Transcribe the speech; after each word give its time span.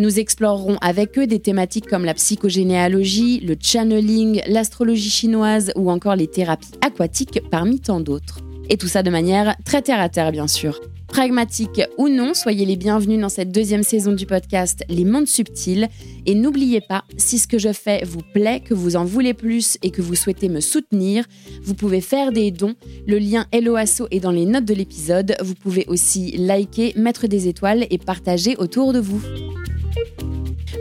Nous 0.00 0.18
explorerons 0.18 0.78
avec 0.80 1.18
eux 1.18 1.26
des 1.26 1.40
thématiques 1.40 1.86
comme 1.86 2.06
la 2.06 2.14
psychogénéalogie, 2.14 3.40
le 3.40 3.54
channeling, 3.60 4.40
l'astrologie 4.46 5.10
chinoise 5.10 5.72
ou 5.76 5.90
encore 5.90 6.16
les 6.16 6.26
thérapies 6.26 6.70
aquatiques 6.80 7.42
parmi 7.50 7.80
tant 7.80 8.00
d'autres. 8.00 8.38
Et 8.70 8.78
tout 8.78 8.88
ça 8.88 9.02
de 9.02 9.10
manière 9.10 9.56
très 9.66 9.82
terre 9.82 10.00
à 10.00 10.08
terre, 10.08 10.32
bien 10.32 10.46
sûr. 10.46 10.80
Pragmatique 11.06 11.82
ou 11.98 12.08
non, 12.08 12.32
soyez 12.32 12.64
les 12.64 12.76
bienvenus 12.76 13.20
dans 13.20 13.28
cette 13.28 13.52
deuxième 13.52 13.82
saison 13.82 14.12
du 14.12 14.24
podcast 14.24 14.84
Les 14.88 15.04
Mondes 15.04 15.26
Subtils. 15.26 15.90
Et 16.24 16.34
n'oubliez 16.34 16.80
pas, 16.80 17.04
si 17.18 17.38
ce 17.38 17.46
que 17.46 17.58
je 17.58 17.74
fais 17.74 18.02
vous 18.02 18.22
plaît, 18.32 18.60
que 18.60 18.72
vous 18.72 18.96
en 18.96 19.04
voulez 19.04 19.34
plus 19.34 19.76
et 19.82 19.90
que 19.90 20.00
vous 20.00 20.14
souhaitez 20.14 20.48
me 20.48 20.60
soutenir, 20.60 21.26
vous 21.62 21.74
pouvez 21.74 22.00
faire 22.00 22.32
des 22.32 22.50
dons. 22.50 22.74
Le 23.06 23.18
lien 23.18 23.44
Helloasso 23.52 24.06
est 24.10 24.20
dans 24.20 24.30
les 24.30 24.46
notes 24.46 24.64
de 24.64 24.72
l'épisode. 24.72 25.36
Vous 25.42 25.54
pouvez 25.54 25.84
aussi 25.88 26.38
liker, 26.38 26.94
mettre 26.96 27.26
des 27.26 27.48
étoiles 27.48 27.86
et 27.90 27.98
partager 27.98 28.56
autour 28.56 28.94
de 28.94 29.00
vous. 29.00 29.20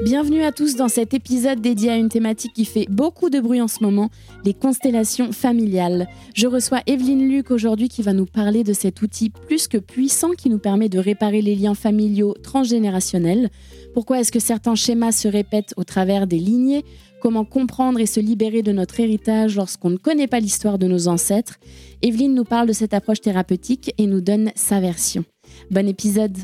Bienvenue 0.03 0.43
à 0.43 0.53
tous 0.53 0.75
dans 0.75 0.87
cet 0.87 1.13
épisode 1.13 1.59
dédié 1.59 1.89
à 1.89 1.97
une 1.97 2.07
thématique 2.07 2.53
qui 2.53 2.63
fait 2.63 2.85
beaucoup 2.89 3.29
de 3.29 3.41
bruit 3.41 3.61
en 3.61 3.67
ce 3.67 3.83
moment, 3.83 4.09
les 4.45 4.53
constellations 4.53 5.33
familiales. 5.33 6.07
Je 6.33 6.47
reçois 6.47 6.81
Evelyne 6.87 7.27
Luc 7.27 7.51
aujourd'hui 7.51 7.89
qui 7.89 8.01
va 8.01 8.13
nous 8.13 8.25
parler 8.25 8.63
de 8.63 8.71
cet 8.71 9.01
outil 9.01 9.29
plus 9.29 9.67
que 9.67 9.77
puissant 9.77 10.31
qui 10.31 10.49
nous 10.49 10.57
permet 10.57 10.87
de 10.87 10.99
réparer 10.99 11.41
les 11.41 11.55
liens 11.55 11.75
familiaux 11.75 12.33
transgénérationnels. 12.41 13.49
Pourquoi 13.93 14.21
est-ce 14.21 14.31
que 14.31 14.39
certains 14.39 14.75
schémas 14.75 15.11
se 15.11 15.27
répètent 15.27 15.73
au 15.75 15.83
travers 15.83 16.27
des 16.27 16.39
lignées? 16.39 16.85
Comment 17.21 17.43
comprendre 17.43 17.99
et 17.99 18.05
se 18.05 18.21
libérer 18.21 18.61
de 18.61 18.71
notre 18.71 19.01
héritage 19.01 19.57
lorsqu'on 19.57 19.89
ne 19.89 19.97
connaît 19.97 20.27
pas 20.27 20.39
l'histoire 20.39 20.77
de 20.77 20.87
nos 20.87 21.09
ancêtres? 21.09 21.59
Evelyne 22.01 22.35
nous 22.35 22.45
parle 22.45 22.67
de 22.67 22.73
cette 22.73 22.93
approche 22.93 23.19
thérapeutique 23.19 23.93
et 23.97 24.07
nous 24.07 24.21
donne 24.21 24.51
sa 24.55 24.79
version. 24.79 25.25
Bon 25.71 25.87
épisode 25.89 26.37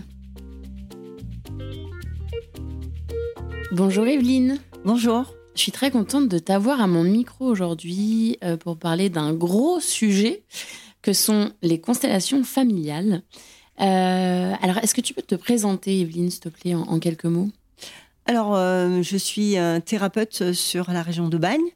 Bonjour 3.75 4.07
Evelyne. 4.07 4.59
Bonjour. 4.85 5.33
Je 5.53 5.59
suis 5.59 5.73
très 5.73 5.91
contente 5.91 6.29
de 6.29 6.39
t'avoir 6.39 6.79
à 6.79 6.87
mon 6.87 7.03
micro 7.03 7.45
aujourd'hui 7.45 8.37
euh, 8.41 8.55
pour 8.55 8.77
parler 8.77 9.09
d'un 9.09 9.33
gros 9.33 9.81
sujet 9.81 10.43
que 11.01 11.11
sont 11.11 11.51
les 11.61 11.81
constellations 11.81 12.45
familiales. 12.45 13.21
Euh, 13.81 14.53
alors, 14.61 14.77
est-ce 14.77 14.95
que 14.95 15.01
tu 15.01 15.13
peux 15.13 15.21
te 15.21 15.35
présenter, 15.35 15.99
Evelyne, 15.99 16.31
s'il 16.31 16.39
te 16.39 16.47
plaît, 16.47 16.73
en, 16.73 16.99
quelques 16.99 17.25
mots? 17.25 17.49
Alors, 18.25 18.55
euh, 18.55 19.01
je 19.01 19.17
suis 19.17 19.57
thérapeute 19.83 20.53
sur 20.53 20.89
la 20.91 21.01
région 21.03 21.27
de 21.27 21.37
Bagne 21.37 21.67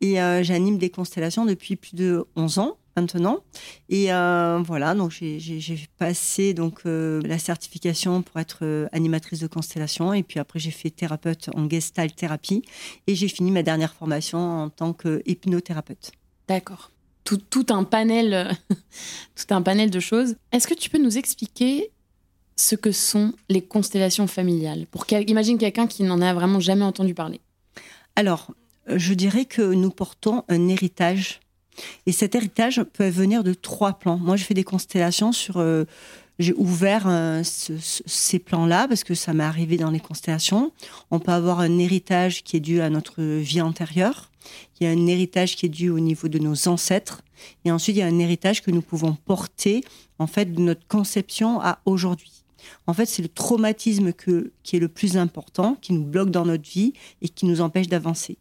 et 0.00 0.14
j'anime 0.40 0.78
des 0.78 0.88
constellations 0.88 1.44
depuis 1.44 1.76
plus 1.76 1.94
de 1.94 2.24
11 2.34 2.60
ans 2.60 2.78
maintenant. 2.96 3.40
Et 3.88 4.12
euh, 4.12 4.62
voilà, 4.64 4.94
donc 4.94 5.12
j'ai 5.12 5.88
passé 5.98 6.54
donc 6.54 6.80
euh, 6.86 7.20
la 7.24 7.38
certification 7.38 8.22
pour 8.22 8.40
être 8.40 8.60
euh, 8.62 8.88
animatrice 8.92 9.40
de 9.40 9.46
constellation, 9.46 10.12
et 10.12 10.22
puis 10.22 10.38
après 10.38 10.58
j'ai 10.58 10.70
fait 10.70 10.90
thérapeute 10.90 11.50
en 11.54 11.68
gestalt 11.68 12.14
thérapie, 12.14 12.62
et 13.06 13.14
j'ai 13.14 13.28
fini 13.28 13.50
ma 13.50 13.62
dernière 13.62 13.94
formation 13.94 14.38
en 14.38 14.70
tant 14.70 14.92
qu'hypnothérapeute. 14.92 16.12
D'accord. 16.48 16.90
Tout, 17.24 17.36
tout, 17.36 17.66
un 17.70 17.84
panel, 17.84 18.50
tout 19.36 19.54
un 19.54 19.62
panel 19.62 19.90
de 19.90 20.00
choses. 20.00 20.34
Est-ce 20.50 20.66
que 20.66 20.74
tu 20.74 20.90
peux 20.90 20.98
nous 20.98 21.18
expliquer 21.18 21.90
ce 22.56 22.74
que 22.74 22.90
sont 22.90 23.32
les 23.48 23.62
constellations 23.62 24.26
familiales? 24.26 24.86
Pour 24.90 25.06
imagine 25.10 25.56
quelqu'un 25.56 25.86
qui 25.86 26.02
n'en 26.02 26.20
a 26.20 26.34
vraiment 26.34 26.58
jamais 26.58 26.84
entendu 26.84 27.14
parler. 27.14 27.40
Alors, 28.16 28.52
je 28.88 29.14
dirais 29.14 29.44
que 29.44 29.62
nous 29.62 29.90
portons 29.90 30.44
un 30.48 30.68
héritage 30.68 31.40
et 32.06 32.12
cet 32.12 32.34
héritage 32.34 32.82
peut 32.82 33.08
venir 33.08 33.44
de 33.44 33.54
trois 33.54 33.94
plans. 33.94 34.18
Moi, 34.18 34.36
je 34.36 34.44
fais 34.44 34.54
des 34.54 34.64
constellations 34.64 35.32
sur. 35.32 35.58
Euh, 35.58 35.84
j'ai 36.38 36.54
ouvert 36.54 37.04
euh, 37.06 37.42
ces 37.44 38.38
plans-là 38.38 38.88
parce 38.88 39.04
que 39.04 39.14
ça 39.14 39.32
m'est 39.32 39.44
arrivé 39.44 39.76
dans 39.76 39.90
les 39.90 40.00
constellations. 40.00 40.72
On 41.10 41.20
peut 41.20 41.30
avoir 41.30 41.60
un 41.60 41.78
héritage 41.78 42.42
qui 42.42 42.56
est 42.56 42.60
dû 42.60 42.80
à 42.80 42.90
notre 42.90 43.22
vie 43.22 43.60
antérieure. 43.60 44.30
Il 44.80 44.84
y 44.84 44.86
a 44.86 44.90
un 44.90 45.06
héritage 45.06 45.56
qui 45.56 45.66
est 45.66 45.68
dû 45.68 45.90
au 45.90 46.00
niveau 46.00 46.28
de 46.28 46.38
nos 46.38 46.68
ancêtres. 46.68 47.22
Et 47.64 47.70
ensuite, 47.70 47.96
il 47.96 48.00
y 48.00 48.02
a 48.02 48.06
un 48.06 48.18
héritage 48.18 48.62
que 48.62 48.70
nous 48.70 48.82
pouvons 48.82 49.14
porter, 49.14 49.84
en 50.18 50.26
fait, 50.26 50.46
de 50.46 50.60
notre 50.60 50.86
conception 50.88 51.60
à 51.60 51.80
aujourd'hui. 51.84 52.32
En 52.86 52.94
fait, 52.94 53.06
c'est 53.06 53.22
le 53.22 53.28
traumatisme 53.28 54.12
qui 54.12 54.76
est 54.76 54.80
le 54.80 54.88
plus 54.88 55.16
important, 55.16 55.76
qui 55.80 55.92
nous 55.92 56.04
bloque 56.04 56.30
dans 56.30 56.46
notre 56.46 56.68
vie 56.68 56.92
et 57.20 57.28
qui 57.28 57.46
nous 57.46 57.60
empêche 57.60 57.88
d'avancer. 57.88 58.38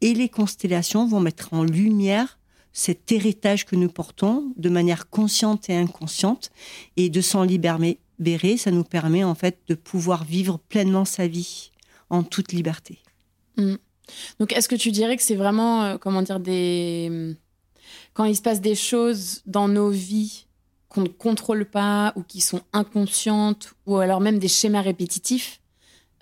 Et 0.00 0.14
les 0.14 0.28
constellations 0.28 1.06
vont 1.06 1.20
mettre 1.20 1.52
en 1.52 1.62
lumière 1.62 2.38
cet 2.72 3.10
héritage 3.12 3.66
que 3.66 3.76
nous 3.76 3.88
portons 3.88 4.52
de 4.56 4.68
manière 4.68 5.08
consciente 5.08 5.68
et 5.68 5.76
inconsciente 5.76 6.50
et 6.96 7.10
de 7.10 7.20
s'en 7.20 7.42
libérer, 7.42 8.56
ça 8.56 8.70
nous 8.70 8.84
permet 8.84 9.24
en 9.24 9.34
fait 9.34 9.58
de 9.68 9.74
pouvoir 9.74 10.24
vivre 10.24 10.58
pleinement 10.68 11.04
sa 11.04 11.26
vie 11.26 11.70
en 12.10 12.22
toute 12.22 12.52
liberté. 12.52 12.98
Mm. 13.56 13.74
Donc 14.38 14.52
est-ce 14.52 14.68
que 14.68 14.76
tu 14.76 14.90
dirais 14.90 15.16
que 15.16 15.22
c'est 15.22 15.36
vraiment, 15.36 15.84
euh, 15.84 15.98
comment 15.98 16.22
dire, 16.22 16.40
des... 16.40 17.36
Quand 18.12 18.24
il 18.24 18.36
se 18.36 18.42
passe 18.42 18.60
des 18.60 18.74
choses 18.74 19.42
dans 19.46 19.68
nos 19.68 19.90
vies 19.90 20.46
qu'on 20.88 21.02
ne 21.02 21.08
contrôle 21.08 21.64
pas 21.64 22.12
ou 22.16 22.22
qui 22.22 22.40
sont 22.40 22.62
inconscientes 22.72 23.72
ou 23.86 23.96
alors 23.98 24.20
même 24.20 24.38
des 24.38 24.48
schémas 24.48 24.82
répétitifs, 24.82 25.60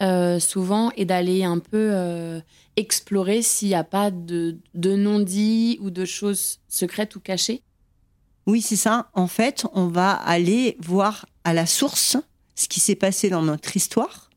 euh, 0.00 0.38
souvent, 0.38 0.92
et 0.96 1.04
d'aller 1.04 1.42
un 1.42 1.58
peu 1.58 1.90
euh, 1.92 2.40
explorer 2.78 3.42
s'il 3.42 3.68
n'y 3.68 3.74
a 3.74 3.84
pas 3.84 4.10
de, 4.10 4.58
non-dit 4.74 5.78
ou 5.80 5.90
de 5.90 6.04
choses 6.04 6.60
secrètes 6.68 7.16
ou 7.16 7.20
cachées 7.20 7.62
Oui, 8.46 8.62
c'est 8.62 8.76
ça. 8.76 9.10
En 9.14 9.26
fait, 9.26 9.66
on 9.72 9.88
va 9.88 10.12
aller 10.12 10.76
voir 10.80 11.26
à 11.44 11.52
la 11.52 11.66
source 11.66 12.16
ce 12.54 12.68
qui 12.68 12.80
s'est 12.80 12.94
passé 12.94 13.30
dans 13.30 13.42
notre 13.42 13.76
histoire, 13.76 14.30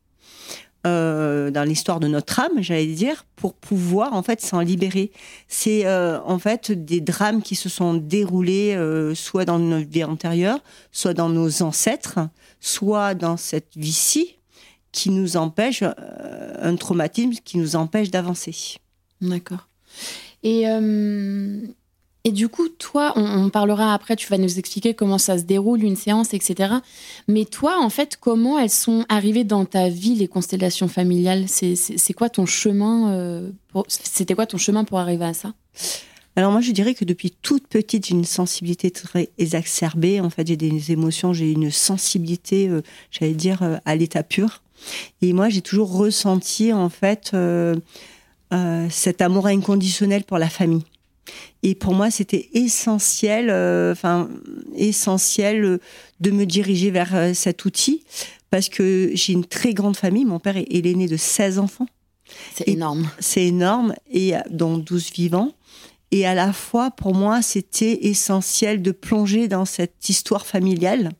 euh, 0.86 1.50
dans 1.50 1.62
l'histoire 1.62 2.00
de 2.00 2.08
notre 2.08 2.40
âme, 2.40 2.60
j'allais 2.60 2.86
dire, 2.86 3.24
pour 3.36 3.54
pouvoir 3.54 4.14
en 4.14 4.22
fait 4.22 4.40
s'en 4.40 4.60
libérer. 4.60 5.12
C'est 5.46 5.86
euh, 5.86 6.20
en 6.22 6.38
fait 6.38 6.72
des 6.72 7.00
drames 7.00 7.42
qui 7.42 7.54
se 7.54 7.68
sont 7.68 7.94
déroulés 7.94 8.74
euh, 8.74 9.14
soit 9.14 9.44
dans 9.44 9.60
notre 9.60 9.88
vie 9.88 10.04
antérieure, 10.04 10.58
soit 10.90 11.14
dans 11.14 11.28
nos 11.28 11.62
ancêtres, 11.62 12.18
soit 12.60 13.14
dans 13.14 13.36
cette 13.36 13.76
vie-ci, 13.76 14.38
qui 14.92 15.10
nous 15.10 15.36
empêche, 15.36 15.82
euh, 15.82 16.54
un 16.60 16.76
traumatisme 16.76 17.32
qui 17.44 17.58
nous 17.58 17.76
empêche 17.76 18.10
d'avancer. 18.10 18.76
D'accord. 19.20 19.68
Et, 20.42 20.68
euh, 20.68 21.60
et 22.24 22.30
du 22.30 22.48
coup, 22.48 22.68
toi, 22.68 23.12
on, 23.16 23.48
parlera 23.48 23.94
après, 23.94 24.16
tu 24.16 24.28
vas 24.28 24.38
nous 24.38 24.58
expliquer 24.58 24.94
comment 24.94 25.18
ça 25.18 25.38
se 25.38 25.44
déroule, 25.44 25.82
une 25.82 25.96
séance, 25.96 26.34
etc. 26.34 26.74
Mais 27.26 27.44
toi, 27.46 27.80
en 27.80 27.88
fait, 27.88 28.16
comment 28.20 28.58
elles 28.58 28.70
sont 28.70 29.04
arrivées 29.08 29.44
dans 29.44 29.64
ta 29.64 29.88
vie, 29.88 30.14
les 30.14 30.28
constellations 30.28 30.88
familiales? 30.88 31.46
C'est 31.48 32.12
quoi 32.12 32.28
ton 32.28 32.46
chemin 32.46 33.12
euh, 33.12 33.50
C'était 33.88 34.34
quoi 34.34 34.46
ton 34.46 34.58
chemin 34.58 34.84
pour 34.84 34.98
arriver 34.98 35.24
à 35.24 35.34
ça? 35.34 35.54
Alors 36.34 36.50
moi, 36.50 36.60
je 36.60 36.72
dirais 36.72 36.94
que 36.94 37.04
depuis 37.04 37.30
toute 37.42 37.66
petite, 37.66 38.06
j'ai 38.06 38.14
une 38.14 38.24
sensibilité 38.24 38.90
très 38.90 39.30
exacerbée. 39.38 40.20
En 40.20 40.30
fait, 40.30 40.46
j'ai 40.46 40.56
des 40.56 40.92
émotions, 40.92 41.32
j'ai 41.32 41.50
une 41.50 41.70
sensibilité, 41.70 42.70
j'allais 43.10 43.34
dire, 43.34 43.80
à 43.84 43.96
l'état 43.96 44.22
pur. 44.22 44.62
Et 45.20 45.32
moi, 45.32 45.48
j'ai 45.48 45.62
toujours 45.62 45.92
ressenti 45.92 46.72
en 46.72 46.88
fait 46.88 47.30
euh, 47.34 47.76
euh, 48.52 48.86
cet 48.90 49.20
amour 49.20 49.46
inconditionnel 49.46 50.24
pour 50.24 50.38
la 50.38 50.48
famille. 50.48 50.84
Et 51.62 51.74
pour 51.74 51.94
moi, 51.94 52.10
c'était 52.10 52.48
essentiel, 52.54 53.48
euh, 53.48 53.92
enfin 53.92 54.28
essentiel 54.76 55.78
de 56.20 56.30
me 56.30 56.44
diriger 56.44 56.90
vers 56.90 57.34
cet 57.34 57.64
outil 57.64 58.02
parce 58.50 58.68
que 58.68 59.10
j'ai 59.14 59.32
une 59.32 59.44
très 59.44 59.72
grande 59.72 59.96
famille. 59.96 60.24
Mon 60.24 60.40
père 60.40 60.56
est, 60.56 60.84
l'aîné 60.84 61.06
de 61.06 61.16
16 61.16 61.58
enfants. 61.58 61.86
C'est 62.54 62.68
énorme. 62.68 63.08
C'est 63.18 63.44
énorme 63.44 63.94
et 64.10 64.34
dont 64.50 64.78
12 64.78 65.12
vivants. 65.12 65.52
Et 66.12 66.26
à 66.26 66.34
la 66.34 66.52
fois, 66.52 66.90
pour 66.90 67.14
moi, 67.14 67.40
c'était 67.40 68.06
essentiel 68.06 68.82
de 68.82 68.92
plonger 68.92 69.48
dans 69.48 69.64
cette 69.64 70.10
histoire 70.10 70.46
familiale. 70.46 71.10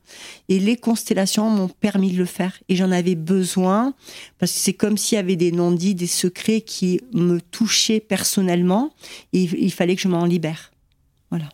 Et 0.49 0.59
les 0.59 0.77
constellations 0.77 1.49
m'ont 1.49 1.67
permis 1.67 2.11
de 2.11 2.17
le 2.19 2.25
faire. 2.25 2.59
Et 2.69 2.75
j'en 2.75 2.91
avais 2.91 3.15
besoin 3.15 3.95
parce 4.37 4.51
que 4.51 4.59
c'est 4.59 4.73
comme 4.73 4.97
s'il 4.97 5.15
y 5.15 5.19
avait 5.19 5.35
des 5.35 5.51
non-dits, 5.51 5.95
des 5.95 6.05
secrets 6.05 6.61
qui 6.61 7.01
me 7.11 7.41
touchaient 7.41 7.99
personnellement. 7.99 8.93
Et 9.33 9.43
il 9.43 9.73
fallait 9.73 9.95
que 9.95 10.01
je 10.03 10.07
m'en 10.07 10.25
libère. 10.25 10.71
Voilà. 11.31 11.49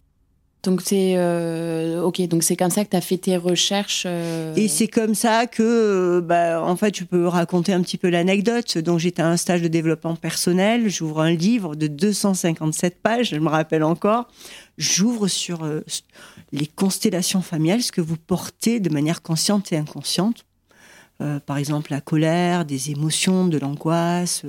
Donc 0.63 0.81
c'est 0.81 1.13
euh, 1.15 2.01
ok, 2.01 2.21
donc 2.27 2.43
c'est 2.43 2.57
comme 2.57 2.69
ça 2.69 2.83
que 2.83 2.89
tu 2.89 2.97
as 2.97 3.01
fait 3.01 3.17
tes 3.17 3.37
recherches. 3.37 4.03
Euh. 4.05 4.53
Et 4.55 4.67
c'est 4.67 4.89
comme 4.89 5.15
ça 5.15 5.47
que, 5.47 5.63
euh, 5.63 6.21
bah, 6.21 6.61
en 6.61 6.75
fait, 6.75 6.97
je 6.97 7.05
peux 7.05 7.27
raconter 7.27 7.71
un 7.71 7.81
petit 7.81 7.97
peu 7.97 8.09
l'anecdote. 8.09 8.77
Donc 8.77 8.99
j'étais 8.99 9.21
à 9.21 9.29
un 9.29 9.37
stage 9.37 9.61
de 9.61 9.69
développement 9.69 10.17
personnel, 10.17 10.89
j'ouvre 10.89 11.21
un 11.21 11.31
livre 11.31 11.75
de 11.75 11.87
257 11.87 13.01
pages, 13.01 13.29
je 13.29 13.37
me 13.37 13.47
rappelle 13.47 13.83
encore. 13.83 14.27
J'ouvre 14.77 15.27
sur 15.27 15.69
les 16.53 16.65
constellations 16.67 17.41
familiales, 17.41 17.81
ce 17.81 17.91
que 17.91 18.01
vous 18.01 18.15
portez 18.17 18.79
de 18.79 18.89
manière 18.89 19.21
consciente 19.21 19.71
et 19.71 19.77
inconsciente. 19.77 20.45
par 21.45 21.57
exemple, 21.57 21.91
la 21.91 21.99
colère, 21.99 22.63
des 22.63 22.91
émotions, 22.91 23.47
de 23.47 23.57
l'angoisse, 23.57 24.43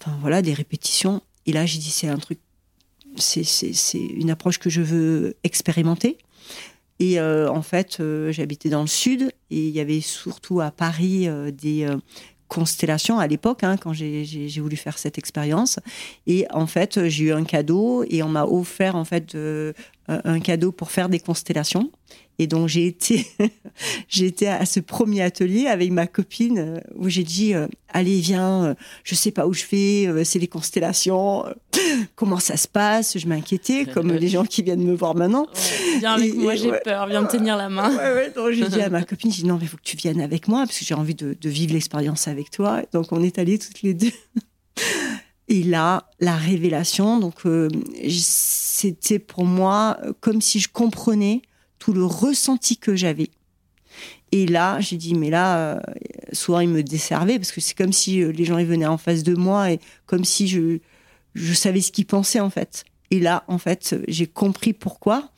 enfin 0.00 0.16
voilà, 0.20 0.40
des 0.40 0.54
répétitions. 0.54 1.20
Et 1.46 1.52
là, 1.52 1.66
j'ai 1.66 1.78
dit 1.78 1.90
c'est 1.90 2.08
un 2.08 2.18
truc 2.18 2.38
c'est 3.16 3.98
une 3.98 4.30
approche 4.30 4.58
que 4.58 4.70
je 4.70 4.82
veux 4.82 5.36
expérimenter. 5.44 6.18
Et 7.00 7.18
euh, 7.18 7.50
en 7.50 7.62
fait, 7.62 7.98
euh, 7.98 8.30
j'habitais 8.30 8.68
dans 8.68 8.82
le 8.82 8.86
sud 8.86 9.32
et 9.50 9.68
il 9.68 9.74
y 9.74 9.80
avait 9.80 10.02
surtout 10.02 10.60
à 10.60 10.70
Paris 10.70 11.26
euh, 11.26 11.50
des 11.50 11.88
constellations 12.48 13.18
à 13.18 13.26
l'époque, 13.26 13.64
hein, 13.64 13.76
quand 13.76 13.92
j'ai 13.92 14.48
voulu 14.60 14.76
faire 14.76 14.98
cette 14.98 15.16
expérience. 15.18 15.78
Et 16.26 16.46
en 16.50 16.66
fait, 16.66 17.08
j'ai 17.08 17.26
eu 17.26 17.32
un 17.32 17.44
cadeau 17.44 18.04
et 18.10 18.22
on 18.22 18.28
m'a 18.28 18.44
offert 18.44 18.96
en 18.96 19.04
fait 19.04 19.36
un 20.08 20.40
cadeau 20.40 20.72
pour 20.72 20.90
faire 20.90 21.08
des 21.08 21.20
constellations. 21.20 21.92
Et 22.40 22.46
donc 22.46 22.68
j'ai 22.68 22.86
été, 22.86 23.26
j'ai 24.08 24.24
été 24.24 24.48
à 24.48 24.64
ce 24.64 24.80
premier 24.80 25.20
atelier 25.20 25.66
avec 25.66 25.90
ma 25.90 26.06
copine 26.06 26.58
euh, 26.58 26.80
où 26.94 27.10
j'ai 27.10 27.22
dit 27.22 27.52
euh, 27.52 27.66
allez 27.90 28.18
viens, 28.18 28.64
euh, 28.64 28.74
je 29.04 29.14
sais 29.14 29.30
pas 29.30 29.46
où 29.46 29.52
je 29.52 29.64
vais, 29.70 30.24
c'est 30.24 30.38
les 30.38 30.46
constellations, 30.46 31.44
comment 32.16 32.38
ça 32.38 32.56
se 32.56 32.66
passe. 32.66 33.18
Je 33.18 33.26
m'inquiétais 33.26 33.84
comme 33.84 34.10
les 34.10 34.28
gens 34.28 34.46
qui 34.46 34.62
viennent 34.62 34.82
me 34.82 34.94
voir 34.94 35.14
maintenant. 35.14 35.48
viens 35.98 36.14
avec 36.14 36.34
moi, 36.34 36.54
j'ai 36.54 36.72
peur, 36.82 37.08
viens 37.08 37.20
me 37.20 37.28
tenir 37.28 37.58
la 37.58 37.68
main. 37.68 37.90
donc 38.34 38.52
j'ai 38.52 38.66
dit 38.66 38.80
à 38.80 38.88
ma 38.88 39.02
copine, 39.04 39.30
j'ai 39.30 39.42
dit 39.42 39.48
non 39.48 39.56
mais 39.56 39.64
il 39.64 39.68
faut 39.68 39.76
que 39.76 39.82
tu 39.82 39.98
viennes 39.98 40.22
avec 40.22 40.48
moi 40.48 40.60
parce 40.60 40.78
que 40.78 40.84
j'ai 40.86 40.94
envie 40.94 41.14
de, 41.14 41.36
de 41.38 41.48
vivre 41.50 41.74
l'expérience 41.74 42.26
avec 42.26 42.50
toi. 42.50 42.80
Donc 42.94 43.12
on 43.12 43.22
est 43.22 43.38
allés 43.38 43.58
toutes 43.58 43.82
les 43.82 43.92
deux. 43.92 44.12
Et 45.48 45.62
là, 45.62 46.08
la 46.20 46.36
révélation, 46.36 47.18
donc 47.18 47.42
c'était 48.08 49.18
pour 49.18 49.44
moi 49.44 49.98
comme 50.20 50.40
si 50.40 50.58
je 50.58 50.70
comprenais 50.72 51.42
tout 51.80 51.92
le 51.92 52.04
ressenti 52.04 52.76
que 52.76 52.94
j'avais. 52.94 53.30
Et 54.30 54.46
là, 54.46 54.78
j'ai 54.78 54.96
dit, 54.96 55.14
mais 55.14 55.30
là, 55.30 55.56
euh, 55.56 55.80
souvent 56.32 56.60
ils 56.60 56.68
me 56.68 56.84
desservaient 56.84 57.38
parce 57.38 57.50
que 57.50 57.60
c'est 57.60 57.76
comme 57.76 57.92
si 57.92 58.22
euh, 58.22 58.30
les 58.30 58.44
gens 58.44 58.58
ils 58.58 58.66
venaient 58.66 58.86
en 58.86 58.98
face 58.98 59.24
de 59.24 59.34
moi 59.34 59.72
et 59.72 59.80
comme 60.06 60.24
si 60.24 60.46
je, 60.46 60.78
je 61.34 61.52
savais 61.52 61.80
ce 61.80 61.90
qu'ils 61.90 62.06
pensaient 62.06 62.38
en 62.38 62.50
fait. 62.50 62.84
Et 63.10 63.18
là, 63.18 63.42
en 63.48 63.58
fait, 63.58 63.96
j'ai 64.06 64.28
compris 64.28 64.72
pourquoi. 64.72 65.30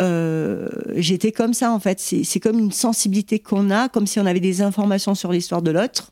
Euh, 0.00 0.68
j'étais 0.96 1.30
comme 1.30 1.54
ça 1.54 1.70
en 1.70 1.78
fait. 1.78 2.00
C'est 2.00 2.40
comme 2.40 2.58
une 2.58 2.72
sensibilité 2.72 3.38
qu'on 3.38 3.70
a, 3.70 3.88
comme 3.88 4.08
si 4.08 4.18
on 4.18 4.26
avait 4.26 4.40
des 4.40 4.62
informations 4.62 5.14
sur 5.14 5.30
l'histoire 5.30 5.62
de 5.62 5.70
l'autre, 5.70 6.10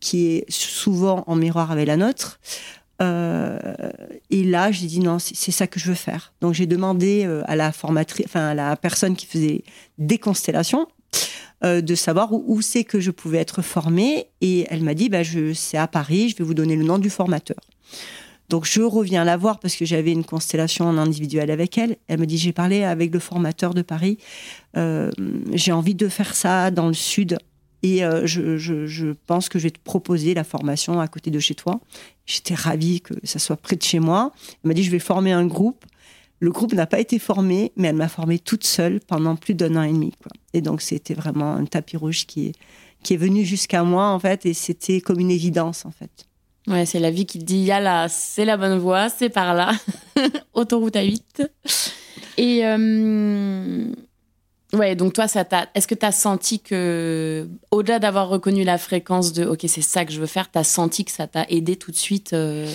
qui 0.00 0.28
est 0.28 0.50
souvent 0.50 1.24
en 1.26 1.36
miroir 1.36 1.70
avec 1.70 1.86
la 1.86 1.98
nôtre. 1.98 2.40
Euh, 3.02 3.58
et 4.30 4.44
là, 4.44 4.72
j'ai 4.72 4.86
dit 4.86 5.00
non, 5.00 5.18
c'est 5.18 5.52
ça 5.52 5.66
que 5.66 5.78
je 5.78 5.86
veux 5.86 5.94
faire. 5.94 6.32
Donc 6.40 6.54
j'ai 6.54 6.66
demandé 6.66 7.24
euh, 7.24 7.42
à 7.46 7.56
la 7.56 7.72
formatrice, 7.72 8.26
enfin 8.26 8.48
à 8.48 8.54
la 8.54 8.76
personne 8.76 9.16
qui 9.16 9.26
faisait 9.26 9.64
des 9.98 10.18
constellations, 10.18 10.86
euh, 11.64 11.80
de 11.80 11.94
savoir 11.94 12.32
où, 12.32 12.60
c'est 12.62 12.84
que 12.84 13.00
je 13.00 13.10
pouvais 13.10 13.38
être 13.38 13.62
formée. 13.62 14.26
Et 14.40 14.66
elle 14.70 14.82
m'a 14.82 14.94
dit, 14.94 15.08
bah, 15.08 15.22
c'est 15.54 15.78
à 15.78 15.86
Paris, 15.86 16.30
je 16.30 16.36
vais 16.36 16.44
vous 16.44 16.54
donner 16.54 16.76
le 16.76 16.84
nom 16.84 16.98
du 16.98 17.10
formateur. 17.10 17.58
Donc 18.48 18.64
je 18.64 18.80
reviens 18.80 19.24
la 19.24 19.36
voir 19.36 19.58
parce 19.58 19.74
que 19.74 19.84
j'avais 19.84 20.12
une 20.12 20.24
constellation 20.24 20.86
en 20.86 20.98
individuel 20.98 21.50
avec 21.50 21.76
elle. 21.78 21.96
Elle 22.06 22.20
me 22.20 22.26
dit, 22.26 22.38
j'ai 22.38 22.52
parlé 22.52 22.84
avec 22.84 23.12
le 23.12 23.18
formateur 23.18 23.74
de 23.74 23.82
Paris. 23.82 24.18
j'ai 25.52 25.72
envie 25.72 25.96
de 25.96 26.08
faire 26.08 26.32
ça 26.36 26.70
dans 26.70 26.86
le 26.86 26.94
sud 26.94 27.38
et 27.82 28.02
je, 28.24 29.12
pense 29.26 29.48
que 29.48 29.58
je 29.58 29.64
vais 29.64 29.72
te 29.72 29.80
proposer 29.80 30.32
la 30.32 30.44
formation 30.44 31.00
à 31.00 31.08
côté 31.08 31.32
de 31.32 31.40
chez 31.40 31.56
toi. 31.56 31.80
J'étais 32.26 32.54
ravie 32.54 33.00
que 33.00 33.14
ça 33.24 33.38
soit 33.38 33.56
près 33.56 33.76
de 33.76 33.82
chez 33.82 34.00
moi. 34.00 34.32
Elle 34.62 34.68
m'a 34.68 34.74
dit, 34.74 34.82
je 34.82 34.90
vais 34.90 34.98
former 34.98 35.32
un 35.32 35.46
groupe. 35.46 35.84
Le 36.40 36.50
groupe 36.50 36.74
n'a 36.74 36.86
pas 36.86 37.00
été 37.00 37.18
formé, 37.18 37.72
mais 37.76 37.88
elle 37.88 37.96
m'a 37.96 38.08
formée 38.08 38.38
toute 38.38 38.64
seule 38.64 39.00
pendant 39.00 39.36
plus 39.36 39.54
d'un 39.54 39.76
an 39.76 39.82
et 39.82 39.92
demi. 39.92 40.12
Et 40.52 40.60
donc, 40.60 40.82
c'était 40.82 41.14
vraiment 41.14 41.54
un 41.54 41.64
tapis 41.64 41.96
rouge 41.96 42.26
qui 42.26 42.48
est, 42.48 42.52
qui 43.02 43.14
est 43.14 43.16
venu 43.16 43.44
jusqu'à 43.44 43.84
moi, 43.84 44.08
en 44.08 44.18
fait, 44.18 44.44
et 44.44 44.52
c'était 44.52 45.00
comme 45.00 45.20
une 45.20 45.30
évidence, 45.30 45.86
en 45.86 45.92
fait. 45.92 46.26
Ouais, 46.66 46.84
c'est 46.84 46.98
la 46.98 47.12
vie 47.12 47.26
qui 47.26 47.38
te 47.38 47.44
dit, 47.44 47.58
y 47.58 47.66
là, 47.68 48.08
c'est 48.08 48.44
la 48.44 48.56
bonne 48.56 48.78
voie, 48.78 49.08
c'est 49.08 49.28
par 49.28 49.54
là. 49.54 49.72
Autoroute 50.54 50.96
à 50.96 51.02
8. 51.02 51.42
Et 52.38 52.66
euh, 52.66 53.92
Ouais, 54.72 54.96
donc 54.96 55.12
toi, 55.12 55.28
ça 55.28 55.44
t'a. 55.44 55.68
Est-ce 55.74 55.86
que 55.86 55.94
tu 55.94 56.04
as 56.04 56.12
senti 56.12 56.60
que, 56.60 57.48
au-delà 57.70 57.98
d'avoir 57.98 58.28
reconnu 58.28 58.64
la 58.64 58.78
fréquence 58.78 59.32
de 59.32 59.44
OK, 59.44 59.60
c'est 59.68 59.82
ça 59.82 60.04
que 60.04 60.12
je 60.12 60.20
veux 60.20 60.26
faire, 60.26 60.50
tu 60.50 60.58
as 60.58 60.64
senti 60.64 61.04
que 61.04 61.12
ça 61.12 61.26
t'a 61.26 61.44
aidé 61.48 61.76
tout 61.76 61.92
de 61.92 61.96
suite 61.96 62.32
euh? 62.32 62.68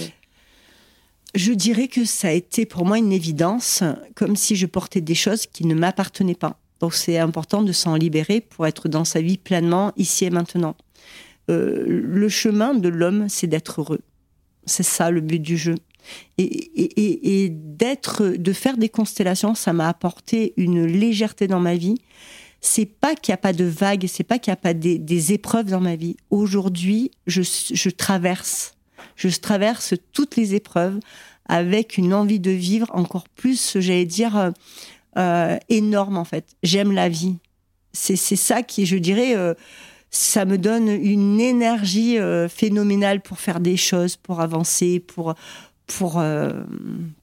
Je 1.33 1.53
dirais 1.53 1.87
que 1.87 2.03
ça 2.03 2.27
a 2.27 2.31
été 2.31 2.65
pour 2.65 2.85
moi 2.85 2.97
une 2.97 3.13
évidence, 3.13 3.83
comme 4.15 4.35
si 4.35 4.57
je 4.57 4.65
portais 4.65 4.99
des 4.99 5.15
choses 5.15 5.45
qui 5.45 5.65
ne 5.65 5.73
m'appartenaient 5.73 6.35
pas. 6.35 6.57
Donc 6.81 6.93
c'est 6.93 7.17
important 7.17 7.61
de 7.61 7.71
s'en 7.71 7.95
libérer 7.95 8.41
pour 8.41 8.67
être 8.67 8.89
dans 8.89 9.05
sa 9.05 9.21
vie 9.21 9.37
pleinement, 9.37 9.93
ici 9.95 10.25
et 10.25 10.29
maintenant. 10.29 10.75
Euh, 11.49 11.85
le 11.87 12.27
chemin 12.27 12.73
de 12.73 12.89
l'homme, 12.89 13.29
c'est 13.29 13.47
d'être 13.47 13.79
heureux. 13.79 14.01
C'est 14.65 14.83
ça 14.83 15.09
le 15.09 15.21
but 15.21 15.39
du 15.39 15.57
jeu. 15.57 15.75
Et, 16.37 17.49
d'être, 17.51 18.27
de 18.27 18.53
faire 18.53 18.77
des 18.77 18.89
constellations, 18.89 19.55
ça 19.55 19.73
m'a 19.73 19.87
apporté 19.87 20.53
une 20.57 20.85
légèreté 20.85 21.47
dans 21.47 21.59
ma 21.59 21.75
vie. 21.75 21.95
C'est 22.61 22.85
pas 22.85 23.15
qu'il 23.15 23.31
n'y 23.31 23.35
a 23.35 23.37
pas 23.37 23.53
de 23.53 23.65
vagues, 23.65 24.05
c'est 24.07 24.23
pas 24.23 24.37
qu'il 24.37 24.51
n'y 24.51 24.53
a 24.53 24.57
pas 24.57 24.73
des, 24.73 25.33
épreuves 25.33 25.65
dans 25.65 25.81
ma 25.81 25.95
vie. 25.95 26.15
Aujourd'hui, 26.29 27.11
je, 27.25 27.89
traverse, 27.89 28.75
je 29.15 29.29
traverse 29.29 29.95
toutes 30.13 30.35
les 30.35 30.53
épreuves 30.53 30.99
avec 31.47 31.97
une 31.97 32.13
envie 32.13 32.39
de 32.39 32.51
vivre 32.51 32.87
encore 32.93 33.27
plus, 33.27 33.77
j'allais 33.79 34.05
dire, 34.05 34.37
euh, 34.37 34.51
euh, 35.17 35.57
énorme 35.69 36.17
en 36.17 36.23
fait. 36.23 36.45
J'aime 36.61 36.91
la 36.91 37.09
vie. 37.09 37.37
C'est 37.93 38.15
ça 38.15 38.63
qui, 38.63 38.85
je 38.85 38.95
dirais, 38.95 39.35
euh, 39.35 39.53
ça 40.11 40.45
me 40.45 40.57
donne 40.57 40.87
une 40.87 41.41
énergie 41.41 42.17
phénoménale 42.47 43.21
pour 43.21 43.39
faire 43.39 43.59
des 43.59 43.75
choses, 43.75 44.15
pour 44.15 44.39
avancer, 44.39 44.99
pour 44.99 45.35
pour, 45.97 46.19
euh, 46.19 46.63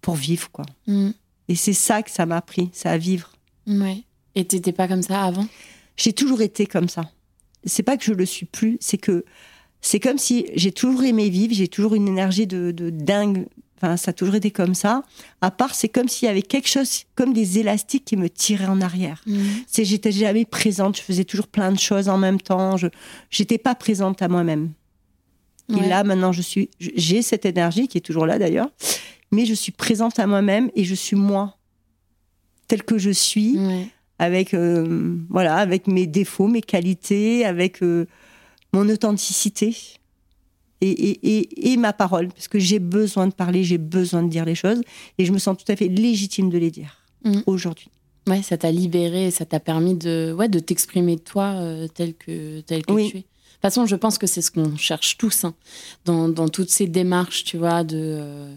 pour 0.01 0.15
vivre, 0.15 0.51
quoi. 0.51 0.65
Mm. 0.87 1.11
Et 1.49 1.55
c'est 1.55 1.73
ça 1.73 2.03
que 2.03 2.11
ça 2.11 2.27
m'a 2.27 2.37
appris, 2.37 2.71
ça 2.73 2.91
à 2.91 2.99
vivre. 2.99 3.33
Ouais. 3.67 4.03
Et 4.35 4.45
t'étais 4.45 4.73
pas 4.73 4.89
comme 4.89 5.03
ça 5.03 5.25
avant? 5.25 5.47
J'ai 5.97 6.13
toujours 6.13 6.43
été 6.43 6.67
comme 6.67 6.89
ça. 6.89 7.11
C'est 7.65 7.83
pas 7.83 7.97
que 7.97 8.05
je 8.05 8.13
le 8.13 8.27
suis 8.27 8.47
plus, 8.47 8.77
c'est 8.81 8.99
que 8.99 9.25
c'est 9.81 10.01
comme 10.01 10.19
si 10.19 10.47
j'ai 10.55 10.73
toujours 10.73 11.05
aimé 11.05 11.29
vivre, 11.29 11.55
j'ai 11.55 11.69
toujours 11.69 11.95
une 11.95 12.09
énergie 12.09 12.47
de, 12.47 12.71
de, 12.71 12.91
dingue. 12.91 13.47
Enfin, 13.77 13.97
ça 13.97 14.11
a 14.11 14.13
toujours 14.13 14.35
été 14.35 14.51
comme 14.51 14.75
ça. 14.75 15.03
À 15.41 15.51
part, 15.51 15.75
c'est 15.75 15.89
comme 15.89 16.09
s'il 16.09 16.27
y 16.27 16.31
avait 16.31 16.43
quelque 16.43 16.69
chose, 16.69 17.05
comme 17.15 17.33
des 17.33 17.59
élastiques 17.59 18.05
qui 18.05 18.17
me 18.17 18.29
tiraient 18.29 18.67
en 18.67 18.81
arrière. 18.81 19.23
Mm. 19.27 19.39
C'est, 19.67 19.85
j'étais 19.85 20.13
jamais 20.13 20.45
présente, 20.45 20.97
je 20.97 21.03
faisais 21.03 21.25
toujours 21.25 21.47
plein 21.47 21.73
de 21.73 21.79
choses 21.79 22.09
en 22.09 22.19
même 22.19 22.41
temps. 22.41 22.77
Je, 22.77 22.89
j'étais 23.31 23.59
pas 23.59 23.75
présente 23.75 24.21
à 24.21 24.29
moi-même. 24.29 24.73
Et 25.77 25.89
là, 25.89 26.03
maintenant, 26.03 26.33
je 26.33 26.41
suis, 26.41 26.71
j'ai 26.81 27.21
cette 27.21 27.45
énergie 27.45 27.89
qui 27.89 27.99
est 27.99 28.03
toujours 28.03 28.27
là 28.27 28.39
d'ailleurs, 28.39 28.71
mais 29.31 29.45
je 29.45 29.55
suis 29.55 29.73
présente 29.73 30.19
à 30.19 30.27
moi-même 30.27 30.71
et 30.75 30.85
je 30.85 30.95
suis 30.95 31.17
moi, 31.17 31.59
telle 32.69 32.83
que 32.83 32.97
je 32.97 33.11
suis, 33.11 33.59
avec 34.19 34.55
euh, 34.55 35.17
voilà, 35.29 35.57
avec 35.57 35.87
mes 35.87 36.07
défauts, 36.07 36.49
mes 36.49 36.63
qualités, 36.63 37.45
avec 37.45 37.83
euh, 37.83 38.07
mon 38.73 38.89
authenticité 38.89 39.77
et, 40.81 40.91
et, 40.91 41.73
et, 41.73 41.77
ma 41.77 41.93
parole, 41.93 42.29
parce 42.29 42.47
que 42.47 42.59
j'ai 42.59 42.79
besoin 42.79 43.27
de 43.27 43.33
parler, 43.33 43.65
j'ai 43.65 43.79
besoin 43.79 44.23
de 44.23 44.29
dire 44.29 44.45
les 44.45 44.55
choses, 44.55 44.81
et 45.19 45.25
je 45.25 45.33
me 45.33 45.39
sens 45.39 45.57
tout 45.57 45.71
à 45.71 45.77
fait 45.77 45.89
légitime 45.89 46.51
de 46.51 46.59
les 46.59 46.71
dire 46.71 47.03
mm. 47.25 47.41
aujourd'hui. 47.47 47.89
Ouais, 48.29 48.43
ça 48.43 48.57
t'a 48.59 48.71
libéré, 48.71 49.31
ça 49.31 49.45
t'a 49.45 49.59
permis 49.59 49.95
de, 49.95 50.35
ouais, 50.39 50.49
de 50.49 50.59
t'exprimer 50.59 51.19
toi 51.19 51.55
euh, 51.57 51.89
tel 51.89 52.15
que, 52.15 52.61
tel 52.61 52.85
que 52.85 53.09
tu 53.09 53.19
es. 53.19 53.25
De 53.59 53.63
toute 53.63 53.75
façon, 53.75 53.87
je 53.87 53.97
pense 53.97 54.19
que 54.19 54.29
c'est 54.29 54.41
ce 54.41 54.53
qu'on 54.53 54.77
cherche 54.77 55.19
tous 55.19 55.43
hein, 55.43 55.53
dans, 56.05 56.29
dans, 56.29 56.49
toutes 56.49 56.71
ces 56.71 56.87
démarches, 56.87 57.43
tu 57.43 57.57
vois, 57.59 57.83
de 57.83 57.97
euh, 57.99 58.55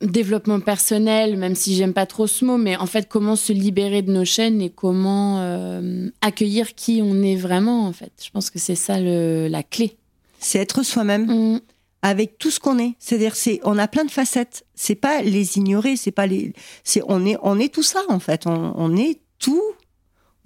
développement 0.00 0.58
personnel, 0.58 1.36
même 1.36 1.54
si 1.54 1.76
j'aime 1.76 1.92
pas 1.92 2.06
trop 2.06 2.26
ce 2.26 2.44
mot, 2.44 2.56
mais 2.56 2.76
en 2.76 2.86
fait, 2.86 3.08
comment 3.08 3.36
se 3.36 3.52
libérer 3.52 4.02
de 4.02 4.12
nos 4.12 4.24
chaînes 4.24 4.60
et 4.60 4.70
comment 4.70 5.38
euh, 5.42 6.08
accueillir 6.22 6.74
qui 6.74 7.00
on 7.04 7.22
est 7.22 7.36
vraiment, 7.36 7.86
en 7.86 7.92
fait. 7.92 8.10
Je 8.20 8.30
pense 8.30 8.50
que 8.50 8.58
c'est 8.58 8.74
ça 8.74 8.98
le, 8.98 9.46
la 9.46 9.62
clé. 9.62 9.96
C'est 10.40 10.58
être 10.58 10.82
soi-même. 10.82 11.26
Mmh. 11.26 11.60
avec 12.02 12.38
tout 12.38 12.50
ce 12.50 12.58
qu'on 12.58 12.80
est. 12.80 12.94
C'est-à-dire, 12.98 13.36
c'est, 13.36 13.60
on 13.62 13.78
a 13.78 13.86
plein 13.86 14.04
de 14.04 14.10
facettes. 14.10 14.64
C'est 14.74 14.96
pas 14.96 15.22
les 15.22 15.56
ignorer, 15.56 15.94
c'est 15.94 16.10
pas 16.10 16.26
les, 16.26 16.52
c'est, 16.82 17.02
on 17.06 17.24
est, 17.24 17.36
on 17.42 17.60
est 17.60 17.72
tout 17.72 17.84
ça 17.84 18.00
en 18.08 18.18
fait. 18.18 18.48
On, 18.48 18.72
on 18.76 18.96
est 18.96 19.20
tout. 19.38 19.62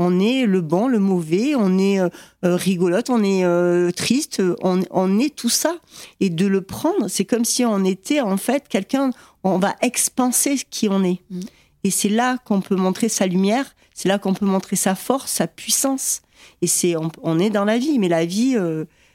On 0.02 0.18
est 0.18 0.46
le 0.46 0.62
bon, 0.62 0.88
le 0.88 0.98
mauvais, 0.98 1.54
on 1.54 1.76
est 1.76 2.00
euh, 2.00 2.08
euh, 2.42 2.56
rigolote, 2.56 3.10
on 3.10 3.22
est 3.22 3.44
euh, 3.44 3.90
triste, 3.90 4.42
on, 4.62 4.80
on, 4.90 5.18
est 5.18 5.36
tout 5.36 5.50
ça. 5.50 5.74
Et 6.20 6.30
de 6.30 6.46
le 6.46 6.62
prendre, 6.62 7.08
c'est 7.08 7.26
comme 7.26 7.44
si 7.44 7.66
on 7.66 7.84
était 7.84 8.22
en 8.22 8.38
fait 8.38 8.66
quelqu'un, 8.66 9.10
on 9.44 9.58
va 9.58 9.76
expanser 9.82 10.56
qui 10.70 10.88
on 10.88 11.04
est. 11.04 11.20
Mm. 11.28 11.40
Et 11.84 11.90
c'est 11.90 12.08
là 12.08 12.38
qu'on 12.46 12.62
peut 12.62 12.76
montrer 12.76 13.10
sa 13.10 13.26
lumière, 13.26 13.76
c'est 13.92 14.08
là 14.08 14.18
qu'on 14.18 14.32
peut 14.32 14.46
montrer 14.46 14.74
sa 14.74 14.94
force, 14.94 15.32
sa 15.32 15.46
puissance. 15.46 16.22
Et 16.62 16.66
c'est, 16.66 16.96
on, 16.96 17.12
on, 17.22 17.38
est 17.38 17.50
dans 17.50 17.66
la 17.66 17.76
vie, 17.76 17.98
mais 17.98 18.08
la 18.08 18.24
vie, 18.24 18.56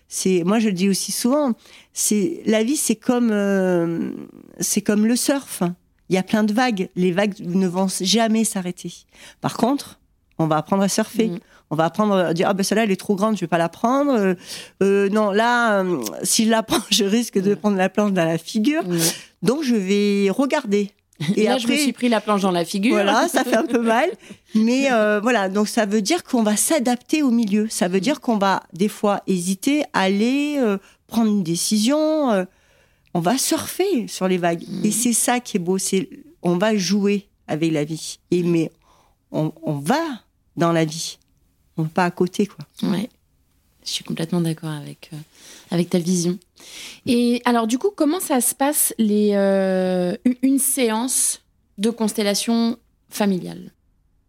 c'est 0.08 0.44
moi 0.44 0.60
je 0.60 0.68
le 0.68 0.74
dis 0.74 0.88
aussi 0.88 1.12
souvent, 1.12 1.54
c'est 1.94 2.44
la 2.46 2.64
vie 2.64 2.78
c'est 2.78 2.96
comme 2.96 4.14
c'est 4.60 4.82
comme 4.82 5.08
le 5.08 5.16
surf. 5.16 5.64
Il 6.10 6.16
y 6.16 6.20
a 6.20 6.24
plein 6.24 6.44
de 6.44 6.54
vagues, 6.54 6.90
les 6.96 7.12
vagues 7.12 7.40
ne 7.40 7.68
vont 7.68 7.88
jamais 8.02 8.44
s'arrêter. 8.44 8.94
Par 9.42 9.58
contre, 9.58 10.00
on 10.38 10.48
va 10.48 10.58
apprendre 10.58 10.84
à 10.84 10.90
surfer. 10.90 11.28
Mm. 11.28 11.40
On 11.72 11.76
va 11.76 11.86
apprendre 11.86 12.16
à 12.16 12.34
dire 12.34 12.48
ah 12.48 12.54
ben 12.54 12.64
celle-là 12.64 12.84
elle 12.84 12.92
est 12.92 13.00
trop 13.00 13.16
grande, 13.16 13.36
je 13.36 13.42
vais 13.42 13.48
pas 13.48 13.58
la 13.58 13.70
prendre. 13.70 14.14
Euh, 14.14 14.36
euh, 14.84 15.10
non 15.10 15.32
là, 15.32 15.84
si 16.24 16.46
je 16.46 16.52
la 16.52 16.64
prends, 16.64 16.82
je 16.92 17.04
risque 17.06 17.40
de 17.40 17.54
mm. 17.54 17.58
prendre 17.58 17.78
la 17.78 17.90
planche 17.90 18.12
dans 18.12 18.26
la 18.26 18.38
figure. 18.38 18.84
Mm. 18.88 18.98
Donc 19.42 19.64
je 19.64 19.76
vais 19.76 20.30
regarder. 20.30 20.92
Et, 21.36 21.44
là, 21.44 21.58
je 21.58 21.68
me 21.68 21.76
suis 21.76 21.94
pris 21.94 22.10
la 22.10 22.20
planche 22.20 22.42
dans 22.42 22.52
la 22.52 22.66
figure. 22.66 22.96
Voilà, 22.96 23.28
ça 23.28 23.44
fait 23.44 23.56
un 23.56 23.66
peu 23.66 23.80
mal. 23.82 24.10
Mais 24.54 24.92
euh, 24.92 25.20
voilà, 25.22 25.50
donc 25.50 25.68
ça 25.68 25.86
veut 25.86 26.02
dire 26.02 26.24
qu'on 26.24 26.44
va 26.44 26.58
s'adapter 26.58 27.24
au 27.24 27.32
milieu. 27.32 27.68
Ça 27.70 27.88
veut 27.88 28.02
dire 28.02 28.20
qu'on 28.20 28.38
va 28.38 28.64
des 28.74 28.90
fois 28.90 29.22
hésiter, 29.28 29.84
aller 29.94 30.58
euh, 30.60 30.78
prendre 31.08 31.30
une 31.30 31.44
décision. 31.44 32.32
Euh, 32.32 32.44
on 33.14 33.22
va 33.22 33.38
surfer 33.38 34.08
sur 34.08 34.28
les 34.28 34.38
vagues. 34.38 34.64
Et 34.84 34.92
c'est 34.92 35.14
ça 35.14 35.40
qui 35.40 35.58
est 35.58 35.60
beau. 35.60 35.78
C'est 35.78 36.10
on 36.42 36.58
va 36.58 36.76
jouer 36.76 37.30
avec 37.48 37.72
la 37.72 37.86
vie. 37.86 38.20
Et 38.32 38.44
mais 38.44 38.72
on, 39.32 39.54
on 39.64 39.78
va 39.78 40.04
dans 40.58 40.72
la 40.72 40.86
vie. 40.86 41.18
On 41.78 41.84
va 41.84 41.90
pas 41.90 42.06
à 42.06 42.12
côté, 42.12 42.48
quoi. 42.48 42.66
Ouais. 42.90 43.10
Je 43.86 43.92
suis 43.92 44.04
complètement 44.04 44.42
d'accord 44.42 44.72
avec, 44.72 45.12
euh, 45.14 45.18
avec 45.70 45.92
ta 45.92 46.00
vision. 46.00 46.40
Et 47.06 47.42
alors, 47.46 47.68
du 47.68 47.78
coup, 47.78 47.92
comment 47.96 48.20
ça 48.20 48.42
se 48.42 48.56
passe 48.56 48.94
les, 48.98 49.32
euh, 49.34 50.16
une 50.42 50.58
séance 50.58 51.42
de 51.78 51.92
constellation 51.92 52.78
familiale? 53.10 53.72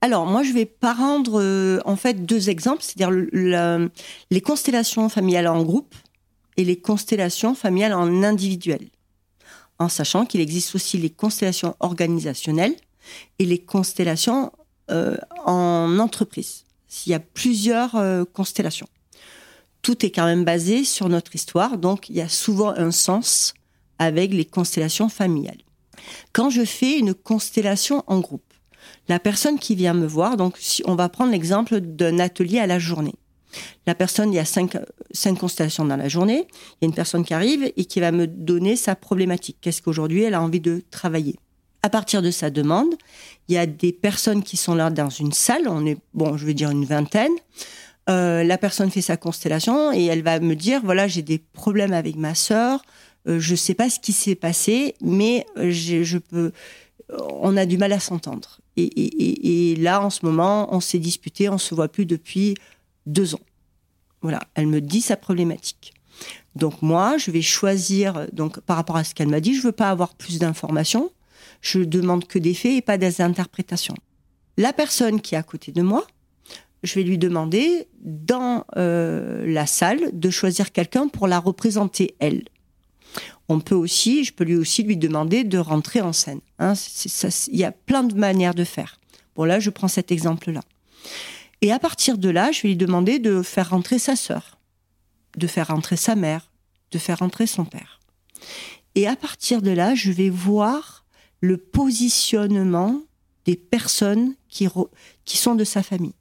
Alors, 0.02 0.26
moi, 0.26 0.42
je 0.42 0.52
vais 0.52 0.66
pas 0.66 0.92
rendre 0.92 1.40
euh, 1.40 1.80
en 1.87 1.97
fait 1.97 2.26
deux 2.26 2.50
exemples, 2.50 2.83
c'est-à-dire 2.83 3.11
les 3.11 4.40
constellations 4.42 5.09
familiales 5.09 5.49
en 5.49 5.62
groupe 5.62 5.95
et 6.59 6.64
les 6.64 6.76
constellations 6.76 7.54
familiales 7.54 7.95
en 7.95 8.23
individuel, 8.23 8.88
en 9.78 9.88
sachant 9.88 10.26
qu'il 10.26 10.42
existe 10.42 10.75
aussi 10.75 10.99
les 10.99 11.11
constellations 11.11 11.76
organisationnelles 11.80 12.76
et 13.38 13.47
les 13.47 13.59
constellations 13.59 14.52
en 14.88 15.99
entreprise. 15.99 16.64
Il 17.07 17.11
y 17.11 17.14
a 17.14 17.21
plusieurs 17.21 17.97
constellations 18.33 18.88
tout 19.87 20.05
est 20.05 20.11
quand 20.11 20.25
même 20.25 20.43
basé 20.43 20.83
sur 20.83 21.09
notre 21.09 21.37
histoire, 21.37 21.78
donc 21.78 22.09
il 22.09 22.16
y 22.16 22.21
a 22.21 22.28
souvent 22.28 22.71
un 22.71 22.90
sens 22.90 23.55
avec 24.00 24.35
les 24.35 24.45
constellations 24.45 25.09
familiales. 25.09 25.62
Quand 26.33 26.50
je 26.50 26.64
fais 26.64 26.99
une 26.99 27.14
constellation 27.14 28.02
en 28.09 28.19
groupe, 28.19 28.52
la 29.09 29.21
personne 29.21 29.61
qui 29.61 29.76
vient 29.76 29.95
me 29.95 30.09
voir, 30.09 30.37
donc 30.37 30.57
si 30.59 30.83
on 30.87 30.97
va 30.97 31.09
prendre 31.09 31.31
l'exemple 31.31 31.78
d'un 31.78 32.19
atelier 32.19 32.59
à 32.59 32.66
la 32.66 32.81
journée. 32.81 33.14
La 33.87 33.95
personne, 33.95 34.33
il 34.33 34.37
y 34.37 34.40
a 34.40 34.45
cinq, 34.45 34.76
cinq 35.12 35.38
constellations 35.38 35.85
dans 35.85 35.97
la 35.97 36.09
journée. 36.09 36.49
Il 36.50 36.76
y 36.83 36.85
a 36.85 36.88
une 36.88 36.95
personne 36.95 37.25
qui 37.25 37.33
arrive 37.33 37.71
et 37.76 37.85
qui 37.85 38.00
va 38.00 38.11
me 38.11 38.26
donner 38.26 38.75
sa 38.75 38.97
problématique. 38.97 39.59
Qu'est-ce 39.61 39.83
qu'aujourd'hui 39.83 40.23
elle 40.23 40.35
a 40.35 40.43
envie 40.43 40.61
de 40.61 40.83
travailler? 40.90 41.37
À 41.83 41.90
partir 41.90 42.23
de 42.23 42.30
sa 42.30 42.50
demande, 42.50 42.95
il 43.49 43.54
y 43.54 43.59
a 43.59 43.66
des 43.66 43.92
personnes 43.92 44.42
qui 44.42 44.56
sont 44.56 44.75
là 44.75 44.90
dans 44.90 45.11
une 45.11 45.33
salle. 45.33 45.68
On 45.68 45.87
est, 45.87 45.99
bon, 46.14 46.37
je 46.37 46.47
vais 46.47 46.54
dire 46.54 46.71
une 46.71 46.85
vingtaine. 46.85 47.33
Euh, 48.09 48.45
la 48.45 48.56
personne 48.56 48.90
fait 48.90 49.00
sa 49.00 49.16
constellation 49.16 49.92
et 49.92 50.04
elle 50.04 50.23
va 50.23 50.38
me 50.38 50.54
dire 50.54 50.80
voilà 50.85 51.09
j'ai 51.09 51.23
des 51.23 51.38
problèmes 51.38 51.92
avec 51.92 52.14
ma 52.14 52.37
sœur, 52.37 52.83
euh, 53.26 53.40
je 53.40 53.56
sais 53.56 53.75
pas 53.75 53.90
ce 53.90 53.99
qui 53.99 54.12
s'est 54.12 54.37
passé, 54.37 54.95
mais 55.00 55.45
euh, 55.56 55.73
je 55.73 56.18
peux, 56.18 56.52
on 57.18 57.56
a 57.56 57.66
du 57.66 57.78
mal 57.78 57.92
à 57.92 57.99
s'entendre. 57.99 58.61
Et, 58.76 59.75
là 59.78 60.02
en 60.02 60.11
ce 60.11 60.25
moment 60.25 60.73
on 60.73 60.78
s'est 60.78 61.00
disputé, 61.00 61.49
on 61.49 61.59
se 61.59 61.75
voit 61.75 61.88
plus 61.88 62.06
depuis 62.06 62.54
deux 63.06 63.35
ans. 63.35 63.40
Voilà, 64.23 64.40
elle 64.54 64.68
me 64.68 64.80
dit 64.80 65.00
sa 65.00 65.16
problématique. 65.16 65.92
Donc 66.54 66.83
moi 66.83 67.18
je 67.18 67.33
vais 67.33 67.42
choisir 67.42 68.28
donc 68.33 68.61
par 68.61 68.76
rapport 68.76 68.97
à 68.97 69.02
ce 69.02 69.16
qu'elle 69.16 69.28
m'a 69.28 69.40
dit, 69.40 69.56
je 69.56 69.62
veux 69.62 69.73
pas 69.73 69.90
avoir 69.90 70.14
plus 70.14 70.38
d'informations, 70.38 71.11
je 71.60 71.80
demande 71.80 72.26
que 72.26 72.38
des 72.38 72.54
faits 72.54 72.72
et 72.72 72.82
pas 72.82 72.98
des 72.98 73.20
interprétations. 73.20 73.96
La 74.56 74.72
personne 74.72 75.20
qui 75.20 75.34
est 75.34 75.38
à 75.38 75.42
côté 75.42 75.72
de 75.72 75.82
moi, 75.82 76.06
je 76.82 76.94
vais 76.94 77.02
lui 77.02 77.18
demander 77.18 77.88
dans 78.00 78.64
euh, 78.76 79.46
la 79.46 79.66
salle 79.66 80.10
de 80.12 80.30
choisir 80.30 80.72
quelqu'un 80.72 81.08
pour 81.08 81.26
la 81.26 81.38
représenter 81.38 82.14
elle. 82.18 82.44
On 83.48 83.60
peut 83.60 83.75
aussi, 83.75 84.25
je 84.25 84.32
peux 84.32 84.44
lui 84.44 84.56
aussi 84.56 84.82
lui 84.82 84.96
demander 84.96 85.44
de 85.44 85.58
rentrer 85.58 86.00
en 86.00 86.12
scène. 86.12 86.40
Hein. 86.58 86.75
Il 87.48 87.56
y 87.56 87.64
a 87.64 87.72
plein 87.72 88.02
de 88.02 88.14
manières 88.14 88.54
de 88.54 88.64
faire. 88.64 88.98
Bon 89.36 89.44
là, 89.44 89.60
je 89.60 89.70
prends 89.70 89.88
cet 89.88 90.10
exemple-là. 90.10 90.60
Et 91.62 91.72
à 91.72 91.78
partir 91.78 92.18
de 92.18 92.28
là, 92.28 92.52
je 92.52 92.62
vais 92.62 92.68
lui 92.70 92.76
demander 92.76 93.18
de 93.18 93.42
faire 93.42 93.70
rentrer 93.70 93.98
sa 93.98 94.16
sœur, 94.16 94.58
de 95.36 95.46
faire 95.46 95.68
rentrer 95.68 95.96
sa 95.96 96.14
mère, 96.14 96.50
de 96.90 96.98
faire 96.98 97.18
rentrer 97.20 97.46
son 97.46 97.64
père. 97.64 98.00
Et 98.94 99.06
à 99.06 99.16
partir 99.16 99.62
de 99.62 99.70
là, 99.70 99.94
je 99.94 100.10
vais 100.10 100.30
voir 100.30 100.96
le 101.40 101.57
positionnement 101.57 103.00
des 103.45 103.57
personnes 103.57 104.35
qui, 104.49 104.66
qui 105.25 105.37
sont 105.37 105.55
de 105.55 105.64
sa 105.64 105.83
famille 105.83 106.14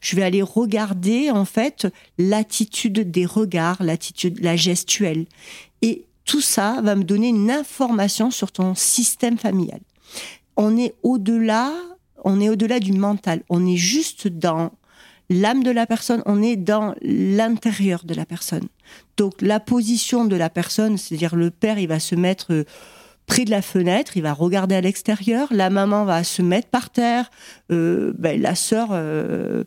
je 0.00 0.16
vais 0.16 0.22
aller 0.22 0.42
regarder 0.42 1.30
en 1.30 1.44
fait 1.44 1.86
l'attitude 2.18 3.10
des 3.10 3.26
regards, 3.26 3.82
l'attitude, 3.82 4.40
la 4.40 4.56
gestuelle. 4.56 5.26
Et 5.82 6.04
tout 6.24 6.40
ça 6.40 6.80
va 6.82 6.94
me 6.96 7.04
donner 7.04 7.28
une 7.28 7.50
information 7.50 8.30
sur 8.30 8.52
ton 8.52 8.74
système 8.74 9.38
familial. 9.38 9.80
On 10.56 10.76
est 10.76 10.94
au-delà, 11.02 11.72
on 12.24 12.40
est 12.40 12.48
au-delà 12.48 12.80
du 12.80 12.92
mental. 12.92 13.42
On 13.48 13.66
est 13.66 13.76
juste 13.76 14.28
dans 14.28 14.72
l'âme 15.28 15.62
de 15.62 15.70
la 15.70 15.86
personne, 15.86 16.22
on 16.26 16.42
est 16.42 16.56
dans 16.56 16.94
l'intérieur 17.02 18.04
de 18.04 18.14
la 18.14 18.26
personne. 18.26 18.66
Donc 19.16 19.40
la 19.40 19.60
position 19.60 20.24
de 20.24 20.36
la 20.36 20.50
personne, 20.50 20.98
c'est-à-dire 20.98 21.36
le 21.36 21.50
père, 21.50 21.78
il 21.78 21.86
va 21.86 22.00
se 22.00 22.16
mettre 22.16 22.64
près 23.30 23.44
de 23.44 23.50
la 23.50 23.62
fenêtre, 23.62 24.16
il 24.16 24.24
va 24.24 24.32
regarder 24.32 24.74
à 24.74 24.80
l'extérieur, 24.80 25.46
la 25.52 25.70
maman 25.70 26.04
va 26.04 26.24
se 26.24 26.42
mettre 26.42 26.66
par 26.66 26.90
terre, 26.90 27.30
euh, 27.70 28.12
ben, 28.18 28.42
la 28.42 28.56
sœur, 28.56 28.88
euh, 28.90 29.62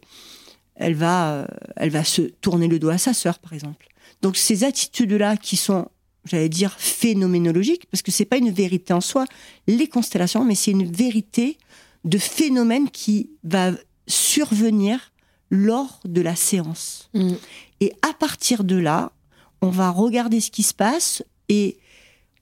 elle 0.75 0.95
va, 0.95 1.47
elle 1.77 1.89
va 1.89 2.03
se 2.03 2.23
tourner 2.23 2.67
le 2.67 2.77
doigt 2.77 2.95
à 2.95 2.97
sa 2.97 3.13
sœur, 3.13 3.39
par 3.39 3.53
exemple. 3.53 3.87
Donc 4.21 4.35
ces 4.35 4.65
attitudes-là 4.65 5.37
qui 5.37 5.55
sont, 5.55 5.87
j'allais 6.25 6.49
dire, 6.49 6.75
phénoménologiques, 6.77 7.85
parce 7.89 8.01
que 8.01 8.11
c'est 8.11 8.25
pas 8.25 8.35
une 8.35 8.51
vérité 8.51 8.91
en 8.91 8.99
soi, 8.99 9.23
les 9.67 9.87
constellations, 9.87 10.43
mais 10.43 10.55
c'est 10.55 10.71
une 10.71 10.91
vérité 10.91 11.57
de 12.03 12.17
phénomène 12.17 12.89
qui 12.89 13.29
va 13.45 13.71
survenir 14.07 15.13
lors 15.49 16.01
de 16.03 16.19
la 16.19 16.35
séance. 16.35 17.09
Mm. 17.13 17.35
Et 17.79 17.93
à 18.01 18.11
partir 18.13 18.65
de 18.65 18.75
là, 18.75 19.13
on 19.61 19.69
va 19.69 19.89
regarder 19.89 20.41
ce 20.41 20.51
qui 20.51 20.63
se 20.63 20.73
passe 20.73 21.23
et 21.47 21.77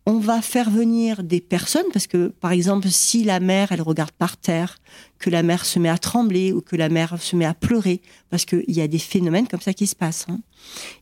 on 0.05 0.17
va 0.17 0.41
faire 0.41 0.69
venir 0.69 1.23
des 1.23 1.41
personnes 1.41 1.85
parce 1.93 2.07
que, 2.07 2.27
par 2.27 2.51
exemple, 2.51 2.87
si 2.89 3.23
la 3.23 3.39
mère, 3.39 3.71
elle 3.71 3.81
regarde 3.81 4.11
par 4.11 4.35
terre, 4.35 4.79
que 5.19 5.29
la 5.29 5.43
mère 5.43 5.63
se 5.63 5.77
met 5.77 5.89
à 5.89 5.99
trembler 5.99 6.53
ou 6.53 6.61
que 6.61 6.75
la 6.75 6.89
mère 6.89 7.21
se 7.21 7.35
met 7.35 7.45
à 7.45 7.53
pleurer, 7.53 8.01
parce 8.29 8.45
qu'il 8.45 8.63
y 8.67 8.81
a 8.81 8.87
des 8.87 8.99
phénomènes 8.99 9.47
comme 9.47 9.61
ça 9.61 9.73
qui 9.73 9.85
se 9.85 9.95
passent. 9.95 10.25
Hein. 10.27 10.39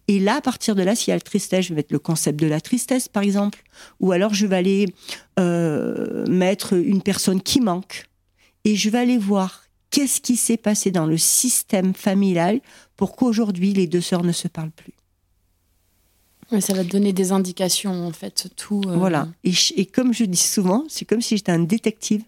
Et 0.09 0.19
là, 0.19 0.35
à 0.35 0.41
partir 0.41 0.75
de 0.75 0.83
là, 0.83 0.95
s'il 0.95 1.09
y 1.09 1.13
a 1.13 1.15
le 1.15 1.21
tristesse, 1.21 1.65
je 1.65 1.69
vais 1.69 1.75
mettre 1.75 1.93
le 1.93 1.99
concept 1.99 2.39
de 2.39 2.47
la 2.47 2.59
tristesse, 2.59 3.07
par 3.07 3.23
exemple, 3.23 3.63
ou 4.01 4.11
alors 4.11 4.33
je 4.33 4.45
vais 4.45 4.57
aller 4.57 4.93
euh, 5.39 6.25
mettre 6.27 6.73
une 6.73 7.01
personne 7.01 7.41
qui 7.41 7.61
manque 7.61 8.05
et 8.65 8.75
je 8.75 8.89
vais 8.89 8.99
aller 8.99 9.17
voir 9.17 9.63
qu'est-ce 9.91 10.19
qui 10.19 10.35
s'est 10.35 10.57
passé 10.57 10.91
dans 10.91 11.05
le 11.05 11.17
système 11.17 11.93
familial 11.93 12.59
pour 12.97 13.15
qu'aujourd'hui 13.15 13.73
les 13.73 13.87
deux 13.87 14.01
sœurs 14.01 14.23
ne 14.23 14.33
se 14.33 14.49
parlent 14.49 14.71
plus 14.71 14.93
ça 16.59 16.73
va 16.73 16.83
te 16.83 16.89
donner 16.89 17.13
des 17.13 17.31
indications, 17.31 18.07
en 18.07 18.11
fait, 18.11 18.47
tout. 18.55 18.81
Euh, 18.87 18.95
voilà. 18.95 19.27
Et, 19.43 19.85
comme 19.85 20.13
je 20.13 20.23
dis 20.25 20.37
souvent, 20.37 20.85
c'est 20.89 21.05
comme 21.05 21.21
si 21.21 21.37
j'étais 21.37 21.51
un 21.51 21.59
détective. 21.59 22.23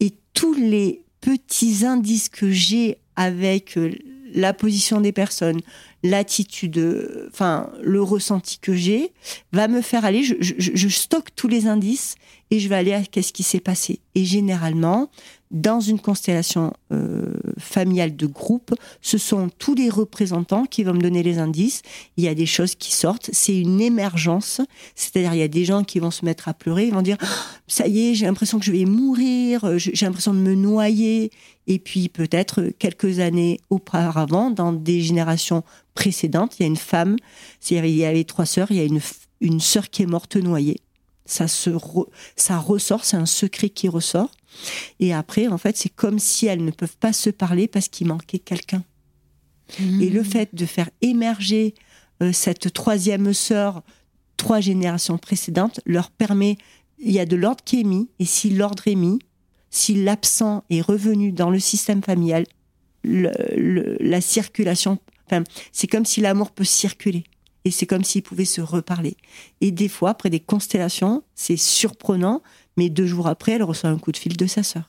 Et 0.00 0.14
tous 0.34 0.54
les 0.54 1.02
petits 1.20 1.84
indices 1.84 2.28
que 2.28 2.50
j'ai 2.50 2.98
avec 3.16 3.76
euh, 3.76 3.92
la 4.34 4.54
position 4.54 5.00
des 5.00 5.12
personnes, 5.12 5.60
l'attitude, 6.02 6.78
euh, 6.78 7.28
enfin 7.30 7.70
le 7.82 8.02
ressenti 8.02 8.58
que 8.58 8.72
j'ai, 8.74 9.12
va 9.52 9.68
me 9.68 9.82
faire 9.82 10.04
aller. 10.04 10.22
Je, 10.22 10.88
stocke 10.88 11.34
tous 11.36 11.48
les 11.48 11.66
indices 11.66 12.14
et 12.52 12.60
je 12.60 12.68
vais 12.68 12.74
aller 12.74 12.92
à 12.92 13.02
qu'est-ce 13.02 13.32
qui 13.32 13.42
s'est 13.42 13.60
passé. 13.60 14.00
Et 14.14 14.26
généralement, 14.26 15.08
dans 15.50 15.80
une 15.80 15.98
constellation 15.98 16.74
euh, 16.92 17.32
familiale 17.58 18.14
de 18.14 18.26
groupe, 18.26 18.74
ce 19.00 19.16
sont 19.16 19.48
tous 19.58 19.74
les 19.74 19.88
représentants 19.88 20.66
qui 20.66 20.84
vont 20.84 20.92
me 20.92 21.00
donner 21.00 21.22
les 21.22 21.38
indices. 21.38 21.80
Il 22.18 22.24
y 22.24 22.28
a 22.28 22.34
des 22.34 22.44
choses 22.44 22.74
qui 22.74 22.92
sortent, 22.92 23.30
c'est 23.32 23.58
une 23.58 23.80
émergence, 23.80 24.60
c'est-à-dire 24.94 25.32
il 25.32 25.38
y 25.38 25.42
a 25.42 25.48
des 25.48 25.64
gens 25.64 25.82
qui 25.82 25.98
vont 25.98 26.10
se 26.10 26.26
mettre 26.26 26.46
à 26.46 26.52
pleurer, 26.52 26.88
ils 26.88 26.92
vont 26.92 27.00
dire 27.00 27.16
ça 27.68 27.86
y 27.88 28.10
est, 28.10 28.14
j'ai 28.14 28.26
l'impression 28.26 28.58
que 28.58 28.66
je 28.66 28.72
vais 28.72 28.84
mourir, 28.84 29.78
j'ai 29.78 30.04
l'impression 30.04 30.34
de 30.34 30.40
me 30.40 30.54
noyer. 30.54 31.30
Et 31.66 31.78
puis 31.78 32.10
peut-être 32.10 32.64
quelques 32.78 33.18
années 33.18 33.60
auparavant, 33.70 34.50
dans 34.50 34.74
des 34.74 35.00
générations 35.00 35.62
précédentes, 35.94 36.58
il 36.58 36.64
y 36.64 36.64
a 36.64 36.68
une 36.68 36.76
femme, 36.76 37.16
avait, 37.70 37.90
il 37.90 37.96
y 37.96 38.04
avait 38.04 38.24
trois 38.24 38.44
sœurs, 38.44 38.70
il 38.70 38.76
y 38.76 38.80
a 38.80 38.84
une, 38.84 39.00
une 39.40 39.60
sœur 39.60 39.88
qui 39.88 40.02
est 40.02 40.06
morte 40.06 40.36
noyée. 40.36 40.76
Ça 41.24 41.48
se 41.48 41.70
ça 42.36 42.58
ressort, 42.58 43.04
c'est 43.04 43.16
un 43.16 43.26
secret 43.26 43.68
qui 43.70 43.88
ressort. 43.88 44.30
Et 45.00 45.14
après, 45.14 45.46
en 45.48 45.58
fait, 45.58 45.76
c'est 45.76 45.88
comme 45.88 46.18
si 46.18 46.46
elles 46.46 46.64
ne 46.64 46.70
peuvent 46.70 46.96
pas 46.98 47.12
se 47.12 47.30
parler 47.30 47.68
parce 47.68 47.88
qu'il 47.88 48.06
manquait 48.06 48.38
quelqu'un. 48.38 48.84
Et 49.78 50.10
le 50.10 50.20
mmh. 50.20 50.24
fait 50.24 50.54
de 50.54 50.66
faire 50.66 50.90
émerger 51.00 51.74
euh, 52.22 52.32
cette 52.32 52.72
troisième 52.72 53.32
sœur, 53.32 53.82
trois 54.36 54.60
générations 54.60 55.16
précédentes, 55.16 55.80
leur 55.86 56.10
permet, 56.10 56.58
il 56.98 57.12
y 57.12 57.18
a 57.18 57.26
de 57.26 57.36
l'ordre 57.36 57.64
qui 57.64 57.80
est 57.80 57.84
mis, 57.84 58.10
et 58.18 58.24
si 58.24 58.50
l'ordre 58.50 58.86
est 58.86 58.94
mis, 58.94 59.18
si 59.70 59.94
l'absent 59.94 60.64
est 60.68 60.82
revenu 60.82 61.32
dans 61.32 61.48
le 61.48 61.58
système 61.58 62.02
familial, 62.02 62.44
la 63.04 64.20
circulation, 64.20 64.98
enfin, 65.26 65.42
c'est 65.72 65.86
comme 65.86 66.04
si 66.04 66.20
l'amour 66.20 66.50
peut 66.50 66.64
circuler. 66.64 67.24
Et 67.64 67.70
c'est 67.70 67.86
comme 67.86 68.04
s'ils 68.04 68.22
pouvaient 68.22 68.44
se 68.44 68.60
reparler. 68.60 69.16
Et 69.60 69.70
des 69.70 69.88
fois, 69.88 70.10
après 70.10 70.30
des 70.30 70.40
constellations, 70.40 71.22
c'est 71.34 71.56
surprenant, 71.56 72.42
mais 72.76 72.88
deux 72.88 73.06
jours 73.06 73.28
après, 73.28 73.52
elle 73.52 73.62
reçoit 73.62 73.90
un 73.90 73.98
coup 73.98 74.12
de 74.12 74.16
fil 74.16 74.36
de 74.36 74.46
sa 74.46 74.62
sœur. 74.62 74.86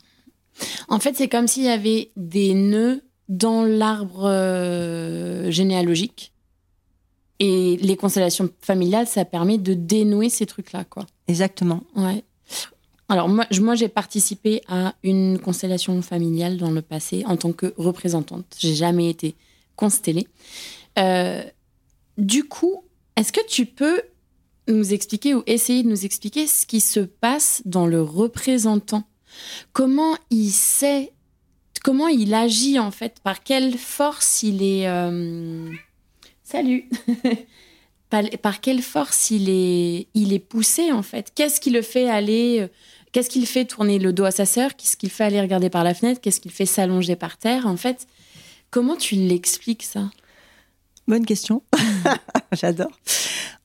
En 0.87 0.99
fait, 0.99 1.15
c'est 1.15 1.27
comme 1.27 1.47
s'il 1.47 1.63
y 1.63 1.69
avait 1.69 2.11
des 2.15 2.53
nœuds 2.53 3.03
dans 3.29 3.63
l'arbre 3.63 4.25
euh, 4.25 5.49
généalogique. 5.51 6.33
Et 7.39 7.77
les 7.77 7.97
constellations 7.97 8.49
familiales, 8.61 9.07
ça 9.07 9.25
permet 9.25 9.57
de 9.57 9.73
dénouer 9.73 10.29
ces 10.29 10.45
trucs-là, 10.45 10.83
quoi. 10.85 11.05
Exactement. 11.27 11.83
Ouais. 11.95 12.23
Alors 13.09 13.27
moi, 13.27 13.45
moi 13.59 13.75
j'ai 13.75 13.89
participé 13.89 14.61
à 14.67 14.95
une 15.03 15.39
constellation 15.39 16.01
familiale 16.01 16.57
dans 16.57 16.71
le 16.71 16.81
passé 16.81 17.23
en 17.25 17.35
tant 17.35 17.51
que 17.51 17.73
représentante. 17.77 18.55
J'ai 18.57 18.75
jamais 18.75 19.09
été 19.09 19.35
constellée. 19.75 20.27
Euh, 20.97 21.43
du 22.17 22.43
coup, 22.43 22.83
est-ce 23.15 23.31
que 23.31 23.45
tu 23.47 23.65
peux 23.65 24.01
nous 24.67 24.93
expliquer 24.93 25.35
ou 25.35 25.43
essayer 25.45 25.83
de 25.83 25.89
nous 25.89 26.05
expliquer 26.05 26.47
ce 26.47 26.65
qui 26.65 26.79
se 26.79 26.99
passe 26.99 27.61
dans 27.65 27.85
le 27.85 28.01
représentant? 28.01 29.03
Comment 29.71 30.15
il 30.29 30.51
sait, 30.51 31.11
comment 31.83 32.07
il 32.07 32.33
agit 32.33 32.79
en 32.79 32.91
fait, 32.91 33.19
par 33.23 33.43
quelle 33.43 33.77
force 33.77 34.43
il 34.43 34.63
est... 34.63 34.87
Euh, 34.87 35.71
salut. 36.43 36.89
Par, 38.43 38.61
quelle 38.61 38.83
force 38.83 39.31
il 39.31 39.49
est, 39.49 40.05
il 40.13 40.33
est 40.33 40.39
poussé 40.39 40.91
en 40.91 41.01
fait? 41.01 41.31
Qu'est-ce 41.33 41.59
qui 41.59 41.71
le 41.71 41.81
fait 41.81 42.07
aller 42.07 42.59
euh, 42.59 42.67
Qu'est-ce 43.11 43.29
qu'il 43.29 43.47
fait 43.47 43.65
tourner 43.65 43.97
le 43.97 44.13
dos 44.13 44.23
à 44.23 44.31
sa 44.31 44.45
sœur? 44.45 44.75
Qu'est-ce 44.75 44.97
qu'il 44.97 45.09
fait 45.09 45.23
aller 45.23 45.41
regarder 45.41 45.69
par 45.71 45.83
la 45.83 45.93
fenêtre? 45.93 46.21
Qu'est-ce 46.21 46.39
qu'il 46.39 46.51
fait 46.51 46.67
s'allonger 46.67 47.15
par 47.15 47.37
terre? 47.37 47.65
En 47.65 47.77
fait, 47.77 48.07
comment 48.69 48.95
tu 48.95 49.15
l'expliques 49.15 49.83
ça? 49.83 50.11
Bonne 51.07 51.25
question. 51.25 51.63
J'adore. 52.53 52.91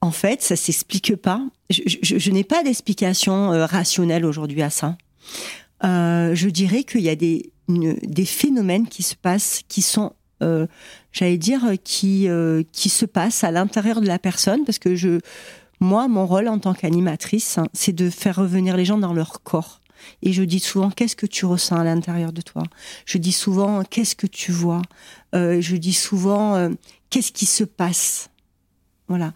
En 0.01 0.11
fait, 0.11 0.43
ça 0.43 0.57
s'explique 0.57 1.17
pas. 1.17 1.43
Je, 1.71 2.31
n'ai 2.31 2.45
pas 2.45 2.63
d'explication 2.63 3.53
euh, 3.53 3.67
rationnelle 3.67 4.25
aujourd'hui 4.25 4.63
à 4.63 4.71
ça. 4.71 4.97
Euh, 5.85 6.35
je 6.35 6.49
dirais 6.49 6.85
qu'il 6.85 7.03
y 7.03 7.09
a 7.09 7.17
des, 7.17 7.53
des 7.69 8.25
phénomènes 8.25 8.89
qui 8.89 9.03
se 9.03 9.15
passent, 9.15 9.63
qui 9.69 9.83
sont, 9.83 10.13
euh, 10.43 10.67
j'allais 11.13 11.39
dire, 11.39 11.63
qui, 11.85 12.29
qui 12.73 12.89
se 12.89 13.07
passent 13.07 13.45
à 13.45 13.51
l'intérieur 13.51 14.01
de 14.01 14.07
la 14.07 14.19
personne, 14.19 14.65
parce 14.65 14.79
que 14.79 14.95
je, 14.95 15.21
moi, 15.81 16.09
mon 16.09 16.27
rôle 16.27 16.49
en 16.49 16.59
tant 16.59 16.75
qu'animatrice, 16.75 17.59
hein, 17.59 17.67
c'est 17.73 17.95
de 17.95 18.11
faire 18.11 18.37
revenir 18.37 18.77
les 18.77 18.85
gens 18.85 18.99
dans 18.99 19.13
leur 19.13 19.43
corps. 19.43 19.81
Et 20.23 20.33
je 20.33 20.43
dis 20.43 20.61
souvent, 20.61 20.91
qu'est-ce 20.91 21.17
que 21.17 21.27
tu 21.27 21.47
ressens 21.47 21.77
à 21.77 21.85
l'intérieur 21.85 22.33
de 22.33 22.41
toi? 22.41 22.63
Je 23.07 23.19
dis 23.19 23.33
souvent, 23.33 23.83
qu'est-ce 23.85 24.17
que 24.17 24.27
tu 24.27 24.53
vois? 24.53 24.83
Je 25.33 25.77
dis 25.77 25.93
souvent, 25.93 26.71
qu'est-ce 27.11 27.33
qui 27.33 27.47
se 27.47 27.65
passe? 27.65 28.31
Voilà. 29.09 29.33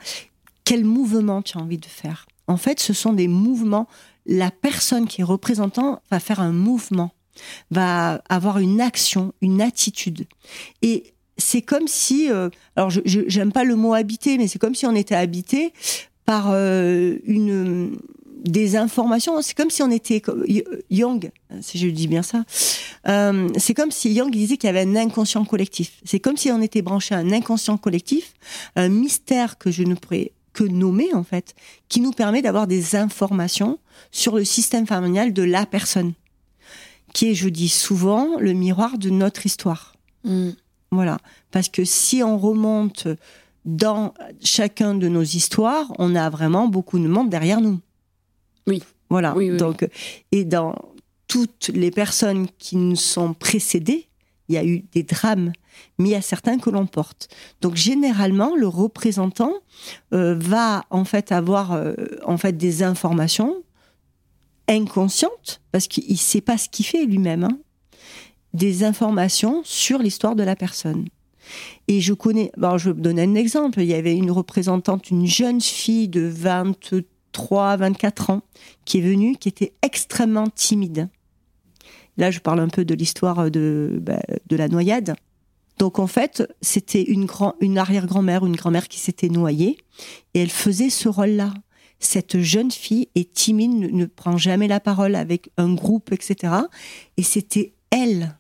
Quel 0.65 0.85
mouvement 0.85 1.43
tu 1.43 1.59
as 1.59 1.61
envie 1.61 1.79
de 1.79 1.87
faire? 1.87 2.27
En 2.47 2.57
fait, 2.57 2.81
ce 2.81 2.93
sont 2.93 3.13
des 3.13 3.29
mouvements. 3.29 3.89
La 4.27 4.51
personne 4.51 5.07
qui 5.07 5.21
est 5.23 5.25
représentant 5.25 6.01
va 6.11 6.21
faire 6.21 6.41
un 6.41 6.53
mouvement, 6.53 7.13
va 7.71 8.23
avoir 8.29 8.59
une 8.59 8.81
action, 8.81 9.33
une 9.41 9.61
attitude. 9.61 10.27
Et 10.83 11.15
c'est 11.39 11.63
comme 11.63 11.89
si, 11.89 12.31
euh, 12.31 12.51
alors 12.77 12.91
je 12.91 13.01
j'aime 13.27 13.53
pas 13.53 13.65
le 13.65 13.75
mot 13.75 13.95
habité, 13.95 14.39
mais 14.39 14.47
c'est 14.47 14.59
comme 14.59 14.75
si 14.75 14.87
on 14.87 14.95
était 14.95 15.15
habité 15.15 15.73
par 16.25 16.51
euh, 16.51 17.17
une 17.25 17.97
des 18.43 18.77
informations. 18.77 19.41
C'est 19.41 19.57
comme 19.57 19.71
si 19.71 19.83
on 19.83 19.91
était 19.91 20.23
Young, 20.91 21.31
si 21.61 21.79
je 21.79 21.89
dis 21.89 22.09
bien 22.09 22.23
ça. 22.23 22.45
Euh, 23.09 23.49
c'est 23.57 23.75
comme 23.75 23.91
si 23.91 24.13
Young 24.13 24.31
disait 24.31 24.57
qu'il 24.57 24.69
y 24.69 24.71
avait 24.71 24.83
un 24.83 24.97
inconscient 24.97 25.45
collectif. 25.45 26.01
C'est 26.05 26.21
comme 26.21 26.37
si 26.37 26.51
on 26.51 26.61
était 26.61 26.83
branché 26.83 27.15
à 27.15 27.19
un 27.19 27.33
inconscient 27.33 27.77
collectif, 27.77 28.35
un 28.77 28.89
mystère 28.89 29.59
que 29.59 29.71
je 29.71 29.83
ne 29.83 29.95
pourrais 29.95 30.33
que 30.53 30.65
nommer 30.65 31.15
en 31.15 31.25
fait, 31.25 31.55
qui 31.89 32.01
nous 32.01 32.13
permet 32.13 32.43
d'avoir 32.43 32.67
des 32.67 32.95
informations 32.97 33.79
sur 34.11 34.37
le 34.37 34.45
système 34.45 34.87
familial 34.87 35.33
de 35.33 35.43
la 35.43 35.65
personne, 35.65 36.13
qui 37.15 37.31
est, 37.31 37.35
je 37.35 37.49
dis 37.49 37.69
souvent, 37.69 38.39
le 38.39 38.53
miroir 38.53 38.99
de 38.99 39.09
notre 39.09 39.47
histoire. 39.47 39.95
Mm. 40.25 40.51
Voilà, 40.91 41.17
parce 41.51 41.71
que 41.71 41.85
si 41.87 42.23
on 42.23 42.37
remonte 42.37 43.09
dans 43.65 44.13
chacun 44.43 44.95
de 44.95 45.09
nos 45.09 45.23
histoires, 45.23 45.91
on 45.99 46.15
a 46.15 46.29
vraiment 46.29 46.69
beaucoup 46.69 46.99
de 46.99 47.09
monde 47.09 47.31
derrière 47.31 47.63
nous. 47.63 47.81
Oui. 48.67 48.83
Voilà. 49.11 49.35
Donc, 49.59 49.87
et 50.31 50.45
dans 50.45 50.75
toutes 51.29 51.69
les 51.75 51.91
personnes 51.91 52.47
qui 52.59 52.77
nous 52.77 52.97
sont 52.97 53.35
précédées, 53.35 54.09
il 54.49 54.55
y 54.55 54.59
a 54.59 54.65
eu 54.65 54.85
des 54.93 55.03
drames, 55.03 55.53
mais 55.99 56.09
il 56.09 56.13
y 56.13 56.17
a 56.17 56.23
certains 56.23 56.59
que 56.59 56.71
l'on 56.71 56.87
porte. 56.87 57.29
Donc 57.61 57.77
généralement, 57.77 58.55
le 58.57 58.67
représentant 58.67 59.53
euh, 60.13 60.35
va 60.39 60.85
en 60.91 61.05
fait 61.05 61.33
avoir 61.33 61.73
euh, 61.73 61.95
en 62.25 62.37
fait 62.37 62.57
des 62.57 62.83
informations 62.83 63.63
inconscientes 64.69 65.61
parce 65.73 65.89
qu'il 65.89 66.11
ne 66.11 66.17
sait 66.17 66.41
pas 66.41 66.59
ce 66.59 66.69
qu'il 66.69 66.87
fait 66.87 67.05
lui-même, 67.05 67.45
hein. 67.45 67.59
des 68.55 68.85
informations 68.85 69.63
sur 69.65 69.99
l'histoire 69.99 70.37
de 70.37 70.43
la 70.43 70.57
personne. 70.57 71.07
Et 71.89 72.01
je 72.01 72.13
connais, 72.13 72.53
bon, 72.57 72.79
je 72.79 72.91
vais 72.91 72.95
vous 72.95 73.01
donner 73.01 73.23
un 73.23 73.35
exemple. 73.35 73.81
Il 73.81 73.89
y 73.89 73.95
avait 73.95 74.15
une 74.15 74.31
représentante, 74.31 75.11
une 75.11 75.27
jeune 75.27 75.61
fille 75.61 76.09
de 76.09 76.23
23 76.23 77.01
23, 77.33 77.77
24 77.77 78.31
ans, 78.31 78.43
qui 78.85 78.99
est 78.99 79.03
venu, 79.03 79.37
qui 79.37 79.49
était 79.49 79.73
extrêmement 79.83 80.49
timide. 80.49 81.09
Là, 82.17 82.31
je 82.31 82.41
parle 82.41 82.61
un 82.61 82.69
peu 82.69 82.85
de 82.85 82.95
l'histoire 82.95 83.51
de, 83.51 83.99
bah, 84.03 84.21
de 84.47 84.57
la 84.57 84.69
noyade. 84.69 85.15
Donc, 85.79 85.99
en 85.99 86.07
fait, 86.07 86.43
c'était 86.61 87.03
une, 87.03 87.27
une 87.61 87.79
arrière-grand-mère, 87.79 88.45
une 88.45 88.57
grand-mère 88.57 88.89
qui 88.89 88.99
s'était 88.99 89.31
noyée, 89.31 89.79
et 90.35 90.41
elle 90.41 90.51
faisait 90.51 90.91
ce 90.91 91.09
rôle-là. 91.09 91.55
Cette 91.99 92.41
jeune 92.41 92.71
fille 92.71 93.09
est 93.15 93.33
timide, 93.33 93.73
ne 93.73 94.05
prend 94.07 94.37
jamais 94.37 94.69
la 94.69 94.81
parole 94.81 95.15
avec 95.15 95.51
un 95.57 95.73
groupe, 95.73 96.13
etc. 96.13 96.53
Et 97.17 97.23
c'était 97.23 97.73
elle, 97.91 98.37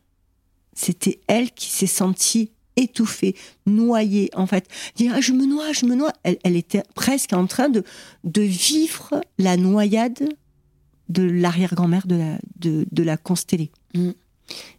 c'était 0.74 1.20
elle 1.28 1.52
qui 1.52 1.70
s'est 1.70 1.86
sentie 1.86 2.50
étouffée, 2.76 3.34
noyée, 3.66 4.30
en 4.34 4.46
fait. 4.46 4.68
Dire, 4.96 5.12
ah, 5.14 5.20
je 5.20 5.32
me 5.32 5.46
noie, 5.46 5.72
je 5.72 5.86
me 5.86 5.94
noie. 5.94 6.12
Elle, 6.22 6.56
était 6.56 6.82
presque 6.94 7.32
en 7.32 7.46
train 7.46 7.68
de, 7.68 7.84
de 8.24 8.42
vivre 8.42 9.20
la 9.38 9.56
noyade 9.56 10.28
de 11.08 11.22
l'arrière-grand-mère 11.22 12.06
de 12.06 12.16
la, 12.16 12.38
de, 12.58 13.02
la 13.02 13.16
constellée. 13.16 13.70
Mm. 13.94 14.10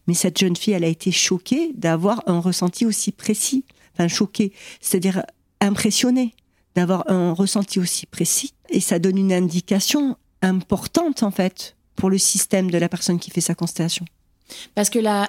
Mais 0.08 0.14
cette 0.14 0.40
jeune 0.40 0.56
fille, 0.56 0.74
elle 0.74 0.84
a 0.84 0.88
été 0.88 1.12
choquée 1.12 1.72
d'avoir 1.76 2.24
un 2.28 2.40
ressenti 2.40 2.86
aussi 2.86 3.12
précis. 3.12 3.66
Enfin, 3.94 4.08
choquée, 4.08 4.54
c'est-à-dire 4.82 5.24
impressionnée 5.62 6.34
d'avoir 6.76 7.10
un 7.10 7.34
ressenti 7.34 7.80
aussi 7.80 8.06
précis. 8.06 8.54
Et 8.70 8.80
ça 8.80 9.00
donne 9.00 9.18
une 9.18 9.34
indication 9.34 10.18
importante, 10.42 11.24
en 11.24 11.32
fait, 11.32 11.76
pour 11.96 12.10
le 12.10 12.18
système 12.18 12.72
de 12.72 12.78
la 12.78 12.90
personne 12.90 13.20
qui 13.20 13.30
fait 13.30 13.42
sa 13.42 13.56
constellation. 13.56 14.06
Parce 14.76 14.90
que 14.90 15.00
la, 15.00 15.28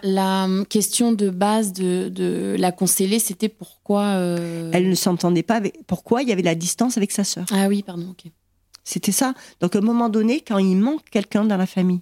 question 0.68 1.12
de 1.12 1.30
base 1.30 1.72
de, 1.72 2.56
la 2.58 2.72
constellée, 2.72 3.18
c'était 3.18 3.48
pourquoi. 3.48 4.02
Euh, 4.02 4.70
Elle 4.72 4.88
ne 4.88 4.94
s'entendait 4.94 5.42
pas 5.42 5.56
avec. 5.56 5.78
Pourquoi 5.86 6.22
il 6.22 6.28
y 6.28 6.32
avait 6.32 6.42
la 6.42 6.54
distance 6.54 6.96
avec 6.96 7.12
sa 7.12 7.24
sœur 7.24 7.46
Ah 7.52 7.68
oui, 7.68 7.82
pardon, 7.82 8.10
ok. 8.10 8.30
C'était 8.84 9.12
ça. 9.12 9.34
Donc 9.60 9.76
à 9.76 9.78
un 9.78 9.82
moment 9.82 10.08
donné, 10.08 10.40
quand 10.40 10.58
il 10.58 10.76
manque 10.76 11.08
quelqu'un 11.10 11.44
dans 11.44 11.56
la 11.56 11.66
famille, 11.66 12.00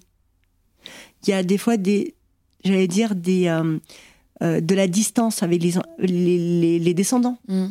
il 1.23 1.29
y 1.29 1.33
a 1.33 1.43
des 1.43 1.57
fois 1.57 1.77
des. 1.77 2.15
J'allais 2.63 2.87
dire 2.87 3.15
des. 3.15 3.47
Euh, 3.47 3.79
euh, 4.41 4.59
de 4.59 4.75
la 4.75 4.87
distance 4.87 5.43
avec 5.43 5.61
les, 5.61 6.79
les, 6.79 6.93
descendants. 6.93 7.37
Mm. 7.47 7.67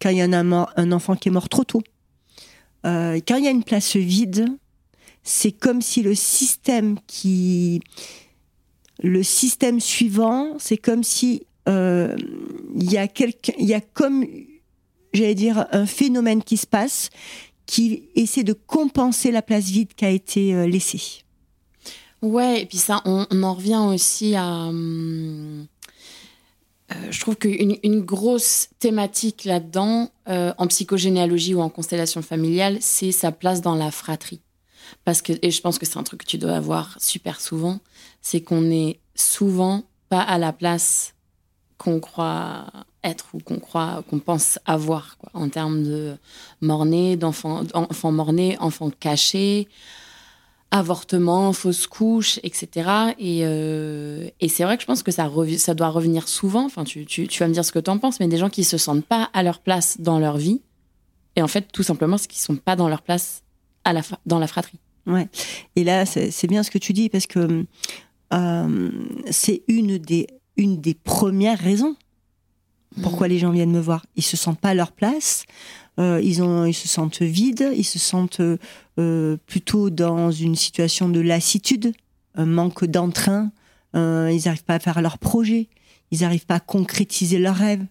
Quand 0.00 0.08
il 0.08 0.16
y 0.16 0.24
en 0.24 0.32
a 0.32 0.38
un, 0.38 0.66
un 0.76 0.92
enfant 0.92 1.14
qui 1.16 1.28
est 1.28 1.32
mort 1.32 1.48
trop 1.48 1.64
tôt. 1.64 1.82
quand 2.82 3.36
il 3.36 3.44
y 3.44 3.46
a 3.46 3.50
une 3.50 3.62
place 3.62 3.94
vide, 3.94 4.46
c'est 5.26 5.50
comme 5.50 5.82
si 5.82 6.02
le 6.02 6.14
système 6.14 6.98
qui 7.08 7.82
le 9.06 9.22
système 9.22 9.80
suivant, 9.80 10.56
c'est 10.58 10.76
comme 10.76 11.04
si 11.04 11.46
euh, 11.68 12.16
il 12.74 12.90
y 12.90 12.98
a 12.98 13.06
y 13.58 13.74
a 13.74 13.80
comme 13.80 14.26
j'allais 15.12 15.34
dire 15.34 15.66
un 15.70 15.86
phénomène 15.86 16.42
qui 16.42 16.56
se 16.56 16.66
passe 16.66 17.10
qui 17.66 18.04
essaie 18.14 18.44
de 18.44 18.52
compenser 18.52 19.30
la 19.30 19.42
place 19.42 19.66
vide 19.66 19.94
qui 19.94 20.04
a 20.04 20.10
été 20.10 20.54
euh, 20.54 20.66
laissée. 20.66 21.22
Ouais, 22.22 22.62
et 22.62 22.66
puis 22.66 22.78
ça, 22.78 23.02
on, 23.04 23.26
en 23.42 23.54
revient 23.54 23.82
aussi 23.88 24.34
à. 24.36 24.68
Euh, 24.68 25.64
je 27.10 27.20
trouve 27.20 27.36
qu'une 27.36 27.76
une 27.82 28.00
grosse 28.00 28.68
thématique 28.78 29.44
là-dedans, 29.44 30.10
en 30.26 30.66
psychogénéalogie 30.66 31.54
ou 31.54 31.60
en 31.60 31.68
constellation 31.68 32.22
familiale, 32.22 32.78
c'est 32.80 33.12
sa 33.12 33.32
place 33.32 33.60
dans 33.60 33.74
la 33.74 33.90
fratrie. 33.90 34.40
Parce 35.04 35.22
que, 35.22 35.32
et 35.42 35.50
je 35.50 35.60
pense 35.60 35.78
que 35.78 35.86
c'est 35.86 35.98
un 35.98 36.02
truc 36.02 36.20
que 36.20 36.26
tu 36.26 36.38
dois 36.38 36.54
avoir 36.54 36.96
super 37.00 37.40
souvent, 37.40 37.80
c'est 38.22 38.40
qu'on 38.40 38.70
est 38.70 39.00
souvent 39.14 39.84
pas 40.08 40.20
à 40.20 40.38
la 40.38 40.52
place 40.52 41.14
qu'on 41.78 42.00
croit 42.00 42.66
être 43.04 43.26
ou 43.34 43.38
qu'on 43.38 43.58
croit, 43.58 44.02
qu'on 44.08 44.18
pense 44.18 44.58
avoir, 44.64 45.16
en 45.32 45.48
termes 45.48 45.82
de 45.84 46.16
mort-né, 46.60 47.16
d'enfants 47.16 47.62
enfants 47.74 48.12
mort-nés, 48.12 48.56
enfants 48.58 48.90
cachés, 48.90 49.68
avortement, 50.70 51.52
fausse 51.52 51.86
couche, 51.86 52.40
etc. 52.42 53.14
Euh, 53.20 54.28
et, 54.40 54.48
c'est 54.48 54.64
vrai 54.64 54.76
que 54.76 54.82
je 54.82 54.86
pense 54.86 55.02
que 55.02 55.12
ça, 55.12 55.30
ça 55.58 55.74
doit 55.74 55.88
revenir 55.88 56.28
souvent. 56.28 56.64
Enfin, 56.64 56.84
tu, 56.84 57.06
tu, 57.06 57.26
vas 57.38 57.48
me 57.48 57.52
dire 57.52 57.64
ce 57.64 57.72
que 57.72 57.78
tu 57.78 57.90
en 57.90 57.98
penses, 57.98 58.20
mais 58.20 58.28
des 58.28 58.38
gens 58.38 58.50
qui 58.50 58.64
se 58.64 58.78
sentent 58.78 59.06
pas 59.06 59.30
à 59.32 59.42
leur 59.42 59.60
place 59.60 60.00
dans 60.00 60.18
leur 60.18 60.36
vie. 60.36 60.60
Et 61.36 61.42
en 61.42 61.48
fait, 61.48 61.70
tout 61.72 61.82
simplement, 61.82 62.18
ce 62.18 62.28
qu'ils 62.28 62.40
sont 62.40 62.56
pas 62.56 62.76
dans 62.76 62.88
leur 62.88 63.02
place 63.02 63.42
à 63.86 63.92
la, 63.92 64.02
dans 64.26 64.38
la 64.38 64.46
fratrie. 64.46 64.78
Ouais. 65.06 65.28
Et 65.76 65.84
là, 65.84 66.04
c'est 66.04 66.46
bien 66.48 66.62
ce 66.62 66.70
que 66.70 66.78
tu 66.78 66.92
dis 66.92 67.08
parce 67.08 67.26
que 67.26 67.64
euh, 68.32 68.90
c'est 69.30 69.62
une 69.68 69.98
des, 69.98 70.26
une 70.56 70.80
des 70.80 70.94
premières 70.94 71.58
raisons 71.58 71.96
pourquoi 73.02 73.26
mmh. 73.26 73.30
les 73.30 73.38
gens 73.38 73.50
viennent 73.50 73.72
me 73.72 73.80
voir. 73.80 74.06
Ils 74.16 74.24
se 74.24 74.38
sentent 74.38 74.58
pas 74.58 74.70
à 74.70 74.74
leur 74.74 74.92
place, 74.92 75.44
euh, 76.00 76.18
ils, 76.24 76.42
ont, 76.42 76.64
ils 76.64 76.72
se 76.72 76.88
sentent 76.88 77.20
vides, 77.20 77.70
ils 77.76 77.84
se 77.84 77.98
sentent 77.98 78.40
euh, 78.40 79.36
plutôt 79.46 79.90
dans 79.90 80.30
une 80.30 80.56
situation 80.56 81.10
de 81.10 81.20
lassitude, 81.20 81.92
un 82.36 82.46
manque 82.46 82.86
d'entrain, 82.86 83.50
ils 83.92 84.40
n'arrivent 84.44 84.64
pas 84.64 84.76
à 84.76 84.78
faire 84.78 85.02
leurs 85.02 85.18
projets, 85.18 85.68
ils 86.10 86.20
n'arrivent 86.20 86.46
pas 86.46 86.54
à 86.54 86.60
concrétiser 86.60 87.38
leurs 87.38 87.56
rêves. 87.56 87.84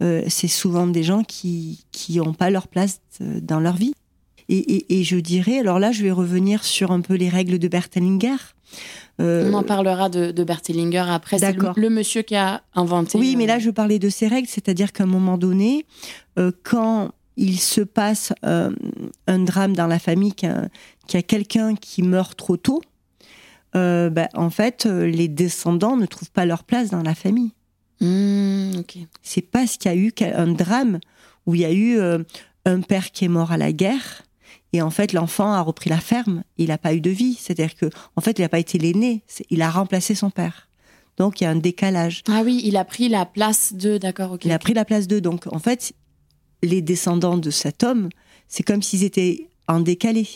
c'est 0.00 0.48
souvent 0.48 0.86
des 0.86 1.02
gens 1.02 1.24
qui 1.24 1.86
n'ont 2.10 2.34
pas 2.34 2.50
leur 2.50 2.68
place 2.68 3.00
dans 3.20 3.60
leur 3.60 3.76
vie. 3.76 3.94
Et, 4.54 5.02
je 5.02 5.16
dirais, 5.16 5.58
alors 5.58 5.78
là, 5.78 5.92
je 5.92 6.02
vais 6.02 6.10
revenir 6.10 6.62
sur 6.62 6.92
un 6.92 7.00
peu 7.00 7.14
les 7.14 7.30
règles 7.30 7.58
de 7.58 7.68
Bertelinger. 7.68 8.36
Euh, 9.18 9.50
On 9.50 9.54
en 9.54 9.62
parlera 9.62 10.10
de, 10.10 10.30
de 10.30 10.44
Bertelinger 10.44 11.04
après. 11.08 11.38
C'est 11.38 11.56
le, 11.76 11.88
monsieur 11.88 12.20
qui 12.20 12.36
a 12.36 12.62
inventé. 12.74 13.18
Oui, 13.18 13.34
mais 13.36 13.46
là, 13.46 13.58
je 13.58 13.70
parlais 13.70 13.98
de 13.98 14.10
ces 14.10 14.28
règles, 14.28 14.48
c'est-à-dire 14.48 14.92
qu'à 14.92 15.04
un 15.04 15.06
moment 15.06 15.38
donné, 15.38 15.86
euh, 16.38 16.52
quand 16.64 17.12
il 17.38 17.58
se 17.58 17.80
passe 17.80 18.34
euh, 18.44 18.70
un 19.26 19.38
drame 19.38 19.74
dans 19.74 19.86
la 19.86 19.98
famille, 19.98 20.34
qu'il 20.34 20.50
y 21.14 21.16
a, 21.16 21.22
quelqu'un 21.22 21.74
qui 21.74 22.02
meurt 22.02 22.36
trop 22.36 22.58
tôt, 22.58 22.82
ben, 23.74 24.28
en 24.34 24.50
fait, 24.50 24.84
les 24.84 25.28
descendants 25.28 25.96
ne 25.96 26.04
trouvent 26.04 26.30
pas 26.30 26.44
leur 26.44 26.64
place 26.64 26.90
dans 26.90 27.02
la 27.02 27.14
famille. 27.14 27.52
Mmh, 28.02 28.82
C'est 29.22 29.40
parce 29.40 29.78
qu'il 29.78 29.90
y 29.90 29.94
a 29.94 29.96
eu 29.96 30.12
un 30.34 30.48
drame 30.48 30.98
où 31.46 31.54
il 31.54 31.62
y 31.62 31.64
a 31.64 31.72
eu 31.72 31.98
un 32.66 32.80
père 32.82 33.12
qui 33.12 33.24
est 33.24 33.28
mort 33.28 33.50
à 33.50 33.56
la 33.56 33.72
guerre 33.72 34.24
et 34.72 34.80
en 34.80 34.90
fait, 34.90 35.12
l'enfant 35.12 35.52
a 35.52 35.60
repris 35.60 35.90
la 35.90 35.98
ferme. 35.98 36.44
Il 36.56 36.68
n'a 36.68 36.78
pas 36.78 36.94
eu 36.94 37.00
de 37.00 37.10
vie. 37.10 37.36
C'est-à-dire 37.38 37.74
que, 37.74 37.86
en 38.16 38.20
fait, 38.20 38.38
il 38.38 38.42
n'a 38.42 38.48
pas 38.48 38.58
été 38.58 38.78
l'aîné. 38.78 39.22
Il 39.50 39.62
a 39.62 39.70
remplacé 39.70 40.14
son 40.14 40.30
père. 40.30 40.68
Donc, 41.18 41.40
il 41.40 41.44
y 41.44 41.46
a 41.46 41.50
un 41.50 41.56
décalage. 41.56 42.22
Ah 42.28 42.42
oui, 42.42 42.62
il 42.64 42.76
a 42.76 42.84
pris 42.84 43.08
la 43.08 43.26
place 43.26 43.74
de. 43.74 43.98
D'accord, 43.98 44.32
ok. 44.32 44.44
Il 44.46 44.52
a 44.52 44.58
pris 44.58 44.72
la 44.72 44.86
place 44.86 45.06
de. 45.06 45.20
Donc, 45.20 45.46
en 45.52 45.58
fait, 45.58 45.92
les 46.62 46.80
descendants 46.80 47.36
de 47.36 47.50
cet 47.50 47.82
homme, 47.82 48.08
c'est 48.48 48.62
comme 48.62 48.82
s'ils 48.82 49.04
étaient 49.04 49.48
en 49.68 49.80
décalé. 49.80 50.26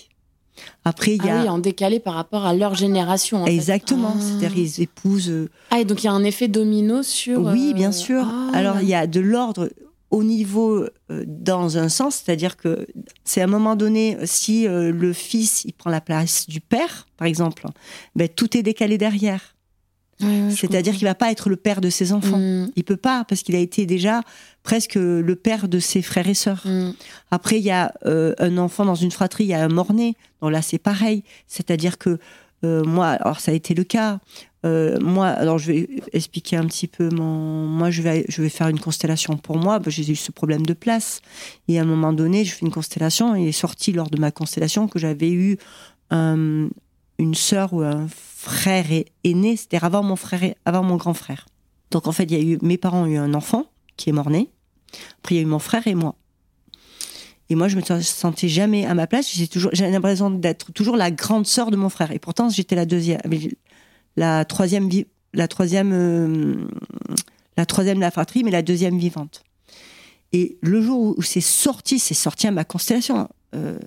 Après, 0.84 1.14
il 1.14 1.24
y 1.24 1.30
a. 1.30 1.38
Ah 1.38 1.42
oui, 1.42 1.48
en 1.48 1.58
décalé 1.58 1.98
par 1.98 2.12
rapport 2.12 2.44
à 2.44 2.52
leur 2.52 2.74
génération. 2.74 3.46
Exactement. 3.46 4.16
Ah. 4.16 4.20
C'est-à-dire, 4.20 4.58
ils 4.58 4.82
épousent. 4.82 5.30
Euh, 5.30 5.50
ah, 5.70 5.80
et 5.80 5.86
donc 5.86 6.02
il 6.02 6.06
y 6.06 6.08
a 6.08 6.12
un 6.12 6.24
effet 6.24 6.48
domino 6.48 7.02
sur. 7.02 7.40
Oui, 7.40 7.72
bien 7.72 7.88
euh, 7.88 7.92
sûr. 7.92 8.26
Ah. 8.26 8.50
Alors, 8.52 8.80
il 8.82 8.88
y 8.88 8.94
a 8.94 9.06
de 9.06 9.20
l'ordre 9.20 9.70
au 10.10 10.22
niveau 10.22 10.86
euh, 11.10 11.24
dans 11.26 11.78
un 11.78 11.88
sens, 11.88 12.22
c'est-à-dire 12.24 12.56
que 12.56 12.86
c'est 13.24 13.40
à 13.40 13.44
un 13.44 13.48
moment 13.48 13.76
donné, 13.76 14.16
si 14.24 14.66
euh, 14.66 14.92
le 14.92 15.12
fils 15.12 15.64
il 15.64 15.72
prend 15.72 15.90
la 15.90 16.00
place 16.00 16.48
du 16.48 16.60
père, 16.60 17.06
par 17.16 17.26
exemple, 17.26 17.66
ben, 18.14 18.28
tout 18.28 18.56
est 18.56 18.62
décalé 18.62 18.98
derrière. 18.98 19.54
c'est-à-dire 20.18 20.94
qu'il 20.94 21.04
va 21.04 21.14
pas 21.14 21.30
être 21.30 21.50
le 21.50 21.56
père 21.56 21.82
de 21.82 21.90
ses 21.90 22.12
enfants. 22.12 22.38
Mm. 22.38 22.70
Il 22.74 22.84
peut 22.84 22.96
pas 22.96 23.24
parce 23.24 23.42
qu'il 23.42 23.54
a 23.54 23.58
été 23.58 23.84
déjà 23.84 24.22
presque 24.62 24.94
le 24.94 25.34
père 25.34 25.68
de 25.68 25.78
ses 25.78 26.00
frères 26.00 26.28
et 26.28 26.34
sœurs. 26.34 26.62
Mm. 26.64 26.92
Après, 27.30 27.58
il 27.58 27.64
y 27.64 27.70
a 27.70 27.92
euh, 28.06 28.34
un 28.38 28.56
enfant 28.56 28.86
dans 28.86 28.94
une 28.94 29.10
fratrie, 29.10 29.44
il 29.44 29.48
y 29.48 29.54
a 29.54 29.62
un 29.62 29.68
mort-né. 29.68 30.14
Donc 30.40 30.52
là, 30.52 30.62
c'est 30.62 30.78
pareil. 30.78 31.22
C'est-à-dire 31.48 31.98
que 31.98 32.18
moi, 32.86 33.08
alors 33.08 33.40
ça 33.40 33.52
a 33.52 33.54
été 33.54 33.74
le 33.74 33.84
cas. 33.84 34.20
Euh, 34.64 34.98
moi, 35.00 35.28
alors 35.28 35.58
je 35.58 35.72
vais 35.72 35.88
expliquer 36.12 36.56
un 36.56 36.66
petit 36.66 36.88
peu 36.88 37.08
mon. 37.10 37.66
Moi, 37.66 37.90
je 37.90 38.02
vais, 38.02 38.24
je 38.28 38.42
vais 38.42 38.48
faire 38.48 38.68
une 38.68 38.80
constellation 38.80 39.36
pour 39.36 39.58
moi. 39.58 39.80
J'ai 39.86 40.10
eu 40.10 40.16
ce 40.16 40.32
problème 40.32 40.66
de 40.66 40.74
place. 40.74 41.20
Et 41.68 41.78
à 41.78 41.82
un 41.82 41.84
moment 41.84 42.12
donné, 42.12 42.44
je 42.44 42.52
fais 42.52 42.66
une 42.66 42.72
constellation. 42.72 43.34
Il 43.36 43.48
est 43.48 43.52
sorti 43.52 43.92
lors 43.92 44.10
de 44.10 44.18
ma 44.18 44.30
constellation 44.30 44.88
que 44.88 44.98
j'avais 44.98 45.30
eu 45.30 45.56
une 46.10 47.34
sœur 47.34 47.72
ou 47.72 47.82
un 47.82 48.06
frère 48.08 48.86
aîné. 49.24 49.56
C'était 49.56 49.82
avant 49.82 50.02
mon 50.02 50.16
frère, 50.16 50.54
avant 50.64 50.82
mon 50.82 50.96
grand 50.96 51.14
frère. 51.14 51.46
Donc 51.90 52.08
en 52.08 52.12
fait, 52.12 52.24
il 52.24 52.32
y 52.32 52.36
a 52.36 52.54
eu 52.54 52.58
mes 52.62 52.78
parents 52.78 53.02
ont 53.02 53.06
eu 53.06 53.16
un 53.16 53.34
enfant 53.34 53.66
qui 53.96 54.10
est 54.10 54.12
mort-né. 54.12 54.50
Après, 55.18 55.34
il 55.34 55.38
y 55.38 55.40
a 55.40 55.42
eu 55.42 55.46
mon 55.46 55.58
frère 55.58 55.86
et 55.86 55.94
moi. 55.94 56.16
Et 57.48 57.54
moi, 57.54 57.68
je 57.68 57.76
me 57.76 57.82
sentais 58.00 58.48
jamais 58.48 58.86
à 58.86 58.94
ma 58.94 59.06
place. 59.06 59.30
J'ai 59.32 59.46
toujours, 59.46 59.70
j'ai 59.72 59.88
l'impression 59.88 60.30
d'être 60.30 60.72
toujours 60.72 60.96
la 60.96 61.10
grande 61.10 61.46
sœur 61.46 61.70
de 61.70 61.76
mon 61.76 61.88
frère. 61.88 62.10
Et 62.10 62.18
pourtant, 62.18 62.48
j'étais 62.48 62.74
la 62.74 62.86
deuxième 62.86 63.20
la 64.16 64.44
troisième, 64.44 64.88
la 65.34 65.48
troisième, 65.48 65.92
euh, 65.92 66.68
la 67.56 67.66
troisième 67.66 67.96
de 67.96 68.02
la 68.02 68.10
fratrie, 68.10 68.42
mais 68.42 68.50
la 68.50 68.62
deuxième 68.62 68.98
vivante. 68.98 69.44
Et 70.32 70.58
le 70.60 70.80
jour 70.82 71.16
où 71.16 71.22
c'est 71.22 71.40
sorti, 71.40 71.98
c'est 71.98 72.14
sorti 72.14 72.46
à 72.46 72.50
ma 72.50 72.64
constellation. 72.64 73.28
Euh, 73.54 73.78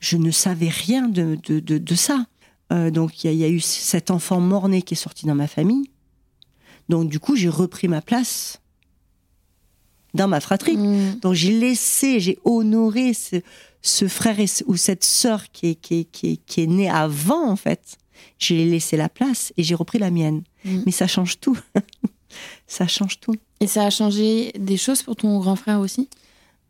je 0.00 0.16
ne 0.16 0.30
savais 0.30 0.68
rien 0.68 1.08
de, 1.08 1.94
ça. 1.94 2.26
Euh, 2.72 2.90
donc 2.90 3.24
il 3.24 3.32
y, 3.32 3.44
a 3.44 3.48
eu 3.48 3.60
cet 3.60 4.10
enfant 4.10 4.40
mort-né 4.40 4.82
qui 4.82 4.94
est 4.94 4.96
sorti 4.98 5.26
dans 5.26 5.34
ma 5.34 5.46
famille. 5.46 5.90
Donc 6.88 7.08
du 7.08 7.18
coup, 7.18 7.34
j'ai 7.34 7.48
repris 7.48 7.88
ma 7.88 8.02
place 8.02 8.60
dans 10.14 10.28
ma 10.28 10.40
fratrie. 10.40 10.76
Mmh. 10.76 11.20
Donc 11.20 11.34
j'ai 11.34 11.52
laissé, 11.52 12.20
j'ai 12.20 12.38
honoré 12.44 13.14
ce, 13.14 13.36
ce 13.82 14.08
frère 14.08 14.40
et, 14.40 14.46
ou 14.66 14.76
cette 14.76 15.04
sœur 15.04 15.50
qui 15.52 15.68
est, 15.68 15.74
qui, 15.74 16.06
qui, 16.06 16.38
qui 16.38 16.62
est 16.62 16.66
née 16.66 16.90
avant, 16.90 17.48
en 17.48 17.56
fait 17.56 17.98
j'ai 18.38 18.64
laissé 18.64 18.96
la 18.96 19.08
place 19.08 19.52
et 19.56 19.62
j'ai 19.62 19.74
repris 19.74 19.98
la 19.98 20.10
mienne. 20.10 20.42
Mm. 20.64 20.82
Mais 20.86 20.92
ça 20.92 21.06
change 21.06 21.40
tout. 21.40 21.58
ça 22.66 22.86
change 22.86 23.20
tout. 23.20 23.34
Et 23.60 23.66
ça 23.66 23.84
a 23.84 23.90
changé 23.90 24.52
des 24.58 24.76
choses 24.76 25.02
pour 25.02 25.16
ton 25.16 25.38
grand 25.38 25.56
frère 25.56 25.80
aussi? 25.80 26.08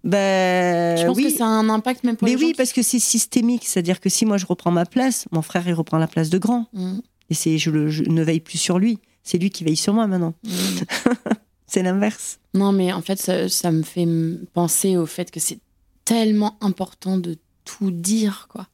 Ben, 0.05 0.97
je 0.97 1.05
pense 1.07 1.17
oui. 1.17 1.25
que 1.25 1.31
ça 1.31 1.45
a 1.45 1.49
un 1.49 1.69
impact 1.69 2.05
même 2.05 2.17
pour 2.17 2.29
Mais 2.29 2.37
oui, 2.37 2.55
parce 2.57 2.73
que 2.73 2.83
c'est 2.83 3.01
systémique. 3.01 3.67
C'est-à-dire 3.67 4.01
que 4.01 4.09
si 4.09 4.25
moi 4.25 4.39
je 4.39 4.47
reprends 4.47 4.71
ma 4.71 4.87
place, 4.87 5.27
mon 5.33 5.43
frère 5.43 5.67
il 5.67 5.75
reprend 5.75 5.99
la 5.99 6.07
place 6.07 6.31
de 6.31 6.39
grand. 6.39 6.67
Mm. 6.73 6.99
Et 7.31 7.35
c'est, 7.35 7.59
je, 7.59 7.71
ne 7.71 8.23
veille 8.23 8.41
plus 8.41 8.59
sur 8.59 8.79
lui. 8.79 8.99
C'est 9.23 9.39
lui 9.39 9.51
qui 9.51 9.65
veille 9.65 9.77
sur 9.77 9.93
moi 9.93 10.07
maintenant. 10.07 10.35
Mm. 10.45 10.51
c'est 11.69 11.83
l'inverse. 11.83 12.41
Non, 12.55 12.73
mais 12.73 12.93
en 12.93 13.03
fait, 13.03 13.21
ça, 13.21 13.49
ça, 13.49 13.71
me 13.71 13.83
fait 13.83 14.09
penser 14.53 14.97
au 14.97 15.07
fait 15.07 15.31
que 15.31 15.39
c'est 15.39 15.61
tellement 16.05 16.57
important 16.61 17.19
de 17.19 17.37
tout 17.65 17.93
dire, 17.93 18.49
quoi. 18.51 18.67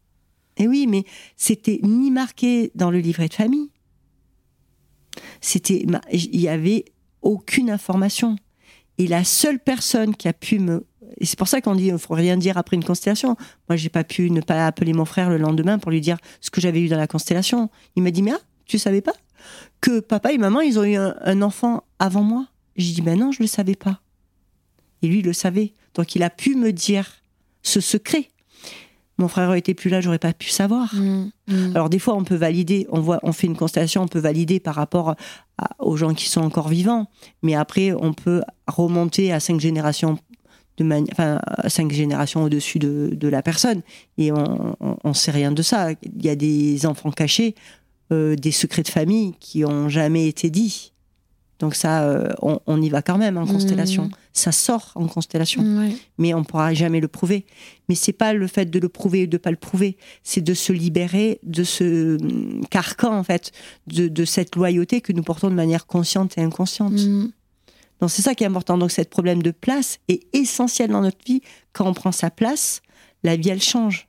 Et 0.57 0.63
eh 0.65 0.69
oui, 0.69 0.87
mais 0.87 1.05
c'était 1.37 1.81
ni 1.83 2.13
marqué 2.13 2.71
dans 2.77 2.93
le 2.93 3.01
livret 3.01 3.27
de 3.27 3.35
famille. 3.35 3.71
C'était, 5.41 5.85
il 6.13 6.41
y 6.41 6.49
avait 6.49 6.85
aucune 7.23 7.71
information. 7.71 8.37
Et 8.99 9.09
la 9.09 9.25
seule 9.25 9.59
personne 9.59 10.15
qui 10.15 10.29
a 10.29 10.33
pu 10.33 10.61
me, 10.61 10.87
et 11.19 11.27
c'est 11.27 11.39
pour 11.39 11.49
ça 11.49 11.61
qu'on 11.61 11.75
dit, 11.75 11.89
il 11.89 11.99
faut 11.99 12.15
rien 12.15 12.37
dire 12.37 12.57
après 12.57 12.77
une 12.77 12.85
constellation. 12.85 13.37
Moi, 13.69 13.77
j'ai 13.77 13.89
pas 13.89 14.05
pu 14.05 14.31
ne 14.31 14.41
pas 14.41 14.67
appeler 14.67 14.93
mon 14.93 15.05
frère 15.05 15.29
le 15.29 15.39
lendemain 15.39 15.81
pour 15.81 15.91
lui 15.91 16.01
dire 16.01 16.19
ce 16.41 16.51
que 16.51 16.61
j'avais 16.61 16.81
eu 16.81 16.89
dans 16.89 16.97
la 16.97 17.09
constellation. 17.09 17.69
Il 17.97 18.05
m'a 18.05 18.13
dit, 18.13 18.23
mais 18.23 18.33
ah, 18.33 18.41
tu 18.67 18.79
savais 18.79 19.01
pas 19.01 19.15
que 19.81 20.01
papa 20.01 20.33
et 20.33 20.39
maman, 20.39 20.61
ils 20.61 20.79
ont 20.79 20.85
eu 20.85 20.97
un, 20.97 21.43
enfant 21.43 21.85
avant 21.99 22.23
moi? 22.23 22.47
J'ai 22.77 22.93
dit, 22.95 23.03
ben 23.03 23.19
non, 23.19 23.33
je 23.33 23.43
le 23.43 23.47
savais 23.47 23.77
pas. 23.77 24.01
Et 25.03 25.09
lui, 25.09 25.19
il 25.21 25.25
le 25.25 25.33
savait. 25.33 25.73
Donc, 25.95 26.15
il 26.15 26.23
a 26.23 26.31
pu 26.31 26.55
me 26.55 26.73
dire 26.73 27.23
ce 27.63 27.81
secret 27.81 28.29
mon 29.19 29.29
frère 29.29 29.53
était 29.55 29.75
plus 29.75 29.91
là, 29.91 30.01
j'aurais 30.01 30.19
pas 30.19 30.33
pu 30.33 30.51
savoir. 30.51 30.95
Mm, 30.95 31.31
mm. 31.49 31.73
Alors 31.75 31.89
des 31.89 31.99
fois, 31.99 32.15
on 32.15 32.25
peut 32.25 32.35
valider, 32.35 32.87
on 32.91 33.01
voit, 33.01 33.21
on 33.23 33.33
fait 33.33 33.47
une 33.47 33.57
constellation, 33.57 34.03
on 34.03 34.09
peut 34.09 34.19
valider 34.19 34.61
par 34.61 34.75
rapport 34.75 35.15
aux 35.79 35.97
gens 35.97 36.15
qui 36.15 36.29
sont 36.29 36.41
encore 36.41 36.69
vivants, 36.69 37.09
mais 37.43 37.55
après, 37.55 37.93
on 37.93 38.13
peut 38.13 38.43
remonter 38.67 39.33
à 39.33 39.41
cinq 39.41 39.61
générations 39.61 40.19
de 40.77 40.85
manière, 40.85 41.13
enfin, 41.13 41.41
cinq 41.69 41.93
générations 41.93 42.43
au-dessus 42.43 42.81
de, 42.81 43.11
de, 43.13 43.29
la 43.29 43.43
personne. 43.43 43.83
Et 44.19 44.33
on, 44.33 44.77
on, 44.81 45.15
sait 45.15 45.31
rien 45.31 45.53
de 45.53 45.63
ça. 45.63 45.93
Il 45.93 46.25
y 46.25 46.29
a 46.29 46.35
des 46.35 46.85
enfants 46.85 47.13
cachés, 47.13 47.55
euh, 48.11 48.35
des 48.35 48.51
secrets 48.51 48.83
de 48.83 48.89
famille 48.89 49.35
qui 49.39 49.65
ont 49.65 49.89
jamais 49.89 50.27
été 50.27 50.51
dits. 50.51 50.93
Donc 51.65 51.77
ça, 51.77 52.05
euh, 52.05 52.29
on, 52.43 52.61
on, 52.67 52.83
y 52.83 52.91
va 52.91 53.01
quand 53.01 53.17
même 53.17 53.39
en 53.39 53.47
constellation. 53.47 54.05
Mmh. 54.05 54.11
Ça 54.35 54.53
sort 54.53 54.93
en 54.97 55.07
constellation, 55.07 55.65
mais 56.19 56.35
on 56.35 56.45
pourra 56.45 56.75
jamais 56.75 57.01
le 57.01 57.09
prouver. 57.09 57.47
Mais 57.89 57.95
c'est 57.95 58.13
pas 58.13 58.35
le 58.35 58.47
fait 58.49 58.67
de 58.67 58.79
le 58.79 58.91
prouver 58.91 59.23
ou 59.23 59.27
de 59.29 59.39
pas 59.39 59.51
le 59.51 59.57
prouver, 59.57 59.97
c'est 60.23 60.43
de 60.43 60.53
se 60.53 60.75
libérer 60.75 61.41
de 61.43 61.65
ce 61.65 62.21
hum, 62.21 62.67
carcan 62.69 63.17
en 63.17 63.25
fait, 63.25 63.51
de, 63.87 64.09
de, 64.09 64.27
cette 64.27 64.57
loyauté 64.57 65.01
que 65.01 65.15
nous 65.15 65.23
portons 65.23 65.49
de 65.49 65.55
manière 65.55 65.87
consciente 65.87 66.37
et 66.37 66.43
inconsciente. 66.43 66.93
Mmh. 66.93 67.31
Donc 68.03 68.11
c'est 68.11 68.21
ça 68.21 68.35
qui 68.35 68.45
est 68.45 68.47
important. 68.47 68.77
Donc 68.77 68.91
ce 68.91 69.01
problème 69.01 69.43
de 69.43 69.53
place 69.53 70.01
est 70.09 70.27
essentiel 70.35 70.91
dans 70.91 71.01
notre 71.01 71.25
vie. 71.25 71.41
Quand 71.73 71.89
on 71.89 71.95
prend 71.95 72.13
sa 72.13 72.31
place, 72.31 72.83
la 73.23 73.37
vie 73.37 73.49
elle 73.49 73.63
change. 73.63 74.07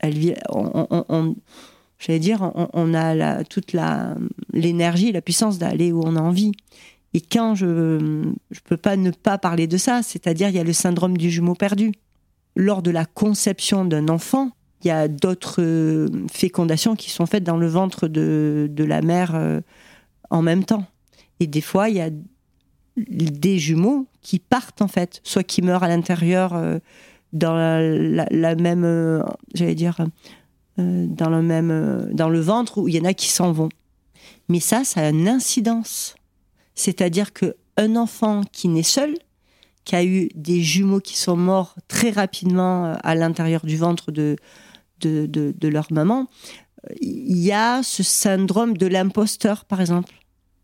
Elle 0.00 0.18
vit, 0.18 0.34
on, 0.50 1.34
j'allais 2.04 2.18
dire, 2.18 2.50
on, 2.54 2.94
a 2.94 3.14
la, 3.14 3.44
toute 3.44 3.72
la 3.72 4.16
l'énergie, 4.52 5.12
la 5.12 5.22
puissance 5.22 5.58
d'aller 5.58 5.92
où 5.92 6.02
on 6.04 6.16
a 6.16 6.20
envie. 6.20 6.52
Et 7.14 7.20
quand 7.20 7.54
je 7.54 8.22
je 8.50 8.60
peux 8.64 8.76
pas 8.76 8.96
ne 8.96 9.10
pas 9.10 9.38
parler 9.38 9.66
de 9.66 9.76
ça, 9.76 10.02
c'est-à-dire 10.02 10.48
il 10.48 10.56
y 10.56 10.58
a 10.58 10.64
le 10.64 10.72
syndrome 10.72 11.16
du 11.16 11.30
jumeau 11.30 11.54
perdu. 11.54 11.92
Lors 12.54 12.82
de 12.82 12.90
la 12.90 13.06
conception 13.06 13.84
d'un 13.84 14.08
enfant, 14.08 14.50
il 14.84 14.88
y 14.88 14.90
a 14.90 15.08
d'autres 15.08 15.62
euh, 15.62 16.08
fécondations 16.30 16.96
qui 16.96 17.08
sont 17.10 17.24
faites 17.24 17.44
dans 17.44 17.56
le 17.56 17.66
ventre 17.66 18.08
de, 18.08 18.68
de 18.70 18.84
la 18.84 19.00
mère 19.00 19.34
euh, 19.34 19.60
en 20.28 20.42
même 20.42 20.64
temps. 20.64 20.84
Et 21.40 21.46
des 21.46 21.60
fois, 21.60 21.88
il 21.88 21.96
y 21.96 22.00
a 22.00 22.10
des 22.96 23.58
jumeaux 23.58 24.06
qui 24.20 24.38
partent 24.38 24.82
en 24.82 24.88
fait, 24.88 25.20
soit 25.24 25.42
qui 25.42 25.62
meurent 25.62 25.82
à 25.82 25.88
l'intérieur 25.88 26.54
euh, 26.54 26.78
dans 27.32 27.54
la, 27.54 28.54
même, 28.54 28.84
euh, 28.84 29.22
j'allais 29.54 29.74
dire, 29.74 29.96
dans 30.78 31.30
le 31.30 31.42
même, 31.42 32.10
dans 32.12 32.28
le 32.28 32.40
ventre, 32.40 32.78
où 32.78 32.88
il 32.88 32.94
y 32.94 33.00
en 33.00 33.04
a 33.04 33.14
qui 33.14 33.28
s'en 33.28 33.52
vont. 33.52 33.68
Mais 34.48 34.60
ça, 34.60 34.84
ça 34.84 35.06
a 35.06 35.10
une 35.10 35.28
incidence. 35.28 36.14
C'est-à-dire 36.74 37.32
que 37.32 37.56
un 37.76 37.96
enfant 37.96 38.42
qui 38.52 38.68
naît 38.68 38.82
seul, 38.82 39.14
qui 39.84 39.96
a 39.96 40.04
eu 40.04 40.28
des 40.34 40.62
jumeaux 40.62 41.00
qui 41.00 41.16
sont 41.16 41.36
morts 41.36 41.74
très 41.88 42.10
rapidement 42.10 42.94
à 43.02 43.14
l'intérieur 43.14 43.64
du 43.64 43.76
ventre 43.76 44.12
de, 44.12 44.36
de, 45.00 45.26
de 45.26 45.68
leur 45.68 45.92
maman, 45.92 46.28
il 47.00 47.38
y 47.38 47.52
a 47.52 47.82
ce 47.82 48.02
syndrome 48.02 48.76
de 48.76 48.86
l'imposteur, 48.86 49.64
par 49.64 49.80
exemple. 49.80 50.14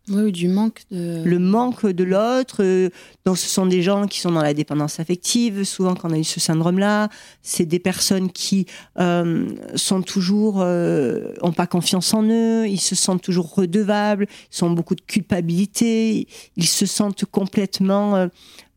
Oui, 0.09 0.31
du 0.31 0.47
manque 0.47 0.81
de... 0.89 1.21
Le 1.23 1.39
manque 1.39 1.85
de 1.85 2.03
l'autre. 2.03 2.63
Euh, 2.63 2.89
donc, 3.25 3.37
ce 3.37 3.47
sont 3.47 3.67
des 3.67 3.81
gens 3.83 4.07
qui 4.07 4.19
sont 4.19 4.31
dans 4.31 4.41
la 4.41 4.53
dépendance 4.53 4.99
affective. 4.99 5.63
Souvent, 5.63 5.93
quand 5.93 6.09
on 6.09 6.13
a 6.13 6.17
eu 6.17 6.23
ce 6.23 6.39
syndrome-là, 6.39 7.09
c'est 7.43 7.65
des 7.65 7.79
personnes 7.79 8.31
qui 8.31 8.65
euh, 8.99 9.47
sont 9.75 10.01
toujours, 10.01 10.61
euh, 10.61 11.33
ont 11.41 11.51
pas 11.51 11.67
confiance 11.67 12.13
en 12.13 12.23
eux. 12.23 12.67
Ils 12.67 12.79
se 12.79 12.95
sentent 12.95 13.21
toujours 13.21 13.53
redevables. 13.53 14.25
Ils 14.51 14.65
ont 14.65 14.71
beaucoup 14.71 14.95
de 14.95 15.01
culpabilité. 15.01 16.27
Ils 16.55 16.67
se 16.67 16.85
sentent 16.85 17.25
complètement 17.25 18.29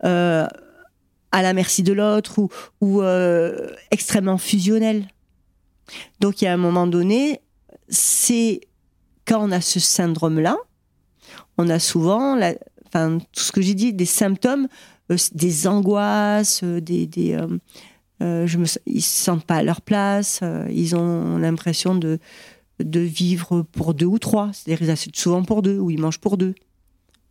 euh, 0.05 0.47
à 1.33 1.43
la 1.43 1.53
merci 1.55 1.83
de 1.83 1.95
l'autre 1.95 2.39
ou, 2.39 2.51
ou 2.83 3.03
extrêmement 3.91 4.39
fusionnels. 4.39 5.09
Donc, 6.21 6.43
il 6.43 6.45
y 6.45 6.49
a 6.49 6.53
un 6.53 6.59
moment 6.59 6.87
donné, 6.87 7.41
c'est 7.89 8.61
quand 9.27 9.43
on 9.43 9.51
a 9.51 9.61
ce 9.61 9.81
syndrome-là, 9.81 10.59
on 11.59 11.69
a 11.69 11.79
souvent, 11.79 12.35
la, 12.35 12.55
enfin, 12.87 13.19
tout 13.33 13.43
ce 13.43 13.53
que 13.53 13.61
j'ai 13.61 13.75
dit, 13.75 13.93
des 13.93 14.07
symptômes, 14.07 14.69
euh, 15.11 15.17
des 15.33 15.67
angoisses, 15.67 16.61
euh, 16.63 16.81
des, 16.81 17.07
des 17.07 17.39
euh, 18.23 18.47
je 18.47 18.59
me, 18.59 18.67
ils 18.87 19.03
se 19.03 19.25
sentent 19.25 19.45
pas 19.45 19.57
à 19.57 19.63
leur 19.63 19.81
place, 19.81 20.43
ils 20.71 20.95
ont 20.95 21.39
l'impression 21.39 21.97
de, 21.97 22.21
de 22.79 23.01
vivre 23.01 23.63
pour 23.63 23.95
deux 23.95 24.07
ou 24.07 24.19
trois. 24.19 24.51
C'est-à-dire 24.53 24.87
ils 24.87 24.91
achètent 24.91 25.17
souvent 25.17 25.43
pour 25.43 25.63
deux, 25.63 25.79
ou 25.79 25.91
ils 25.91 26.01
mangent 26.01 26.21
pour 26.21 26.37
deux 26.37 26.55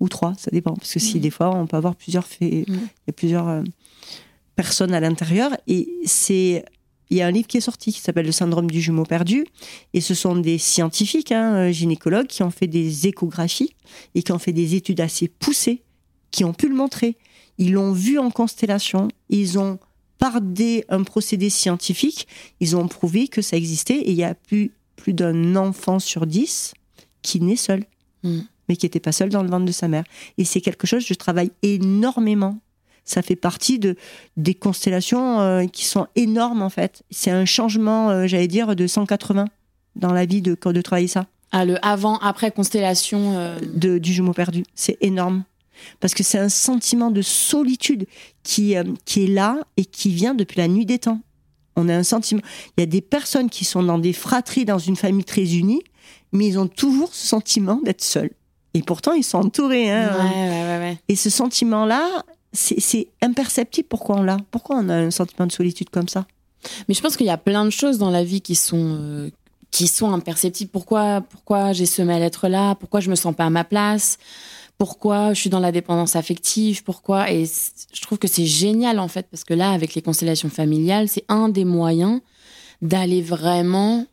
ou 0.02 0.10
trois, 0.10 0.34
ça 0.38 0.52
dépend. 0.52 0.74
Parce 0.74 0.94
que 0.94 1.00
si 1.00 1.18
mmh. 1.18 1.22
des 1.22 1.30
fois 1.30 1.56
on 1.56 1.66
peut 1.66 1.78
avoir 1.78 1.96
plusieurs 1.96 2.26
faits, 2.26 2.68
mmh. 2.68 2.74
il 2.74 3.08
y 3.08 3.10
a 3.10 3.14
plusieurs 3.14 3.64
personnes 4.58 4.94
à 4.94 5.00
l'intérieur, 5.00 5.52
et 5.68 5.88
c'est 6.06 6.66
il 7.12 7.18
y 7.18 7.22
a 7.22 7.28
un 7.28 7.32
livre 7.32 7.48
qui 7.48 7.58
est 7.58 7.62
sorti 7.62 7.92
qui 7.92 8.00
s'appelle 8.00 8.26
Le 8.26 8.32
syndrome 8.32 8.72
du 8.72 8.82
jumeau 8.82 9.04
perdu. 9.04 9.46
Et 9.94 10.00
ce 10.00 10.16
sont 10.16 10.38
des 10.38 10.58
scientifiques, 10.58 11.34
hein, 11.34 11.56
euh, 11.56 11.72
gynécologues, 11.72 12.28
qui 12.28 12.42
ont 12.42 12.52
fait 12.52 12.68
des 12.68 13.08
échographies 13.08 13.76
et 14.16 14.24
qui 14.24 14.32
ont 14.32 14.40
fait 14.40 14.54
des 14.54 14.76
études 14.76 15.02
assez 15.02 15.28
poussées, 15.28 15.84
qui 16.32 16.46
ont 16.46 16.54
pu 16.54 16.70
le 16.70 16.76
montrer. 16.76 17.18
Ils 17.58 17.74
l'ont 17.74 17.92
vu 17.92 18.18
en 18.18 18.32
constellation. 18.32 19.10
Ils 19.30 19.60
ont, 19.60 19.78
par 20.20 20.40
des, 20.40 20.86
un 20.88 21.04
procédé 21.04 21.50
scientifique, 21.50 22.28
ils 22.62 22.78
ont 22.78 22.88
prouvé 22.88 23.28
que 23.28 23.42
ça 23.42 23.58
existait. 23.58 24.00
Et 24.00 24.12
il 24.12 24.18
y 24.18 24.24
a 24.24 24.34
plus, 24.34 24.72
plus 24.96 25.14
d'un 25.14 25.58
enfant 25.58 26.00
sur 26.00 26.26
dix 26.26 26.74
qui 27.22 27.42
naît 27.42 27.58
seul. 27.58 27.84
Hmm. 28.24 28.42
mais 28.70 28.76
qui 28.76 28.86
n'était 28.86 29.00
pas 29.00 29.12
seul 29.12 29.30
dans 29.30 29.42
le 29.42 29.50
ventre 29.50 29.66
de 29.66 29.72
sa 29.72 29.88
mère. 29.88 30.04
Et 30.38 30.46
c'est 30.46 30.62
quelque 30.62 30.86
chose, 30.86 31.04
je 31.04 31.16
travaille 31.16 31.52
énormément 31.64 32.62
ça 33.04 33.22
fait 33.22 33.36
partie 33.36 33.80
de 33.80 33.96
des 34.38 34.54
constellations 34.54 35.40
euh, 35.42 35.66
qui 35.66 35.86
sont 35.86 36.08
énormes 36.16 36.62
en 36.62 36.70
fait. 36.70 37.04
C'est 37.12 37.32
un 37.32 37.46
changement, 37.46 38.10
euh, 38.10 38.28
j'allais 38.28 38.48
dire, 38.48 38.76
de 38.76 38.88
180 38.88 39.46
dans 39.96 40.14
la 40.14 40.26
vie 40.26 40.42
de, 40.42 40.56
de 40.64 40.82
travailler 40.82 41.08
ça. 41.08 41.28
Ah, 41.52 41.66
le 41.66 41.84
avant-après 41.86 42.52
constellation 42.52 43.38
euh, 43.38 43.60
de, 43.74 43.98
du 43.98 44.14
jumeau 44.14 44.34
perdu, 44.34 44.64
c'est 44.76 44.98
énorme. 45.02 45.44
Parce 46.00 46.14
que 46.14 46.24
c'est 46.24 46.38
un 46.38 46.50
sentiment 46.50 47.10
de 47.10 47.22
solitude 47.24 48.06
qui, 48.44 48.76
qui 49.04 49.24
est 49.24 49.28
là 49.28 49.58
et 49.78 49.86
qui 49.86 50.12
vient 50.12 50.36
depuis 50.36 50.60
la 50.60 50.68
nuit 50.68 50.86
des 50.86 51.00
temps. 51.00 51.22
On 51.76 51.90
a 51.90 51.96
un 51.96 52.04
sentiment. 52.04 52.42
Il 52.78 52.82
y 52.82 52.84
a 52.84 52.86
des 52.86 53.02
personnes 53.02 53.50
qui 53.50 53.66
sont 53.66 53.82
dans 53.82 53.98
des 53.98 54.14
fratries, 54.14 54.64
dans 54.66 54.78
une 54.78 54.96
famille 54.96 55.24
très 55.24 55.56
unie, 55.56 55.82
mais 56.32 56.46
ils 56.46 56.60
ont 56.60 56.68
toujours 56.68 57.16
ce 57.16 57.26
sentiment 57.26 57.80
d'être 57.84 58.04
seuls. 58.04 58.30
Et 58.74 58.84
pourtant, 58.84 59.14
ils 59.14 59.24
sont 59.24 59.40
entourés. 59.40 59.92
Hein, 59.92 60.12
ouais, 60.20 60.50
ouais, 60.50 60.80
ouais, 60.80 60.98
et 61.08 61.16
ce 61.16 61.30
sentiment-là, 61.30 62.24
c'est 62.54 63.08
imperceptible 63.22 63.88
pourquoi 63.88 64.18
on 64.18 64.24
l'a. 64.24 64.38
Pourquoi 64.52 64.78
on 64.78 64.90
a 64.90 64.96
un 64.96 65.12
sentiment 65.12 65.48
de 65.48 65.52
solitude 65.52 65.90
comme 65.90 66.08
ça? 66.08 66.26
Mais 66.88 66.94
je 66.94 67.02
pense 67.02 67.18
qu'il 67.18 67.26
y 67.26 67.32
a 67.32 67.38
plein 67.38 67.66
de 67.66 67.70
choses 67.70 67.98
dans 67.98 68.10
la 68.10 68.24
vie 68.24 68.42
qui 68.42 68.56
sont 68.56 68.98
euh, 69.00 69.30
qui 69.72 69.88
sont 69.88 70.12
imperceptibles. 70.12 70.70
Pourquoi 70.70 71.22
pourquoi 71.22 71.74
j'ai 71.74 71.86
ce 71.86 72.02
mal-être 72.02 72.48
là 72.48 72.76
Pourquoi 72.76 73.00
je 73.00 73.10
me 73.10 73.16
sens 73.16 73.36
pas 73.36 73.46
à 73.46 73.50
ma 73.50 73.64
place? 73.64 74.18
Pourquoi 74.78 75.34
je 75.34 75.40
suis 75.40 75.50
dans 75.50 75.60
la 75.60 75.72
dépendance 75.72 76.16
affective? 76.16 76.84
Pourquoi? 76.84 77.32
Et 77.32 77.46
je 77.46 78.02
trouve 78.02 78.18
que 78.18 78.28
c'est 78.28 78.46
génial 78.46 79.00
en 79.00 79.08
fait 79.08 79.28
parce 79.30 79.44
que 79.44 79.54
là, 79.54 79.72
avec 79.72 79.94
les 79.94 80.02
constellations 80.02 80.50
familiales, 80.50 81.08
c'est 81.08 81.24
un 81.30 81.50
des 81.50 81.66
moyens 81.66 82.20
d'aller 82.82 83.22
vraiment 83.22 84.06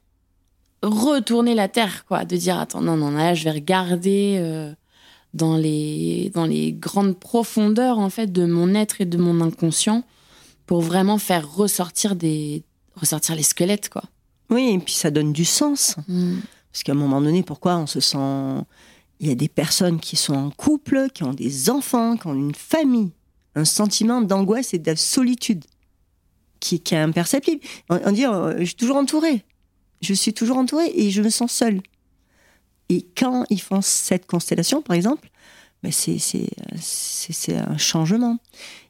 retourner 0.83 1.55
la 1.55 1.68
terre, 1.68 2.05
quoi, 2.07 2.24
de 2.24 2.37
dire 2.37 2.59
attends 2.59 2.83
non 2.83 2.96
non 2.96 3.11
là 3.11 3.35
je 3.35 3.44
vais 3.44 3.51
regarder. 3.51 4.37
Euh, 4.38 4.72
dans 5.38 5.57
les, 5.57 6.31
dans 6.35 6.44
les 6.44 6.72
grandes 6.72 7.18
profondeurs 7.18 7.98
en 7.98 8.11
fait 8.11 8.31
de 8.31 8.44
mon 8.44 8.74
être 8.74 9.01
et 9.01 9.07
de 9.07 9.16
mon 9.16 9.40
inconscient 9.40 10.05
pour 10.66 10.83
vraiment 10.83 11.18
faire 11.18 11.51
ressortir 11.51 12.14
des 12.16 12.62
ressortir 12.94 13.35
les 13.35 13.42
squelettes 13.42 13.88
quoi. 13.88 14.03
Oui, 14.51 14.70
et 14.74 14.79
puis 14.79 14.94
ça 14.94 15.11
donne 15.11 15.33
du 15.33 15.44
sens. 15.44 15.96
Mm. 16.09 16.38
Parce 16.72 16.83
qu'à 16.83 16.92
un 16.92 16.96
moment 16.96 17.20
donné, 17.20 17.42
pourquoi 17.42 17.77
on 17.77 17.87
se 17.87 18.01
sent 18.01 18.18
il 19.20 19.29
y 19.29 19.33
a 19.33 19.35
des 19.35 19.48
personnes 19.48 19.98
qui 19.98 20.16
sont 20.16 20.35
en 20.35 20.51
couple, 20.51 21.09
qui 21.12 21.24
ont 21.24 21.35
des 21.35 21.70
enfants, 21.70 22.16
qui 22.16 22.27
ont 22.27 22.35
une 22.35 22.55
famille, 22.55 23.11
un 23.55 23.64
sentiment 23.64 24.20
d'angoisse 24.20 24.74
et 24.74 24.79
de 24.79 24.94
solitude 24.94 25.64
qui, 26.61 26.81
qui 26.81 26.94
est 26.94 26.98
imperceptible. 26.98 27.61
On, 27.88 28.12
dit, 28.12 28.27
euh, 28.27 28.59
je 28.61 28.64
suis 28.64 28.74
toujours 28.74 28.96
entourée. 28.96 29.44
Je 30.01 30.14
suis 30.14 30.33
toujours 30.33 30.59
entourée 30.59 30.90
et 30.94 31.11
je 31.11 31.22
me 31.22 31.31
sens 31.31 31.53
seule. 31.53 31.81
Et 32.88 33.07
quand 33.16 33.44
ils 33.51 33.61
font 33.61 33.83
cette 33.83 34.27
constellation, 34.27 34.83
par 34.83 34.96
exemple, 34.96 35.29
ben 35.83 35.92
c'est 35.92 37.57
un 37.57 37.79
changement. 37.79 38.38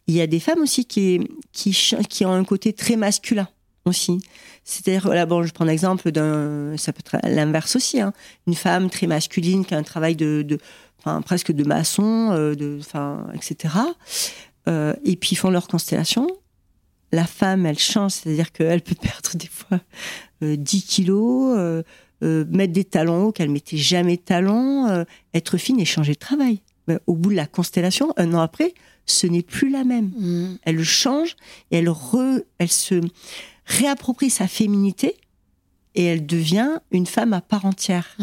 Il 0.06 0.14
y 0.14 0.20
a 0.20 0.26
des 0.26 0.40
femmes 0.40 0.60
aussi 0.60 0.86
qui, 0.86 1.20
ont 2.24 2.32
un 2.32 2.44
côté 2.44 2.72
très 2.72 2.96
masculin 2.96 3.48
aussi. 3.84 4.20
C'est-à-dire, 4.64 5.08
là, 5.08 5.26
bon, 5.26 5.42
je 5.42 5.52
prends 5.52 5.64
l'exemple 5.64 6.10
d'un, 6.12 6.76
ça 6.76 6.92
peut 6.92 7.00
être 7.00 7.26
l'inverse 7.26 7.76
aussi, 7.76 8.00
hein. 8.00 8.12
une 8.46 8.54
femme 8.54 8.90
très 8.90 9.06
masculine 9.06 9.64
qui 9.64 9.74
a 9.74 9.78
un 9.78 9.82
travail 9.82 10.14
de, 10.16 10.58
enfin, 10.98 11.20
presque 11.22 11.52
de 11.52 11.64
maçon, 11.64 12.30
euh, 12.32 12.54
de, 12.54 12.78
enfin, 12.80 13.26
etc. 13.34 13.74
Euh, 14.68 14.94
et 15.04 15.16
puis 15.16 15.30
ils 15.32 15.36
font 15.36 15.50
leur 15.50 15.68
constellation. 15.68 16.26
La 17.12 17.24
femme, 17.24 17.64
elle 17.64 17.78
change, 17.78 18.12
c'est-à-dire 18.12 18.52
qu'elle 18.52 18.82
peut 18.82 18.94
perdre 19.00 19.36
des 19.36 19.48
fois 19.48 19.80
euh, 20.42 20.56
10 20.56 20.82
kilos, 20.84 21.82
euh, 22.22 22.44
mettre 22.50 22.72
des 22.72 22.84
talons 22.84 23.24
hauts 23.24 23.32
qu'elle 23.32 23.50
mettait 23.50 23.76
jamais 23.76 24.16
de 24.16 24.22
talons, 24.22 24.86
euh, 24.88 25.04
être 25.34 25.56
fine 25.56 25.78
et 25.80 25.84
changer 25.84 26.14
de 26.14 26.18
travail. 26.18 26.62
au 27.06 27.14
bout 27.14 27.30
de 27.30 27.36
la 27.36 27.46
constellation, 27.46 28.14
un 28.16 28.32
an 28.32 28.40
après, 28.40 28.72
ce 29.04 29.26
n'est 29.26 29.42
plus 29.42 29.70
la 29.70 29.84
même. 29.84 30.12
Mm. 30.16 30.58
Elle 30.62 30.82
change 30.84 31.36
et 31.70 31.78
elle, 31.78 31.88
re, 31.88 32.40
elle 32.58 32.70
se 32.70 33.00
réapproprie 33.66 34.30
sa 34.30 34.48
féminité 34.48 35.16
et 35.94 36.04
elle 36.04 36.26
devient 36.26 36.78
une 36.90 37.06
femme 37.06 37.32
à 37.32 37.40
part 37.40 37.64
entière. 37.64 38.16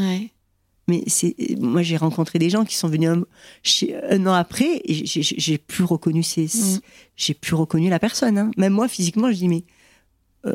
Mais 0.88 1.04
c'est 1.08 1.36
moi 1.60 1.82
j'ai 1.82 1.98
rencontré 1.98 2.38
des 2.38 2.52
gens 2.52 2.64
qui 2.64 2.76
sont 2.76 2.88
venus 2.88 3.10
un, 3.10 4.26
an 4.28 4.34
après 4.34 4.82
et 4.86 5.06
j'ai 5.06 5.58
plus 5.58 5.84
reconnu 5.84 6.22
ces, 6.22 6.46
mm. 6.46 6.80
j'ai 7.16 7.34
plus 7.34 7.56
reconnu 7.56 7.90
la 7.90 8.00
personne. 8.00 8.38
Hein. 8.38 8.52
Même 8.58 8.74
moi 8.74 8.88
physiquement, 8.88 9.32
je 9.32 9.38
dis 9.38 9.48
mais 9.48 9.64
euh, 10.46 10.54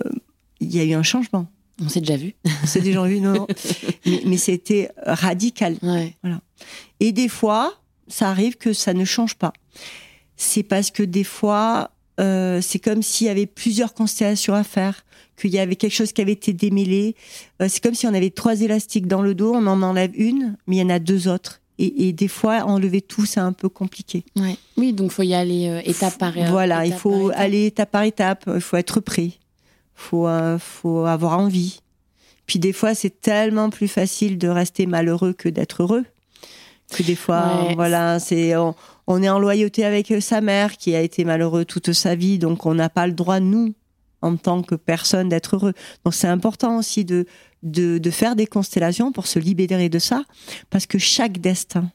il 0.61 0.75
y 0.75 0.81
a 0.81 0.85
eu 0.85 0.93
un 0.93 1.03
changement. 1.03 1.51
On 1.81 1.89
s'est 1.89 2.01
déjà 2.01 2.17
vu. 2.17 2.35
On 2.63 2.67
s'est 2.67 2.81
déjà 2.81 3.03
vu, 3.05 3.21
non. 3.21 3.47
mais, 4.27 4.37
c'était 4.37 4.91
radical. 5.05 5.77
Voilà. 5.83 6.41
Et 7.01 7.13
des 7.13 7.29
fois, 7.29 7.75
ça 8.09 8.29
arrive 8.29 8.57
que 8.57 8.73
ça 8.73 8.93
ne 8.93 9.05
change 9.05 9.35
pas. 9.35 9.53
C'est 10.37 10.63
parce 10.63 10.91
que 10.91 11.03
des 11.03 11.25
fois, 11.25 11.91
euh, 12.21 12.61
c'est 12.61 12.79
comme 12.79 13.03
s'il 13.03 13.27
y 13.27 13.31
avait 13.31 13.47
plusieurs 13.47 13.95
constellations 13.95 14.55
à 14.55 14.65
faire, 14.65 15.05
qu'il 15.37 15.51
y 15.51 15.59
avait 15.59 15.77
quelque 15.77 15.95
chose 15.95 16.13
qui 16.13 16.21
avait 16.21 16.33
été 16.33 16.53
démêlé. 16.53 17.17
Euh, 17.63 17.67
c'est 17.69 17.83
comme 17.83 17.95
si 17.95 18.07
on 18.07 18.15
avait 18.15 18.31
trois 18.31 18.61
élastiques 18.61 19.07
dans 19.07 19.23
le 19.23 19.35
dos, 19.35 19.55
on 19.55 19.67
en 19.67 19.83
enlève 19.83 20.13
une, 20.15 20.57
mais 20.67 20.77
il 20.77 20.79
y 20.81 20.83
en 20.83 20.91
a 20.91 20.99
deux 20.99 21.29
autres. 21.29 21.61
Et, 21.83 22.13
des 22.13 22.29
fois, 22.29 22.65
enlever 22.65 23.01
tout, 23.01 23.25
c'est 23.25 23.41
un 23.41 23.55
peu 23.55 23.71
compliqué. 23.71 24.23
Oui, 24.77 24.93
donc 24.93 25.13
il 25.13 25.15
faut 25.15 25.23
y 25.23 25.33
aller 25.33 25.67
euh, 25.67 25.81
étape 25.87 26.19
par 26.19 26.37
étape. 26.37 26.51
Voilà, 26.51 26.85
il 26.85 26.93
faut 26.93 27.31
aller 27.35 27.65
étape 27.65 27.91
par 27.91 28.03
étape, 28.03 28.45
il 28.55 28.61
faut 28.61 28.77
être 28.77 29.01
prêt, 29.01 29.31
faut, 30.01 30.29
faut 30.59 31.07
avoir 31.07 31.39
envie. 31.39 31.81
Puis 32.47 32.59
des 32.59 32.73
fois, 32.73 32.95
c'est 32.95 33.21
tellement 33.21 33.71
plus 33.71 33.89
facile 33.89 34.39
de 34.39 34.49
rester 34.49 34.87
malheureux 34.87 35.33
que 35.33 35.49
d'être 35.49 35.83
heureux. 35.83 36.05
Que 36.93 37.05
des 37.05 37.15
fois, 37.15 37.69
voilà, 37.77 38.19
c'est 38.19 38.55
on 39.07 39.23
est 39.23 39.29
en 39.29 39.39
loyauté 39.39 39.85
avec 39.85 40.13
sa 40.21 40.41
mère 40.41 40.77
qui 40.77 40.95
a 40.95 41.01
été 41.01 41.25
malheureux 41.25 41.65
toute 41.65 41.93
sa 41.93 42.15
vie, 42.15 42.39
donc 42.39 42.67
on 42.67 42.75
n'a 42.75 42.89
pas 42.89 43.07
le 43.07 43.13
droit, 43.13 43.41
nous, 43.41 43.75
en 44.23 44.37
tant 44.37 44.63
que 44.63 44.75
personne, 44.75 45.29
d'être 45.29 45.57
heureux. 45.57 45.75
Donc 46.05 46.15
c'est 46.15 46.29
important 46.29 46.79
aussi 46.79 47.05
de, 47.05 47.27
de, 47.63 48.11
faire 48.11 48.37
des 48.37 48.47
constellations 48.47 49.13
pour 49.13 49.27
se 49.27 49.39
libérer 49.39 49.89
de 49.89 49.99
ça, 49.99 50.23
parce 50.71 50.87
que 50.87 50.99
chaque 50.99 51.39
destin, 51.39 51.91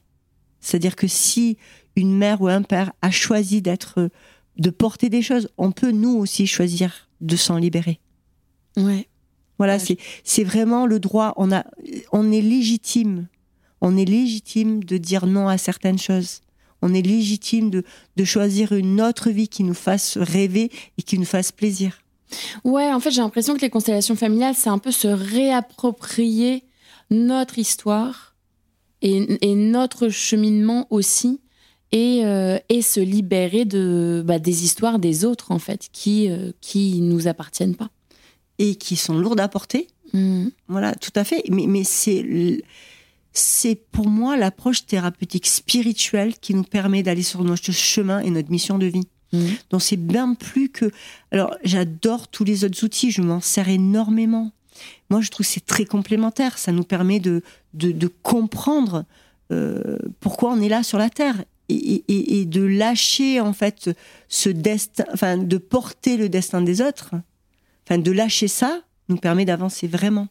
c'est-à-dire 0.60 0.96
que 0.96 1.06
si 1.06 1.56
une 1.96 2.16
mère 2.16 2.42
ou 2.42 2.48
un 2.48 2.62
père 2.62 2.92
a 3.02 3.10
choisi 3.10 3.62
d'être, 3.62 4.10
de 4.58 4.70
porter 4.70 5.08
des 5.08 5.22
choses, 5.22 5.48
on 5.56 5.72
peut 5.72 5.92
nous 5.92 6.16
aussi 6.16 6.46
choisir 6.46 7.05
de 7.20 7.36
s'en 7.36 7.56
libérer. 7.56 8.00
Ouais. 8.76 9.08
Voilà, 9.58 9.78
c'est 9.78 9.96
c'est 10.22 10.44
vraiment 10.44 10.86
le 10.86 11.00
droit. 11.00 11.32
On 11.36 11.50
a, 11.50 11.64
on 12.12 12.30
est 12.30 12.42
légitime. 12.42 13.26
On 13.80 13.96
est 13.96 14.04
légitime 14.04 14.84
de 14.84 14.96
dire 14.98 15.26
non 15.26 15.48
à 15.48 15.58
certaines 15.58 15.98
choses 15.98 16.40
on 16.82 16.94
est 16.94 17.02
légitime 17.02 17.70
de, 17.70 17.84
choisir 18.24 18.72
une 18.72 19.00
autre 19.00 19.30
vie 19.30 19.48
qui 19.48 19.64
nous 19.64 19.74
fasse 19.74 20.16
rêver 20.16 20.70
et 20.98 21.02
qui 21.02 21.18
nous 21.18 21.24
fasse 21.24 21.52
plaisir. 21.52 21.98
Ouais, 22.64 22.92
en 22.92 23.00
fait, 23.00 23.10
j'ai 23.10 23.20
l'impression 23.20 23.54
que 23.54 23.60
les 23.60 23.70
constellations 23.70 24.16
familiales, 24.16 24.54
c'est 24.54 24.68
un 24.68 24.78
peu 24.78 24.90
se 24.90 25.08
réapproprier 25.08 26.64
notre 27.10 27.58
histoire 27.58 28.34
et, 29.02 29.54
notre 29.54 30.08
cheminement 30.08 30.86
aussi. 30.90 31.40
Et, 31.92 32.22
euh, 32.24 32.58
et 32.68 32.82
se 32.82 32.98
libérer 32.98 33.64
de, 33.64 34.22
bah, 34.26 34.38
des 34.38 34.64
histoires 34.64 34.98
des 34.98 35.24
autres, 35.24 35.52
en 35.52 35.58
fait, 35.58 35.88
qui 35.92 36.28
euh, 36.28 36.50
qui 36.60 37.00
nous 37.00 37.28
appartiennent 37.28 37.76
pas. 37.76 37.90
Et 38.58 38.74
qui 38.74 38.96
sont 38.96 39.18
lourdes 39.18 39.40
à 39.40 39.48
porter. 39.48 39.86
Mmh. 40.12 40.48
Voilà, 40.68 40.94
tout 40.94 41.12
à 41.14 41.24
fait. 41.24 41.44
Mais, 41.48 41.66
mais 41.66 41.84
c'est 41.84 42.24
c'est 43.32 43.74
pour 43.92 44.08
moi 44.08 44.36
l'approche 44.36 44.86
thérapeutique 44.86 45.46
spirituelle 45.46 46.38
qui 46.38 46.54
nous 46.54 46.62
permet 46.62 47.02
d'aller 47.02 47.22
sur 47.22 47.44
notre 47.44 47.70
chemin 47.70 48.20
et 48.20 48.30
notre 48.30 48.50
mission 48.50 48.78
de 48.78 48.86
vie. 48.86 49.06
Mmh. 49.32 49.44
Donc 49.70 49.82
c'est 49.82 49.98
bien 49.98 50.34
plus 50.34 50.70
que... 50.70 50.90
Alors 51.30 51.54
j'adore 51.62 52.28
tous 52.28 52.44
les 52.44 52.64
autres 52.64 52.82
outils, 52.82 53.10
je 53.10 53.20
m'en 53.20 53.40
sers 53.40 53.68
énormément. 53.68 54.52
Moi 55.10 55.20
je 55.20 55.30
trouve 55.30 55.44
c'est 55.44 55.64
très 55.64 55.84
complémentaire, 55.84 56.56
ça 56.56 56.72
nous 56.72 56.82
permet 56.82 57.20
de, 57.20 57.42
de, 57.74 58.08
comprendre 58.22 59.04
euh, 59.52 59.98
pourquoi 60.20 60.52
on 60.52 60.60
est 60.60 60.68
là 60.68 60.82
sur 60.82 60.98
la 60.98 61.10
Terre 61.10 61.44
et, 61.68 62.44
de 62.46 62.62
lâcher 62.62 63.40
en 63.40 63.52
fait 63.52 63.90
ce 64.28 64.48
destin, 64.48 65.04
enfin 65.12 65.36
de 65.36 65.58
porter 65.58 66.16
le 66.16 66.28
destin 66.28 66.62
des 66.62 66.80
autres, 66.80 67.14
enfin 67.84 67.98
de 67.98 68.12
lâcher 68.12 68.48
ça 68.48 68.82
nous 69.08 69.16
permet 69.16 69.44
d'avancer 69.44 69.86
vraiment. 69.86 70.28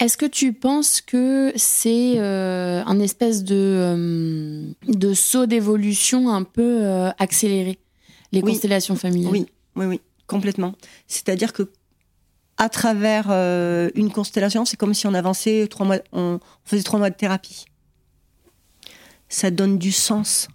Est-ce 0.00 0.16
que 0.16 0.26
tu 0.26 0.52
penses 0.52 1.00
que 1.00 1.52
c'est 1.56 2.18
euh, 2.18 2.82
un 2.84 2.98
espèce 2.98 3.44
de, 3.44 3.54
euh, 3.54 4.72
de 4.88 5.14
saut 5.14 5.46
d'évolution 5.46 6.30
un 6.30 6.42
peu 6.42 6.82
euh, 6.82 7.10
accéléré, 7.18 7.78
les 8.32 8.42
constellations 8.42 8.96
familiales? 8.96 9.32
Oui, 9.32 9.46
oui, 9.76 9.86
oui, 9.86 10.00
complètement. 10.26 10.74
C'est-à-dire 11.06 11.52
que 11.52 11.70
à 12.56 12.68
travers 12.68 13.30
une 13.96 14.12
constellation, 14.12 14.64
c'est 14.64 14.76
comme 14.76 14.94
si 14.94 15.08
on 15.08 15.14
avançait 15.14 15.66
trois 15.68 15.86
mois, 15.86 15.98
on 16.12 16.38
faisait 16.64 16.84
trois 16.84 17.00
mois 17.00 17.10
de 17.10 17.16
thérapie. 17.16 17.64
Ça 19.34 19.50
donne 19.50 19.78
du 19.78 19.90
sens. 19.90 20.46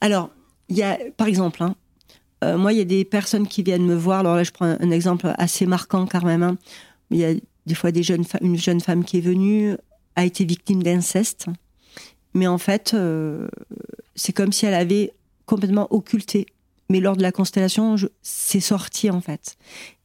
Alors, 0.00 0.30
il 0.70 0.78
y 0.78 0.82
a, 0.82 0.98
par 1.18 1.26
exemple, 1.26 1.62
hein, 1.62 2.56
moi, 2.56 2.72
il 2.72 2.78
y 2.78 2.80
a 2.80 2.86
des 2.86 3.04
personnes 3.04 3.46
qui 3.46 3.62
viennent 3.62 3.84
me 3.84 3.94
voir. 3.94 4.20
Alors 4.20 4.36
là, 4.36 4.42
je 4.42 4.50
prends 4.50 4.64
un, 4.80 4.90
exemple 4.90 5.30
assez 5.36 5.66
marquant 5.66 6.06
quand 6.06 6.24
même. 6.24 6.42
Hein. 6.42 6.56
Il 7.10 7.18
y 7.18 7.26
a 7.26 7.34
des 7.66 7.74
fois 7.74 7.92
des 7.92 8.02
jeunes 8.02 8.24
une 8.40 8.56
jeune 8.56 8.80
femme 8.80 9.04
qui 9.04 9.18
est 9.18 9.20
venue 9.20 9.76
a 10.16 10.24
été 10.24 10.46
victime 10.46 10.82
d'inceste, 10.82 11.46
mais 12.34 12.46
en 12.46 12.58
fait, 12.58 12.94
euh, 12.94 13.48
c'est 14.14 14.32
comme 14.32 14.52
si 14.52 14.64
elle 14.64 14.74
avait 14.74 15.12
complètement 15.44 15.92
occulté. 15.92 16.46
Mais 16.88 17.00
lors 17.00 17.16
de 17.16 17.22
la 17.22 17.32
constellation, 17.32 17.96
c'est 18.22 18.60
sorti 18.60 19.10
en 19.10 19.20
fait. 19.20 19.56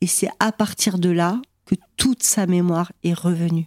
Et 0.02 0.08
c'est 0.08 0.30
à 0.40 0.52
partir 0.52 1.00
de 1.00 1.10
là 1.10 1.42
que 1.66 1.76
toute 1.96 2.24
sa 2.24 2.46
mémoire 2.46 2.92
est 3.04 3.14
revenue. 3.14 3.66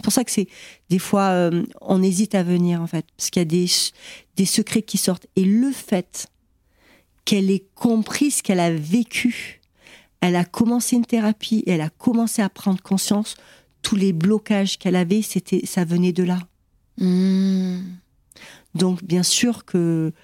C'est 0.00 0.04
pour 0.04 0.12
ça 0.14 0.24
que 0.24 0.30
c'est 0.30 0.48
des 0.88 0.98
fois 0.98 1.28
euh, 1.28 1.62
on 1.82 2.02
hésite 2.02 2.34
à 2.34 2.42
venir 2.42 2.80
en 2.80 2.86
fait, 2.86 3.04
parce 3.18 3.28
qu'il 3.28 3.40
y 3.40 3.42
a 3.42 3.44
des, 3.44 3.66
des 4.36 4.46
secrets 4.46 4.80
qui 4.80 4.96
sortent. 4.96 5.26
Et 5.36 5.44
le 5.44 5.70
fait 5.72 6.26
qu'elle 7.26 7.50
ait 7.50 7.66
compris 7.74 8.30
ce 8.30 8.42
qu'elle 8.42 8.60
a 8.60 8.70
vécu, 8.70 9.60
elle 10.22 10.36
a 10.36 10.46
commencé 10.46 10.96
une 10.96 11.04
thérapie 11.04 11.62
et 11.66 11.72
elle 11.72 11.82
a 11.82 11.90
commencé 11.90 12.40
à 12.40 12.48
prendre 12.48 12.80
conscience. 12.80 13.36
Tous 13.82 13.94
les 13.94 14.14
blocages 14.14 14.78
qu'elle 14.78 14.96
avait, 14.96 15.20
c'était, 15.20 15.66
ça 15.66 15.84
venait 15.84 16.12
de 16.12 16.22
là. 16.22 16.38
Hmm. 16.96 17.80
Donc, 18.74 19.04
bien 19.04 19.22
sûr 19.22 19.66
que 19.66 20.14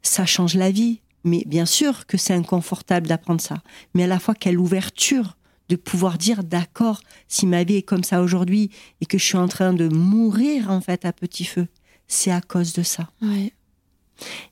ça 0.00 0.24
change 0.24 0.54
la 0.54 0.70
vie, 0.70 1.00
mais 1.24 1.44
bien 1.44 1.66
sûr 1.66 2.06
que 2.06 2.16
c'est 2.16 2.32
inconfortable 2.32 3.08
d'apprendre 3.08 3.42
ça. 3.42 3.62
Mais 3.92 4.04
à 4.04 4.06
la 4.06 4.18
fois, 4.18 4.34
quelle 4.34 4.58
ouverture 4.58 5.36
de 5.68 5.76
pouvoir 5.76 6.18
dire 6.18 6.44
d'accord, 6.44 7.00
si 7.28 7.46
ma 7.46 7.64
vie 7.64 7.76
est 7.76 7.82
comme 7.82 8.04
ça 8.04 8.22
aujourd'hui 8.22 8.70
et 9.00 9.06
que 9.06 9.18
je 9.18 9.24
suis 9.24 9.36
en 9.36 9.48
train 9.48 9.72
de 9.72 9.88
mourir 9.88 10.70
en 10.70 10.80
fait 10.80 11.04
à 11.04 11.12
petit 11.12 11.44
feu, 11.44 11.66
c'est 12.06 12.30
à 12.30 12.40
cause 12.40 12.72
de 12.72 12.82
ça. 12.82 13.10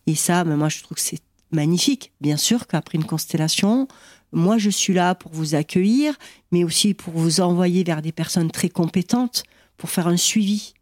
Et 0.07 0.15
ça, 0.15 0.45
mais 0.45 0.57
moi 0.57 0.69
je 0.69 0.83
trouve 0.83 0.97
que 0.97 1.03
c'est 1.03 1.23
magnifique. 1.53 2.13
Bien 2.21 2.37
sûr 2.37 2.67
qu'après 2.67 2.99
une 2.99 3.05
constellation, 3.05 3.89
moi, 4.33 4.59
je 4.59 4.71
suis 4.71 4.93
là 4.93 5.15
pour 5.15 5.33
vous 5.33 5.55
accueillir, 5.55 6.15
mais 6.53 6.65
aussi 6.65 6.95
pour 6.95 7.15
vous 7.15 7.41
envoyer 7.41 7.85
vers 7.85 8.03
des 8.03 8.13
personnes 8.13 8.51
très 8.51 8.69
compétentes 8.69 9.45
pour 9.77 9.91
faire 9.91 10.09
un 10.09 10.17
suivi. 10.17 10.75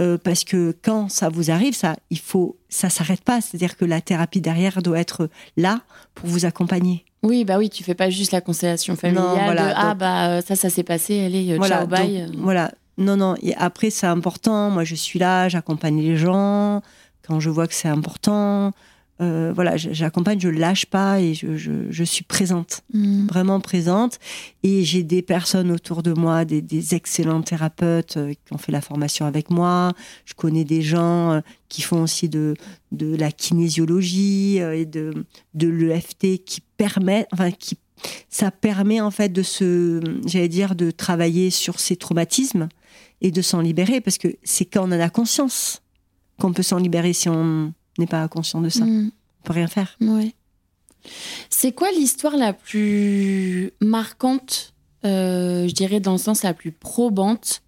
Euh, 0.00 0.16
parce 0.16 0.44
que 0.44 0.76
quand 0.82 1.08
ça 1.08 1.28
vous 1.28 1.50
arrive, 1.50 1.74
ça, 1.74 1.96
il 2.08 2.18
faut, 2.18 2.58
ça 2.68 2.88
s'arrête 2.88 3.22
pas. 3.22 3.40
C'est-à-dire 3.40 3.76
que 3.76 3.84
la 3.84 4.00
thérapie 4.00 4.40
derrière 4.40 4.82
doit 4.82 4.98
être 4.98 5.28
là 5.56 5.82
pour 6.14 6.28
vous 6.28 6.46
accompagner. 6.46 7.04
Oui, 7.22 7.44
bah 7.44 7.58
oui, 7.58 7.68
tu 7.68 7.84
fais 7.84 7.94
pas 7.94 8.08
juste 8.10 8.32
la 8.32 8.40
constellation 8.40 8.96
familiale. 8.96 9.74
ah 9.76 9.94
bah 9.94 10.28
euh, 10.28 10.40
ça, 10.40 10.56
ça 10.56 10.70
s'est 10.70 10.82
passé, 10.82 11.24
allez, 11.24 11.52
euh, 11.52 11.56
voilà, 11.56 11.78
ciao, 11.78 11.86
bye. 11.86 12.30
voilà. 12.38 12.72
Non, 12.96 13.16
non. 13.16 13.34
Et 13.42 13.54
après, 13.54 13.90
c'est 13.90 14.06
important. 14.06 14.70
Moi, 14.70 14.84
je 14.84 14.94
suis 14.94 15.18
là, 15.18 15.48
j'accompagne 15.48 16.00
les 16.00 16.16
gens 16.16 16.82
quand 17.26 17.40
je 17.40 17.48
vois 17.48 17.66
que 17.66 17.74
c'est 17.74 17.88
important. 17.88 18.72
Euh, 19.20 19.52
voilà, 19.54 19.76
j'accompagne, 19.76 20.40
je 20.40 20.48
lâche 20.48 20.86
pas 20.86 21.20
et 21.20 21.34
je, 21.34 22.04
suis 22.04 22.24
présente, 22.24 22.80
mm. 22.94 23.26
vraiment 23.26 23.60
présente. 23.60 24.18
Et 24.62 24.84
j'ai 24.84 25.02
des 25.02 25.20
personnes 25.20 25.70
autour 25.70 26.02
de 26.02 26.12
moi, 26.12 26.44
des, 26.44 26.94
excellents 26.94 27.42
thérapeutes 27.42 28.16
euh, 28.16 28.32
qui 28.32 28.52
ont 28.52 28.58
fait 28.58 28.72
la 28.72 28.80
formation 28.80 29.26
avec 29.26 29.50
moi. 29.50 29.92
Je 30.24 30.34
connais 30.34 30.64
des 30.64 30.80
gens 30.80 31.32
euh, 31.32 31.40
qui 31.68 31.82
font 31.82 32.02
aussi 32.02 32.28
de, 32.28 32.54
de 32.92 33.14
la 33.14 33.30
kinésiologie 33.30 34.56
et 34.56 34.86
de, 34.86 35.12
de 35.54 35.68
l'EFT 35.68 36.44
qui 36.44 36.62
permet, 36.78 37.26
enfin, 37.32 37.50
qui, 37.50 37.76
ça 38.30 38.50
permet 38.50 39.00
en 39.00 39.10
fait 39.10 39.28
de 39.28 39.42
se, 39.42 40.00
j'allais 40.26 40.48
dire, 40.48 40.74
de 40.74 40.90
travailler 40.90 41.50
sur 41.50 41.78
ces 41.78 41.96
traumatismes 41.96 42.68
et 43.20 43.30
de 43.30 43.42
s'en 43.42 43.60
libérer 43.60 44.00
parce 44.00 44.16
que 44.16 44.28
c'est 44.42 44.64
quand 44.64 44.88
on 44.88 44.92
en 44.92 45.00
a 45.00 45.10
conscience 45.10 45.82
qu'on 46.40 46.52
peut 46.52 46.62
s'en 46.62 46.78
libérer 46.78 47.12
si 47.12 47.28
on 47.28 47.74
n'est 48.00 48.06
pas 48.06 48.26
conscient 48.28 48.60
de 48.60 48.68
ça. 48.68 48.84
Mm. 48.84 49.10
On 49.40 49.46
peut 49.46 49.52
rien 49.52 49.68
faire. 49.68 49.96
Ouais. 50.00 50.34
C'est 51.48 51.72
quoi 51.72 51.90
l'histoire 51.92 52.36
la 52.36 52.52
plus 52.52 53.72
marquante, 53.80 54.74
euh, 55.04 55.66
je 55.66 55.72
dirais 55.72 56.00
dans 56.00 56.12
le 56.12 56.18
sens 56.18 56.42
la 56.42 56.54
plus 56.54 56.72
probante 56.72 57.62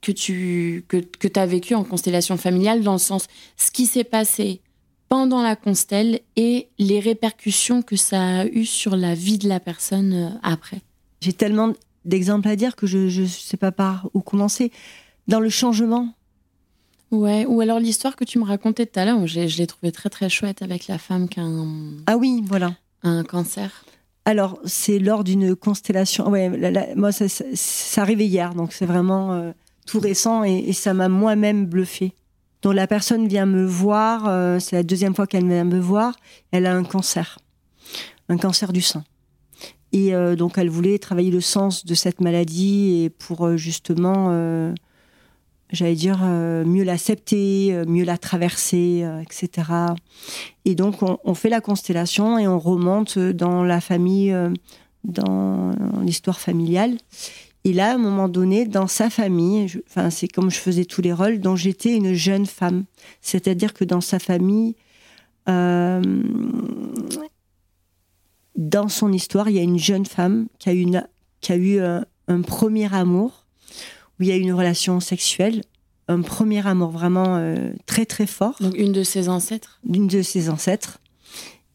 que 0.00 0.12
tu 0.12 0.84
que, 0.86 0.98
que 0.98 1.38
as 1.38 1.46
vécu 1.46 1.74
en 1.74 1.82
constellation 1.82 2.36
familiale, 2.36 2.82
dans 2.82 2.92
le 2.92 2.98
sens 2.98 3.26
ce 3.56 3.70
qui 3.70 3.86
s'est 3.86 4.04
passé 4.04 4.60
pendant 5.08 5.42
la 5.42 5.56
constelle 5.56 6.20
et 6.36 6.68
les 6.78 7.00
répercussions 7.00 7.82
que 7.82 7.96
ça 7.96 8.40
a 8.40 8.46
eu 8.46 8.64
sur 8.64 8.96
la 8.96 9.14
vie 9.14 9.38
de 9.38 9.48
la 9.48 9.60
personne 9.60 10.12
euh, 10.12 10.28
après? 10.42 10.80
J'ai 11.20 11.32
tellement 11.32 11.72
d'exemples 12.04 12.48
à 12.48 12.56
dire 12.56 12.76
que 12.76 12.86
je 12.86 13.20
ne 13.20 13.26
sais 13.26 13.56
pas 13.56 13.72
par 13.72 14.10
où 14.14 14.20
commencer. 14.20 14.70
Dans 15.26 15.40
le 15.40 15.48
changement. 15.48 16.14
Ouais, 17.14 17.46
ou 17.46 17.60
alors 17.60 17.78
l'histoire 17.78 18.16
que 18.16 18.24
tu 18.24 18.40
me 18.40 18.44
racontais 18.44 18.86
tout 18.86 18.98
à 18.98 19.04
l'heure, 19.04 19.24
je, 19.26 19.40
l'ai 19.40 19.66
trouvée 19.68 19.92
très 19.92 20.10
très 20.10 20.28
chouette 20.28 20.62
avec 20.62 20.88
la 20.88 20.98
femme 20.98 21.28
qui 21.28 21.38
a 21.38 21.44
un. 21.44 21.92
Ah 22.06 22.16
oui, 22.16 22.42
voilà. 22.44 22.74
Un 23.04 23.22
cancer. 23.22 23.84
Alors, 24.24 24.58
c'est 24.64 24.98
lors 24.98 25.22
d'une 25.22 25.54
constellation. 25.54 26.28
Ouais, 26.28 26.50
moi, 26.96 27.12
ça, 27.12 27.26
ça, 27.28 28.02
arrivait 28.02 28.26
hier, 28.26 28.54
donc 28.54 28.72
c'est 28.72 28.86
vraiment 28.86 29.32
euh, 29.32 29.52
tout 29.86 30.00
récent 30.00 30.42
et, 30.42 30.72
ça 30.72 30.92
m'a 30.92 31.08
moi-même 31.08 31.66
bluffé. 31.66 32.14
Donc, 32.62 32.74
la 32.74 32.88
personne 32.88 33.28
vient 33.28 33.46
me 33.46 33.64
voir, 33.64 34.26
euh, 34.26 34.58
c'est 34.58 34.74
la 34.74 34.82
deuxième 34.82 35.14
fois 35.14 35.28
qu'elle 35.28 35.46
vient 35.46 35.64
me 35.64 35.78
voir, 35.78 36.16
elle 36.50 36.66
a 36.66 36.74
un 36.74 36.84
cancer, 36.84 37.38
un 38.28 38.38
cancer 38.38 38.72
du 38.72 38.80
sein. 38.80 39.04
Et 39.92 40.14
euh, 40.14 40.34
donc, 40.34 40.58
elle 40.58 40.70
voulait 40.70 40.98
travailler 40.98 41.30
le 41.30 41.42
sens 41.42 41.86
de 41.86 41.94
cette 41.94 42.20
maladie 42.20 43.04
et 43.04 43.10
pour 43.10 43.56
justement, 43.56 44.30
j'allais 45.70 45.94
dire, 45.94 46.18
mieux 46.18 46.84
l'accepter, 46.84 47.82
mieux 47.86 48.04
la 48.04 48.18
traverser, 48.18 49.04
etc. 49.22 49.68
Et 50.64 50.74
donc, 50.74 50.96
on, 51.02 51.34
fait 51.34 51.48
la 51.48 51.60
constellation 51.60 52.38
et 52.38 52.46
on 52.46 52.58
remonte 52.58 53.18
dans 53.18 53.64
la 53.64 53.80
famille, 53.80 54.34
dans 55.04 55.72
l'histoire 56.02 56.38
familiale. 56.38 56.96
Et 57.64 57.72
là, 57.72 57.92
à 57.92 57.94
un 57.94 57.98
moment 57.98 58.28
donné, 58.28 58.66
dans 58.66 58.86
sa 58.86 59.08
famille, 59.10 59.80
enfin, 59.88 60.10
c'est 60.10 60.28
comme 60.28 60.50
je 60.50 60.58
faisais 60.58 60.84
tous 60.84 61.00
les 61.00 61.12
rôles, 61.12 61.40
dont 61.40 61.56
j'étais 61.56 61.96
une 61.96 62.12
jeune 62.12 62.46
femme. 62.46 62.84
C'est-à-dire 63.20 63.72
que 63.72 63.84
dans 63.84 64.02
sa 64.02 64.18
famille, 64.18 64.76
dans 68.56 68.88
son 68.88 69.12
histoire, 69.12 69.48
il 69.48 69.56
y 69.56 69.58
a 69.58 69.62
une 69.62 69.78
jeune 69.78 70.06
femme 70.06 70.46
qui 70.58 70.68
a, 70.68 70.72
une, 70.72 71.06
qui 71.40 71.52
a 71.52 71.56
eu 71.56 71.80
un, 71.80 72.42
premier 72.42 72.92
amour, 72.94 73.43
où 74.18 74.22
il 74.22 74.28
y 74.28 74.32
a 74.32 74.36
eu 74.36 74.40
une 74.40 74.52
relation 74.52 75.00
sexuelle, 75.00 75.62
un 76.08 76.20
premier 76.22 76.66
amour 76.66 76.90
vraiment 76.90 77.36
euh, 77.36 77.72
très 77.86 78.06
très 78.06 78.26
fort. 78.26 78.56
Donc 78.60 78.76
une 78.76 78.92
de 78.92 79.02
ses 79.02 79.28
ancêtres 79.28 79.80
Une 79.88 80.06
de 80.06 80.22
ses 80.22 80.50
ancêtres. 80.50 81.00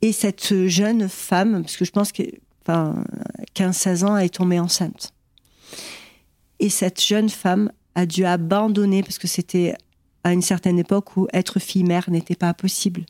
Et 0.01 0.13
cette 0.13 0.67
jeune 0.67 1.09
femme, 1.09 1.61
parce 1.61 1.75
que 1.75 1.85
je 1.85 1.91
pense 1.91 2.11
que 2.11 2.23
enfin, 2.63 3.03
15-16 3.55 4.05
ans, 4.05 4.17
elle 4.17 4.27
est 4.27 4.29
tombée 4.35 4.59
enceinte. 4.59 5.13
Et 6.59 6.69
cette 6.69 7.03
jeune 7.03 7.29
femme 7.29 7.71
a 7.95 8.05
dû 8.05 8.25
abandonner, 8.25 9.03
parce 9.03 9.17
que 9.17 9.27
c'était 9.27 9.75
à 10.23 10.33
une 10.33 10.41
certaine 10.41 10.79
époque 10.79 11.17
où 11.17 11.27
être 11.33 11.59
fille-mère 11.59 12.09
n'était 12.09 12.35
pas 12.35 12.53
possible. 12.53 13.05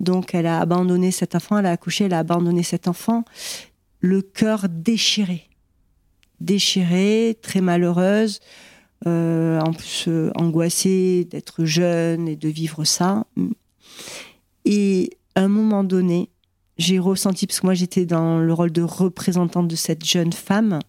Donc 0.00 0.34
elle 0.34 0.46
a 0.46 0.60
abandonné 0.60 1.10
cet 1.10 1.34
enfant, 1.34 1.58
elle 1.58 1.66
a 1.66 1.70
accouché, 1.70 2.04
elle 2.04 2.14
a 2.14 2.18
abandonné 2.18 2.62
cet 2.62 2.88
enfant, 2.88 3.24
le 4.00 4.20
cœur 4.20 4.66
déchiré. 4.68 5.48
Déchiré, 6.42 7.38
très 7.40 7.60
malheureuse, 7.60 8.40
euh, 9.06 9.60
en 9.60 9.72
plus 9.72 10.06
euh, 10.08 10.30
angoissée 10.34 11.26
d'être 11.30 11.64
jeune 11.64 12.26
et 12.26 12.36
de 12.36 12.48
vivre 12.48 12.84
ça. 12.84 13.24
Et 14.64 15.10
à 15.36 15.42
un 15.42 15.48
moment 15.48 15.84
donné, 15.84 16.30
j'ai 16.78 16.98
ressenti, 16.98 17.46
parce 17.46 17.60
que 17.60 17.66
moi 17.66 17.74
j'étais 17.74 18.06
dans 18.06 18.38
le 18.38 18.52
rôle 18.52 18.72
de 18.72 18.82
représentante 18.82 19.68
de 19.68 19.76
cette 19.76 20.04
jeune 20.04 20.32
femme, 20.32 20.80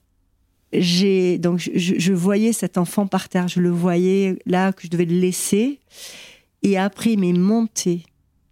j'ai 0.74 1.38
donc 1.38 1.60
je, 1.60 1.72
je, 1.76 2.14
voyais 2.14 2.52
cet 2.52 2.80
enfant 2.80 3.06
par 3.06 3.30
terre, 3.30 3.48
je 3.48 3.60
le 3.60 3.70
voyais 3.70 4.40
là 4.48 4.74
que 4.74 4.84
je 4.84 4.88
devais 4.88 5.06
le 5.06 5.20
laisser, 5.20 5.80
et 6.64 6.78
après 6.80 7.12
il 7.14 7.20
m'est 7.20 7.34
monté 7.34 8.06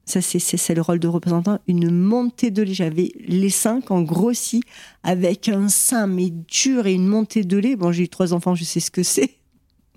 ça 0.06 0.22
c'est 0.22 0.76
le 0.76 0.82
rôle 0.82 1.00
de 1.00 1.08
représentant, 1.08 1.60
une 1.68 1.90
montée 1.92 2.52
de 2.52 2.64
lait. 2.64 2.74
J'avais 2.74 3.12
les 3.20 3.50
qui 3.50 3.92
ont 3.92 4.02
grossi 4.02 4.62
avec 5.04 5.48
un 5.48 5.70
sein 5.70 6.08
mais 6.08 6.30
dur 6.30 6.88
et 6.88 6.94
une 6.94 7.08
montée 7.08 7.44
de 7.44 7.58
lait. 7.58 7.76
Bon, 7.76 7.92
j'ai 7.92 8.04
eu 8.04 8.10
trois 8.10 8.34
enfants, 8.34 8.56
je 8.56 8.64
sais 8.64 8.80
ce 8.80 8.92
que 8.92 9.04
c'est. 9.04 9.38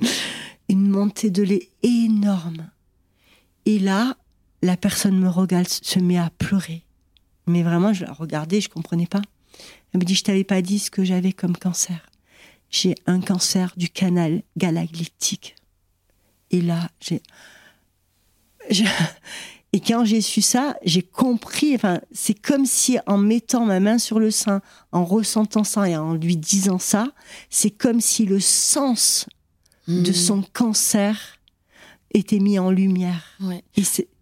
Une 0.71 0.89
montée 0.89 1.31
de 1.31 1.43
lait 1.43 1.69
énorme. 1.83 2.71
Et 3.67 3.79
là, 3.79 4.17
la 4.63 4.79
personne 4.79 5.19
me 5.19 5.29
regarde, 5.29 5.69
se 5.69 5.99
met 5.99 6.17
à 6.17 6.31
pleurer. 6.39 6.85
Mais 7.47 7.63
vraiment, 7.63 7.93
je 7.93 8.05
la 8.05 8.13
regardais, 8.13 8.63
je 8.63 8.71
comprenais 8.71 9.07
pas. 9.07 9.21
Elle 9.93 10.01
me 10.01 10.05
dit, 10.05 10.15
je 10.15 10.25
t'avais 10.25 10.45
pas 10.45 10.63
dit 10.63 10.79
ce 10.79 10.91
que 10.91 11.05
j'avais 11.05 11.33
comme 11.33 11.57
cancer. 11.57 12.11
J'ai 12.71 12.95
un 13.07 13.21
cancer 13.21 13.75
du 13.77 13.91
canal 13.91 14.43
galactique. 14.57 15.55
Et 16.51 16.63
là, 16.63 16.89
j'ai, 17.01 17.21
et 19.75 19.81
quand 19.81 20.05
j'ai 20.05 20.21
su 20.21 20.41
ça, 20.41 20.77
j'ai 20.85 21.03
compris. 21.03 21.75
Enfin, 21.75 22.01
c'est 22.13 22.41
comme 22.41 22.65
si 22.65 22.97
en 23.09 23.19
mettant 23.19 23.67
ma 23.67 23.81
main 23.81 23.99
sur 23.99 24.21
le 24.21 24.31
sein, 24.31 24.63
en 24.93 25.05
ressentant 25.05 25.65
ça 25.65 25.89
et 25.89 25.97
en 25.97 26.15
lui 26.15 26.37
disant 26.37 26.79
ça, 26.79 27.09
c'est 27.51 27.73
comme 27.73 28.01
si 28.01 28.25
le 28.25 28.39
sens 28.39 29.27
de 29.89 30.13
hmm. 30.13 30.15
son 30.15 30.43
cancer 30.53 31.41
était 32.13 32.39
mis 32.39 32.57
en 32.61 32.71
lumière. 32.71 33.37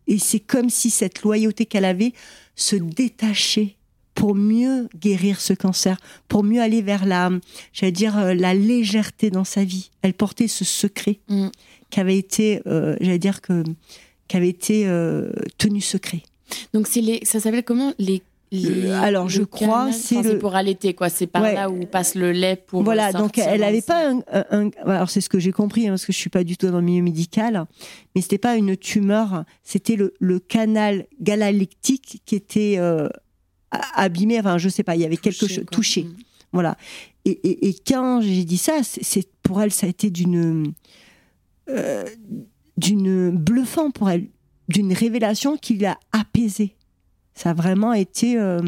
Et 0.06 0.18
c'est 0.18 0.40
comme 0.40 0.70
si 0.70 0.88
cette 0.88 1.20
loyauté 1.20 1.66
qu'elle 1.66 1.84
avait 1.84 2.14
se 2.56 2.76
détachait 2.76 3.76
pour 4.14 4.34
mieux 4.34 4.88
guérir 4.96 5.38
ce 5.38 5.52
cancer, 5.52 5.98
pour 6.28 6.44
mieux 6.44 6.62
aller 6.62 6.80
vers 6.80 7.04
la, 7.04 7.30
j'allais 7.74 7.92
dire, 7.92 8.16
euh, 8.16 8.32
la 8.32 8.54
légèreté 8.54 9.28
dans 9.28 9.44
sa 9.44 9.64
vie. 9.64 9.90
Elle 10.00 10.14
portait 10.14 10.48
ce 10.48 10.64
secret 10.64 11.20
hmm. 11.28 11.48
qui 11.90 12.00
avait 12.00 12.16
été, 12.16 12.62
euh, 12.66 12.96
j'allais 13.02 13.18
dire 13.18 13.42
que 13.42 13.64
qui 14.28 14.36
avait 14.36 14.48
été 14.48 14.86
euh, 14.86 15.30
tenu 15.58 15.80
secret. 15.80 16.22
Donc 16.74 16.86
c'est 16.86 17.00
les, 17.00 17.20
ça 17.24 17.40
s'appelle 17.40 17.64
comment? 17.64 17.92
Les 17.98 18.22
alors 19.00 19.30
je 19.30 19.42
crois 19.42 19.92
c'est 19.92 20.22
le... 20.22 20.38
pour 20.38 20.54
allaiter 20.54 20.92
quoi. 20.92 21.08
C'est 21.08 21.26
par 21.26 21.42
là 21.42 21.70
où 21.70 21.86
passe 21.86 22.14
le 22.14 22.32
lait 22.32 22.56
pour 22.56 22.82
voilà 22.82 23.12
donc 23.12 23.38
elle 23.38 23.60
n'avait 23.60 23.80
pas 23.80 24.10
un, 24.10 24.70
alors 24.84 25.08
c'est 25.08 25.22
ce 25.22 25.30
que 25.30 25.38
j'ai 25.38 25.52
compris 25.52 25.86
hein, 25.86 25.92
parce 25.92 26.04
que 26.04 26.12
je 26.12 26.18
suis 26.18 26.30
pas 26.30 26.44
du 26.44 26.56
tout 26.56 26.68
dans 26.70 26.80
le 26.80 26.84
milieu 26.84 27.02
médical 27.02 27.64
mais 28.14 28.20
c'était 28.20 28.38
pas 28.38 28.56
une 28.56 28.76
tumeur 28.76 29.44
c'était 29.62 29.96
le, 29.96 30.12
le, 30.20 30.38
canal 30.38 31.06
galalectique 31.20 32.20
qui 32.26 32.34
était 32.34 32.74
euh, 32.76 33.08
abîmé 33.94 34.38
enfin 34.38 34.58
je 34.58 34.68
sais 34.68 34.82
pas 34.82 34.96
il 34.96 35.00
y 35.00 35.06
avait 35.06 35.16
quelque 35.16 35.46
chose 35.46 35.64
touché. 35.70 36.04
Mm. 36.04 36.16
voilà. 36.52 36.76
Et, 37.24 37.30
et, 37.30 37.68
et 37.68 37.76
quand 37.86 38.20
j'ai 38.20 38.44
dit 38.44 38.58
ça 38.58 38.80
c'est 38.82 39.28
pour 39.42 39.62
elle 39.62 39.72
ça 39.72 39.86
a 39.86 39.88
été 39.90 40.10
d'une 40.10 40.74
euh, 41.70 42.04
d'une 42.82 43.30
bluffant 43.30 43.90
pour 43.90 44.10
elle, 44.10 44.26
d'une 44.68 44.92
révélation 44.92 45.56
qui 45.56 45.78
l'a 45.78 45.98
apaisée. 46.12 46.76
Ça 47.34 47.50
a 47.50 47.54
vraiment 47.54 47.92
été, 47.92 48.38
euh, 48.38 48.60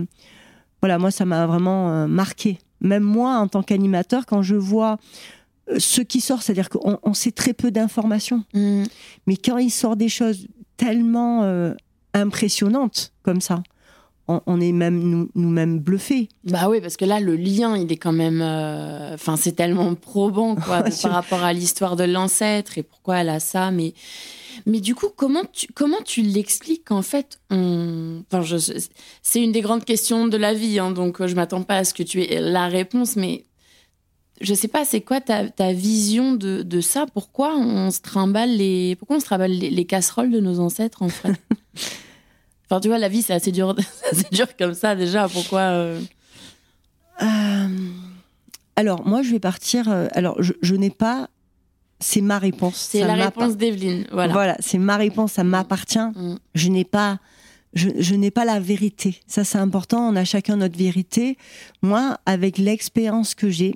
voilà, 0.80 0.98
moi 0.98 1.10
ça 1.10 1.24
m'a 1.24 1.46
vraiment 1.46 1.90
euh, 1.90 2.06
marqué. 2.06 2.58
Même 2.80 3.02
moi, 3.02 3.36
en 3.38 3.48
tant 3.48 3.62
qu'animateur, 3.62 4.26
quand 4.26 4.42
je 4.42 4.54
vois 4.54 4.98
euh, 5.70 5.78
ce 5.78 6.00
qui 6.00 6.20
sort, 6.20 6.42
c'est-à-dire 6.42 6.68
qu'on 6.68 7.14
sait 7.14 7.32
très 7.32 7.52
peu 7.52 7.70
d'informations, 7.70 8.44
mm. 8.54 8.84
mais 9.26 9.36
quand 9.36 9.58
il 9.58 9.70
sort 9.70 9.96
des 9.96 10.08
choses 10.08 10.46
tellement 10.76 11.72
impressionnantes 12.14 13.12
comme 13.22 13.40
ça, 13.40 13.62
on, 14.26 14.60
est 14.60 14.72
même 14.72 15.28
nous-mêmes 15.34 15.78
bluffés. 15.78 16.28
Bah 16.44 16.68
oui, 16.68 16.80
parce 16.80 16.96
que 16.96 17.04
là, 17.04 17.20
le 17.20 17.36
lien, 17.36 17.76
il 17.76 17.92
est 17.92 17.96
quand 17.96 18.12
même. 18.12 18.40
Euh, 18.42 19.14
enfin, 19.14 19.36
c'est 19.36 19.52
tellement 19.52 19.94
probant, 19.94 20.56
quoi, 20.56 20.82
par 21.02 21.12
rapport 21.12 21.42
à 21.42 21.52
l'histoire 21.52 21.96
de 21.96 22.04
l'ancêtre 22.04 22.78
et 22.78 22.82
pourquoi 22.82 23.18
elle 23.18 23.28
a 23.28 23.40
ça. 23.40 23.70
Mais, 23.70 23.92
mais 24.66 24.80
du 24.80 24.94
coup, 24.94 25.08
comment 25.14 25.42
tu, 25.52 25.66
comment 25.74 26.00
tu 26.04 26.22
l'expliques 26.22 26.90
en 26.90 27.02
fait 27.02 27.38
Enfin, 27.50 28.42
c'est 29.22 29.42
une 29.42 29.52
des 29.52 29.60
grandes 29.60 29.84
questions 29.84 30.26
de 30.26 30.36
la 30.36 30.54
vie, 30.54 30.78
hein, 30.78 30.90
donc 30.90 31.20
euh, 31.20 31.26
je 31.26 31.34
m'attends 31.34 31.62
pas 31.62 31.76
à 31.76 31.84
ce 31.84 31.92
que 31.92 32.02
tu 32.02 32.22
aies 32.22 32.40
la 32.40 32.68
réponse, 32.68 33.16
mais 33.16 33.44
je 34.40 34.54
sais 34.54 34.68
pas, 34.68 34.84
c'est 34.84 35.02
quoi 35.02 35.20
ta, 35.20 35.48
ta 35.48 35.72
vision 35.72 36.32
de, 36.32 36.62
de, 36.62 36.80
ça? 36.80 37.06
Pourquoi 37.12 37.56
on 37.56 37.90
se 37.90 38.00
trimballe 38.00 38.56
les, 38.56 38.96
pourquoi 38.96 39.16
on 39.16 39.20
se 39.20 39.26
trimballe 39.26 39.52
les, 39.52 39.70
les 39.70 39.84
casseroles 39.84 40.30
de 40.30 40.40
nos 40.40 40.60
ancêtres 40.60 41.02
en 41.02 41.08
fait? 41.08 41.38
Enfin, 42.70 42.80
tu 42.80 42.88
vois, 42.88 42.98
la 42.98 43.08
vie, 43.08 43.22
c'est 43.22 43.34
assez 43.34 43.52
dur, 43.52 43.74
assez 44.10 44.26
dur 44.32 44.46
comme 44.56 44.74
ça 44.74 44.94
déjà. 44.96 45.28
Pourquoi 45.28 45.60
euh? 45.60 46.00
Euh, 47.22 47.68
Alors, 48.76 49.06
moi, 49.06 49.22
je 49.22 49.30
vais 49.30 49.40
partir. 49.40 49.88
Euh, 49.88 50.06
alors, 50.12 50.36
je, 50.40 50.74
n'ai 50.74 50.90
pas. 50.90 51.28
C'est 52.00 52.20
ma 52.20 52.38
réponse. 52.38 52.76
C'est 52.76 53.04
la 53.04 53.14
réponse 53.14 53.56
d'Evelyne. 53.56 54.06
Voilà. 54.12 54.32
Voilà, 54.32 54.56
c'est 54.60 54.78
ma 54.78 54.96
réponse, 54.96 55.32
ça 55.32 55.44
m'appartient. 55.44 55.98
Mm. 55.98 56.36
Je 56.54 56.68
n'ai 56.68 56.84
pas. 56.84 57.18
Je, 57.74 58.14
n'ai 58.14 58.30
pas 58.30 58.44
la 58.44 58.60
vérité. 58.60 59.20
Ça, 59.26 59.42
c'est 59.42 59.58
important. 59.58 60.08
On 60.08 60.14
a 60.14 60.24
chacun 60.24 60.56
notre 60.56 60.78
vérité. 60.78 61.36
Moi, 61.82 62.18
avec 62.24 62.56
l'expérience 62.56 63.34
que 63.34 63.50
j'ai, 63.50 63.74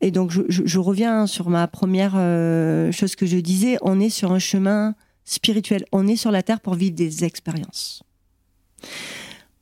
et 0.00 0.12
donc 0.12 0.30
je, 0.30 0.78
reviens 0.78 1.26
sur 1.26 1.50
ma 1.50 1.66
première 1.66 2.12
chose 2.92 3.16
que 3.16 3.26
je 3.26 3.38
disais, 3.38 3.78
on 3.82 3.98
est 3.98 4.10
sur 4.10 4.30
un 4.30 4.38
chemin 4.38 4.94
spirituel. 5.24 5.86
On 5.90 6.06
est 6.06 6.14
sur 6.14 6.30
la 6.30 6.44
Terre 6.44 6.60
pour 6.60 6.74
vivre 6.74 6.94
des 6.94 7.24
expériences 7.24 8.05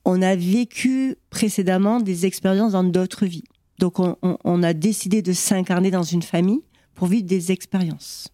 on 0.05 0.23
a 0.23 0.37
vécu 0.37 1.17
précédemment 1.31 2.01
des 2.01 2.27
expériences 2.27 2.73
dans 2.73 2.85
d'autres 2.85 3.27
vies. 3.27 3.45
Donc 3.79 3.99
on, 3.99 4.63
a 4.63 4.73
décidé 4.73 5.23
de 5.23 5.33
s'incarner 5.33 5.91
dans 5.91 6.03
une 6.03 6.23
famille 6.23 6.63
pour 6.95 7.09
vivre 7.09 7.25
des 7.25 7.51
expériences 7.51 8.29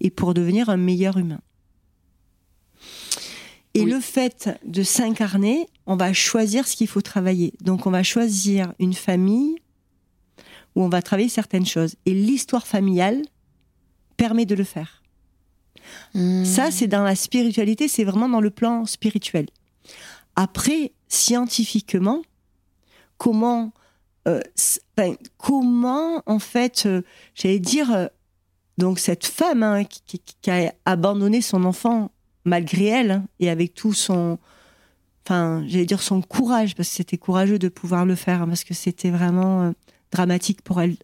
et 0.00 0.10
pour 0.10 0.34
devenir 0.34 0.68
un 0.68 0.76
meilleur 0.76 1.16
humain. 1.16 1.40
Et 3.72 3.84
le 3.84 3.98
fait 3.98 4.50
de 4.64 4.82
s'incarner, 4.82 5.66
on 5.86 5.96
va 5.96 6.12
choisir 6.12 6.68
ce 6.68 6.76
qu'il 6.76 6.86
faut 6.86 7.00
travailler. 7.00 7.54
Donc 7.60 7.86
on 7.86 7.90
va 7.90 8.02
choisir 8.02 8.72
une 8.78 8.94
famille 8.94 9.56
où 10.76 10.82
on 10.82 10.88
va 10.88 11.02
travailler 11.02 11.28
certaines 11.28 11.66
choses. 11.66 11.96
Et 12.06 12.14
l'histoire 12.14 12.66
familiale 12.66 13.22
permet 14.16 14.46
de 14.46 14.54
le 14.54 14.64
faire. 14.64 15.02
Hmm. 16.14 16.44
Ça, 16.44 16.70
c'est 16.70 16.86
dans 16.86 17.02
la 17.02 17.16
spiritualité, 17.16 17.88
c'est 17.88 18.04
vraiment 18.04 18.28
dans 18.28 18.40
le 18.40 18.50
plan 18.50 18.86
spirituel. 18.86 19.46
Après, 20.36 20.92
scientifiquement, 21.08 22.22
comment, 23.18 23.72
euh, 24.26 24.40
comment 25.36 26.22
en 26.26 26.38
fait, 26.38 26.84
euh, 26.86 27.02
j'allais 27.34 27.60
dire, 27.60 27.92
euh, 27.92 28.06
donc 28.78 28.98
cette 28.98 29.26
femme 29.26 29.62
hein, 29.62 29.84
qui, 29.84 30.20
a 30.50 30.72
abandonné 30.84 31.40
son 31.40 31.64
enfant 31.64 32.10
malgré 32.44 32.86
elle 32.86 33.10
hein, 33.12 33.24
et 33.38 33.48
avec 33.48 33.74
tout 33.74 33.92
son, 33.92 34.38
enfin, 35.24 35.64
j'allais 35.66 35.86
dire 35.86 36.02
son 36.02 36.20
courage 36.20 36.74
parce 36.74 36.88
que 36.88 36.94
c'était 36.96 37.18
courageux 37.18 37.58
de 37.58 37.68
pouvoir 37.68 38.04
le 38.04 38.16
faire 38.16 38.42
hein, 38.42 38.48
parce 38.48 38.64
que 38.64 38.74
c'était 38.74 39.10
vraiment 39.10 39.72
dramatique 40.10 40.62
pour 40.62 40.80
elle. 40.80 40.96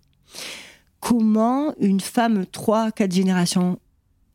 Comment 0.98 1.74
une 1.78 2.00
femme 2.00 2.44
trois, 2.46 2.90
quatre 2.90 3.12
générations 3.12 3.78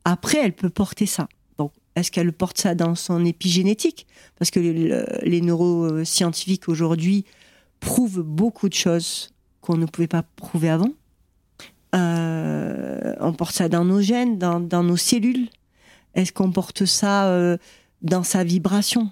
après, 0.06 0.38
elle 0.38 0.54
peut 0.54 0.70
porter 0.70 1.08
ça? 1.08 1.28
Est-ce 1.96 2.12
qu'elle 2.12 2.34
porte 2.34 2.58
ça 2.58 2.76
dans 2.76 2.96
son 2.96 3.24
épigénétique? 3.26 4.06
Parce 4.38 4.52
que 4.52 4.60
le- 4.60 5.06
les 5.24 5.42
neuroscientifiques 5.42 6.68
aujourd'hui 6.70 7.26
prouvent 7.80 8.22
beaucoup 8.22 8.68
de 8.70 8.74
choses 8.74 9.32
qu'on 9.62 9.78
ne 9.78 9.86
pouvait 9.86 10.08
pas 10.08 10.24
prouver 10.24 10.70
avant. 10.70 10.92
Euh, 11.96 13.14
on 13.20 13.34
porte 13.34 13.56
ça 13.56 13.70
dans 13.70 13.86
nos 13.86 14.02
gènes, 14.02 14.38
dans, 14.38 14.84
nos 14.84 14.98
cellules. 14.98 15.48
Est-ce 16.14 16.34
qu'on 16.34 16.52
porte 16.52 16.86
ça 16.86 17.28
euh, 17.30 17.58
dans 18.02 18.24
sa 18.24 18.44
vibration? 18.44 19.12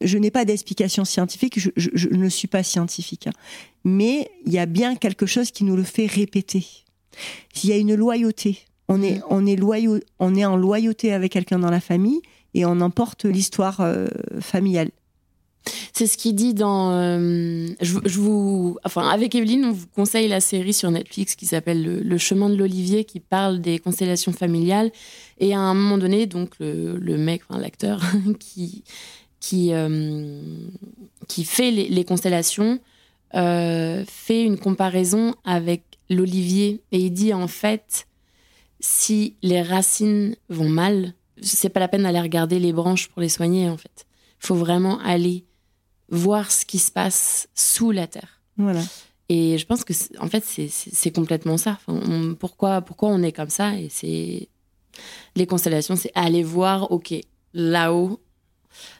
Je 0.00 0.16
n'ai 0.18 0.30
pas 0.30 0.44
d'explication 0.44 1.04
scientifique, 1.04 1.58
je, 1.76 2.08
ne 2.08 2.28
suis 2.28 2.48
pas 2.48 2.62
scientifique. 2.62 3.26
hein. 3.26 3.32
Mais 3.84 4.30
il 4.46 4.52
y 4.52 4.58
a 4.58 4.66
bien 4.66 4.96
quelque 4.96 5.26
chose 5.26 5.50
qui 5.50 5.64
nous 5.64 5.76
le 5.76 5.82
fait 5.82 6.06
répéter. 6.06 6.66
S'il 7.52 7.70
y 7.70 7.72
a 7.72 7.76
une 7.76 7.94
loyauté, 7.94 8.60
on 8.90 9.02
est, 9.02 9.20
on 9.28 10.34
est, 10.34 10.44
en 10.44 10.56
loyauté 10.56 11.12
avec 11.12 11.30
quelqu'un 11.30 11.60
dans 11.60 11.70
la 11.70 11.80
famille 11.80 12.20
et 12.54 12.64
on 12.66 12.80
emporte 12.80 13.24
l'histoire 13.24 13.80
euh, 13.80 14.08
familiale. 14.40 14.90
C'est 15.92 16.08
ce 16.08 16.16
qu'il 16.16 16.34
dit 16.34 16.54
dans. 16.54 16.90
euh, 16.90 17.68
je, 17.80 18.18
vous, 18.18 18.78
enfin, 18.84 19.08
avec 19.08 19.36
Evelyne, 19.36 19.66
on 19.66 19.72
vous 19.72 19.86
conseille 19.94 20.26
la 20.26 20.40
série 20.40 20.72
sur 20.72 20.90
Netflix 20.90 21.36
qui 21.36 21.46
s'appelle 21.46 22.02
le, 22.02 22.18
chemin 22.18 22.50
de 22.50 22.56
l'Olivier, 22.56 23.04
qui 23.04 23.20
parle 23.20 23.60
des 23.60 23.78
constellations 23.78 24.32
familiales. 24.32 24.90
Et 25.38 25.54
à 25.54 25.60
un 25.60 25.74
moment 25.74 25.98
donné, 25.98 26.26
donc 26.26 26.54
le, 26.58 27.16
mec, 27.16 27.42
enfin, 27.48 27.60
l'acteur, 27.60 28.02
qui 28.40 28.82
qui 29.38 29.72
euh, 29.72 30.40
qui 31.28 31.44
fait 31.44 31.70
les, 31.70 32.04
constellations 32.04 32.80
fait 33.32 34.42
une 34.42 34.58
comparaison 34.58 35.34
avec 35.44 35.82
l'olivier 36.08 36.80
et 36.90 36.98
il 36.98 37.12
dit 37.12 37.32
en 37.32 37.46
fait 37.46 38.08
si 38.80 39.36
les 39.42 39.62
racines 39.62 40.34
vont 40.48 40.68
mal, 40.68 41.14
c'est 41.42 41.68
pas 41.68 41.80
la 41.80 41.88
peine 41.88 42.02
d'aller 42.02 42.20
regarder 42.20 42.58
les 42.58 42.72
branches 42.72 43.08
pour 43.08 43.20
les 43.22 43.28
soigner 43.28 43.68
en 43.68 43.76
fait. 43.76 44.06
Il 44.42 44.46
faut 44.46 44.54
vraiment 44.54 44.98
aller 45.00 45.44
voir 46.08 46.50
ce 46.50 46.64
qui 46.64 46.78
se 46.78 46.90
passe 46.90 47.48
sous 47.54 47.90
la 47.92 48.06
terre. 48.06 48.40
Voilà. 48.56 48.82
Et 49.28 49.58
je 49.58 49.64
pense 49.66 49.84
que, 49.84 49.92
en 50.18 50.26
fait, 50.28 50.44
c'est- 50.44 51.10
complètement 51.12 51.56
ça. 51.56 51.78
Enfin, 51.86 52.00
on- 52.04 52.34
pourquoi, 52.34 52.80
pourquoi 52.80 53.10
on 53.10 53.22
est 53.22 53.30
comme 53.32 53.48
ça? 53.50 53.76
Et 53.76 53.88
c'est 53.88 54.48
les 55.36 55.46
constellations, 55.46 55.94
c'est 55.94 56.10
aller 56.16 56.42
voir, 56.42 56.90
ok, 56.90 57.14
là-haut, 57.54 58.20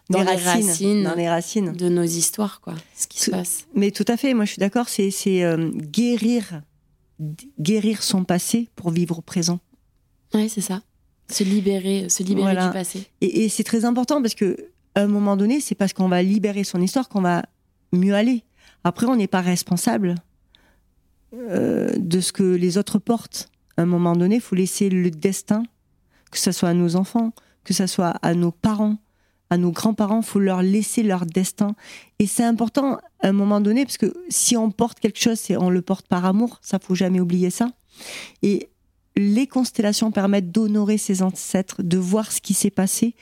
dans 0.08 0.20
les, 0.22 0.36
racines, 0.36 1.02
Dans 1.04 1.14
les 1.14 1.28
racines. 1.28 1.72
de 1.72 1.88
nos 1.88 2.04
histoires, 2.04 2.60
quoi, 2.60 2.74
ce 2.96 3.06
qui 3.08 3.20
se 3.20 3.30
passe. 3.30 3.66
Mais 3.74 3.90
tout 3.90 4.04
à 4.08 4.16
fait, 4.16 4.34
moi 4.34 4.44
je 4.44 4.52
suis 4.52 4.60
d'accord, 4.60 4.88
c'est 4.88 5.10
c'est, 5.10 5.42
euh, 5.42 5.70
guérir, 5.74 6.62
guérir 7.60 8.02
son 8.02 8.24
passé 8.24 8.68
pour 8.76 8.90
vivre 8.90 9.18
au 9.18 9.22
présent. 9.22 9.58
Ouais, 10.34 10.48
c'est 10.48 10.60
ça. 10.60 10.82
Se 11.28 11.44
libérer, 11.44 12.08
se 12.08 12.22
libérer 12.22 12.42
Voilà. 12.52 12.66
du 12.68 12.72
passé. 12.72 13.06
Et, 13.20 13.44
et 13.44 13.48
c'est 13.48 13.64
très 13.64 13.84
important 13.84 14.20
parce 14.20 14.34
que 14.34 14.56
à 14.94 15.02
un 15.02 15.06
moment 15.06 15.36
donné, 15.36 15.60
c'est 15.60 15.74
parce 15.76 15.92
qu'on 15.92 16.08
va 16.08 16.22
libérer 16.22 16.64
son 16.64 16.80
histoire 16.80 17.08
qu'on 17.08 17.20
va 17.20 17.44
mieux 17.92 18.14
aller. 18.14 18.42
Après, 18.84 19.06
on 19.06 19.14
n'est 19.16 19.28
pas 19.28 19.40
responsable 19.40 20.16
euh, 21.34 21.90
de 21.96 22.20
ce 22.20 22.32
que 22.32 22.42
les 22.42 22.78
autres 22.78 22.98
portent. 22.98 23.50
À 23.76 23.82
un 23.82 23.86
moment 23.86 24.14
donné, 24.16 24.36
il 24.36 24.40
faut 24.40 24.56
laisser 24.56 24.88
le 24.90 25.10
destin, 25.10 25.62
que 26.30 26.38
ce 26.38 26.50
soit 26.52 26.70
à 26.70 26.74
nos 26.74 26.96
enfants, 26.96 27.32
que 27.64 27.72
ce 27.72 27.86
soit 27.86 28.14
à 28.22 28.34
nos 28.34 28.50
parents, 28.50 28.96
à 29.48 29.56
nos 29.56 29.70
grands-parents, 29.70 30.20
il 30.20 30.26
faut 30.26 30.40
leur 30.40 30.62
laisser 30.62 31.02
leur 31.02 31.26
destin. 31.26 31.74
Et 32.18 32.26
c'est 32.26 32.44
important 32.44 32.98
à 33.20 33.28
un 33.28 33.32
moment 33.32 33.60
donné, 33.60 33.84
parce 33.84 33.98
que 33.98 34.12
si 34.28 34.56
on 34.56 34.70
porte 34.70 34.98
quelque 35.00 35.20
chose, 35.20 35.38
c'est 35.38 35.56
on 35.56 35.70
le 35.70 35.82
porte 35.82 36.08
par 36.08 36.24
amour, 36.24 36.58
ça 36.62 36.78
faut 36.80 36.94
jamais 36.94 37.20
oublier 37.20 37.50
ça. 37.50 37.68
Et 38.42 38.68
les 39.20 39.46
constellations 39.46 40.10
permettent 40.10 40.50
d'honorer 40.50 40.96
ses 40.96 41.22
ancêtres, 41.22 41.82
de 41.82 41.98
voir 41.98 42.32
ce 42.32 42.40
qui 42.40 42.54
s'est 42.54 42.70
passé, 42.70 43.14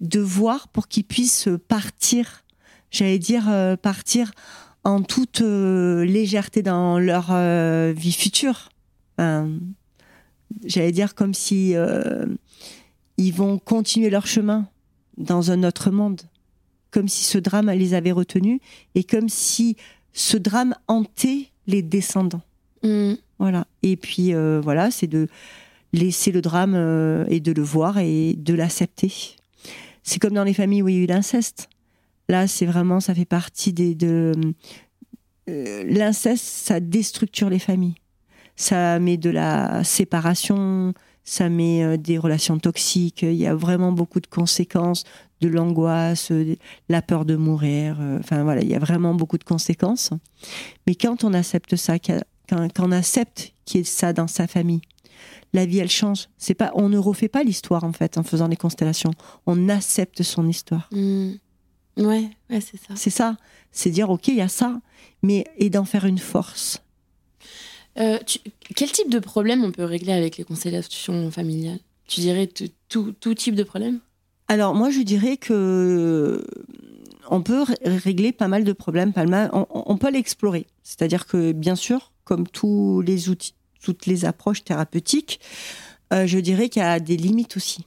de 0.00 0.20
voir 0.20 0.68
pour 0.68 0.86
qu'ils 0.86 1.04
puissent 1.04 1.48
partir, 1.66 2.44
j'allais 2.90 3.18
dire 3.18 3.46
euh, 3.48 3.76
partir 3.76 4.32
en 4.84 5.02
toute 5.02 5.40
euh, 5.40 6.04
légèreté 6.04 6.62
dans 6.62 6.98
leur 6.98 7.28
euh, 7.30 7.92
vie 7.96 8.12
future. 8.12 8.68
J'allais 10.64 10.92
dire 10.92 11.14
comme 11.14 11.32
si 11.32 11.74
ils 13.16 13.32
vont 13.32 13.58
continuer 13.58 14.10
leur 14.10 14.26
chemin 14.26 14.68
dans 15.16 15.50
un 15.50 15.64
autre 15.64 15.90
monde, 15.90 16.20
comme 16.90 17.08
si 17.08 17.24
ce 17.24 17.38
drame 17.38 17.70
les 17.70 17.94
avait 17.94 18.12
retenus 18.12 18.60
et 18.94 19.04
comme 19.04 19.30
si 19.30 19.76
ce 20.12 20.36
drame 20.36 20.74
hantait 20.86 21.48
les 21.66 21.80
descendants. 21.80 22.42
Mm. 22.82 23.14
Voilà. 23.38 23.66
Et 23.82 23.96
puis 23.96 24.34
euh, 24.34 24.60
voilà, 24.62 24.90
c'est 24.90 25.06
de 25.06 25.28
laisser 25.92 26.32
le 26.32 26.40
drame 26.40 26.74
euh, 26.74 27.24
et 27.28 27.40
de 27.40 27.52
le 27.52 27.62
voir 27.62 27.98
et 27.98 28.34
de 28.34 28.54
l'accepter. 28.54 29.12
C'est 30.02 30.18
comme 30.18 30.34
dans 30.34 30.44
les 30.44 30.54
familles 30.54 30.82
où 30.82 30.88
il 30.88 30.96
y 30.96 30.98
a 30.98 31.02
eu 31.02 31.06
l'inceste. 31.06 31.68
Là, 32.28 32.46
c'est 32.46 32.66
vraiment, 32.66 33.00
ça 33.00 33.14
fait 33.14 33.24
partie 33.24 33.72
des 33.72 33.94
de 33.94 34.32
euh, 35.48 35.84
l'inceste, 35.88 36.44
ça 36.44 36.80
déstructure 36.80 37.50
les 37.50 37.58
familles. 37.58 37.94
Ça 38.56 38.98
met 38.98 39.16
de 39.16 39.30
la 39.30 39.84
séparation, 39.84 40.94
ça 41.24 41.48
met 41.48 41.98
des 41.98 42.18
relations 42.18 42.58
toxiques. 42.58 43.22
Il 43.22 43.34
y 43.34 43.46
a 43.46 43.54
vraiment 43.54 43.92
beaucoup 43.92 44.20
de 44.20 44.26
conséquences, 44.26 45.04
de 45.40 45.48
l'angoisse, 45.48 46.32
la 46.88 47.02
peur 47.02 47.26
de 47.26 47.36
mourir. 47.36 47.98
Enfin 48.18 48.44
voilà, 48.44 48.62
il 48.62 48.68
y 48.68 48.74
a 48.74 48.78
vraiment 48.78 49.14
beaucoup 49.14 49.36
de 49.36 49.44
conséquences. 49.44 50.10
Mais 50.86 50.94
quand 50.94 51.22
on 51.22 51.34
accepte 51.34 51.76
ça, 51.76 51.98
qu'il 52.46 52.56
y 52.56 52.60
a- 52.60 52.68
quand, 52.68 52.72
quand 52.74 52.88
on 52.88 52.92
accepte 52.92 53.52
qu'il 53.64 53.78
y 53.78 53.80
ait 53.82 53.84
ça 53.84 54.12
dans 54.12 54.26
sa 54.26 54.46
famille, 54.46 54.80
la 55.52 55.66
vie 55.66 55.78
elle 55.78 55.90
change. 55.90 56.28
C'est 56.38 56.54
pas, 56.54 56.70
on 56.74 56.88
ne 56.88 56.98
refait 56.98 57.28
pas 57.28 57.42
l'histoire 57.42 57.84
en 57.84 57.92
fait 57.92 58.18
en 58.18 58.22
faisant 58.22 58.48
les 58.48 58.56
constellations. 58.56 59.12
On 59.46 59.68
accepte 59.68 60.22
son 60.22 60.48
histoire. 60.48 60.88
Mm. 60.92 61.32
Ouais, 61.98 62.28
ouais, 62.50 62.60
c'est 62.60 62.76
ça. 62.76 62.94
C'est 62.94 63.10
ça. 63.10 63.36
C'est 63.72 63.90
dire 63.90 64.10
ok, 64.10 64.28
il 64.28 64.34
y 64.36 64.40
a 64.42 64.48
ça, 64.48 64.80
mais 65.22 65.44
et 65.56 65.70
d'en 65.70 65.84
faire 65.86 66.04
une 66.04 66.18
force. 66.18 66.82
Euh, 67.98 68.18
tu- 68.26 68.40
quel 68.74 68.92
type 68.92 69.10
de 69.10 69.18
problème 69.18 69.64
on 69.64 69.72
peut 69.72 69.84
régler 69.84 70.12
avec 70.12 70.36
les 70.36 70.44
constellations 70.44 71.30
familiales? 71.30 71.78
Tu 72.06 72.20
dirais 72.20 72.46
tout 72.88 73.34
type 73.34 73.54
de 73.54 73.62
problème? 73.62 74.00
Alors 74.48 74.74
moi 74.74 74.90
je 74.90 75.00
dirais 75.00 75.38
que 75.38 76.46
on 77.30 77.42
peut 77.42 77.62
ré- 77.62 77.76
régler 77.84 78.32
pas 78.32 78.48
mal 78.48 78.64
de 78.64 78.72
problèmes, 78.72 79.12
on, 79.52 79.96
peut 79.96 80.10
l'explorer. 80.10 80.66
C'est-à-dire 80.82 81.26
que 81.26 81.52
bien 81.52 81.76
sûr, 81.76 82.12
comme 82.24 82.46
tous 82.46 83.00
les 83.00 83.28
outils, 83.28 83.54
toutes 83.82 84.06
les 84.06 84.24
approches 84.24 84.64
thérapeutiques, 84.64 85.40
euh, 86.12 86.26
je 86.26 86.38
dirais 86.38 86.68
qu'il 86.68 86.82
y 86.82 86.84
a 86.84 87.00
des 87.00 87.16
limites 87.16 87.56
aussi 87.56 87.86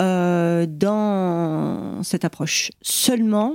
euh, 0.00 0.66
dans 0.66 2.02
cette 2.02 2.24
approche. 2.24 2.70
Seulement, 2.82 3.54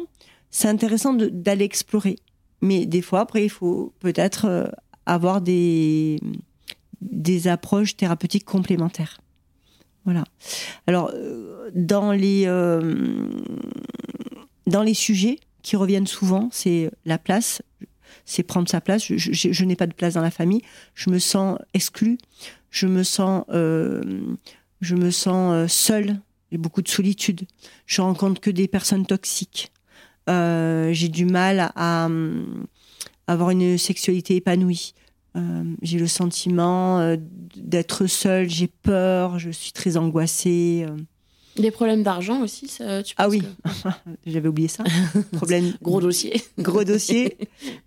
c'est 0.51 0.67
intéressant 0.67 1.13
d'aller 1.13 1.65
explorer, 1.65 2.17
mais 2.61 2.85
des 2.85 3.01
fois 3.01 3.21
après 3.21 3.43
il 3.43 3.49
faut 3.49 3.93
peut-être 3.99 4.45
euh, 4.45 4.67
avoir 5.05 5.41
des 5.41 6.19
approches 7.45 7.95
thérapeutiques 7.95 8.45
complémentaires. 8.45 9.19
Voilà. 10.05 10.25
Alors, 10.85 11.13
dans 11.73 12.11
les, 12.11 12.45
dans 14.67 14.83
les 14.83 14.93
sujets 14.93 15.39
qui 15.61 15.75
reviennent 15.75 16.07
souvent, 16.07 16.49
c'est 16.51 16.91
la 17.05 17.17
place, 17.17 17.61
c'est 18.25 18.43
prendre 18.43 18.69
sa 18.69 18.81
place. 18.81 19.03
Je, 19.05 19.65
n'ai 19.65 19.75
pas 19.75 19.87
de 19.87 19.93
place 19.93 20.13
dans 20.15 20.21
la 20.21 20.31
famille. 20.31 20.61
Je 20.93 21.09
me 21.09 21.19
sens 21.19 21.57
exclue. 21.73 22.17
Je 22.69 22.87
me 22.87 23.03
sens, 23.03 23.45
euh, 23.49 24.01
je 24.81 24.95
me 24.95 25.11
sens 25.11 25.53
euh, 25.53 25.67
seule. 25.67 26.19
J'ai 26.51 26.57
beaucoup 26.57 26.81
de 26.81 26.87
solitude. 26.87 27.41
Je 27.85 28.01
rencontre 28.01 28.41
que 28.41 28.49
des 28.49 28.67
personnes 28.67 29.05
toxiques. 29.05 29.71
Euh, 30.29 30.93
J'ai 30.93 31.09
du 31.09 31.25
mal 31.25 31.71
à, 31.75 32.05
hum, 32.05 32.65
avoir 33.27 33.49
une 33.49 33.77
sexualité 33.77 34.35
épanouie. 34.35 34.93
Euh, 35.35 35.63
j'ai 35.81 35.97
le 35.97 36.07
sentiment 36.07 36.99
euh, 36.99 37.17
d'être 37.55 38.05
seule, 38.05 38.47
j'ai 38.47 38.67
peur, 38.67 39.39
je 39.39 39.49
suis 39.49 39.71
très 39.71 39.97
angoissée. 39.97 40.85
Des 41.57 41.69
problèmes 41.71 42.01
d'argent 42.03 42.41
aussi 42.41 42.67
ça, 42.67 43.03
tu 43.03 43.13
Ah 43.17 43.29
oui. 43.29 43.41
que- 43.41 43.89
J'avais 44.25 44.47
oublié 44.49 44.67
ça. 44.67 44.83
Problème, 45.33 45.73
Gros 45.81 46.01
dossier. 46.01 46.41
gros 46.57 46.83
dossier. 46.83 47.37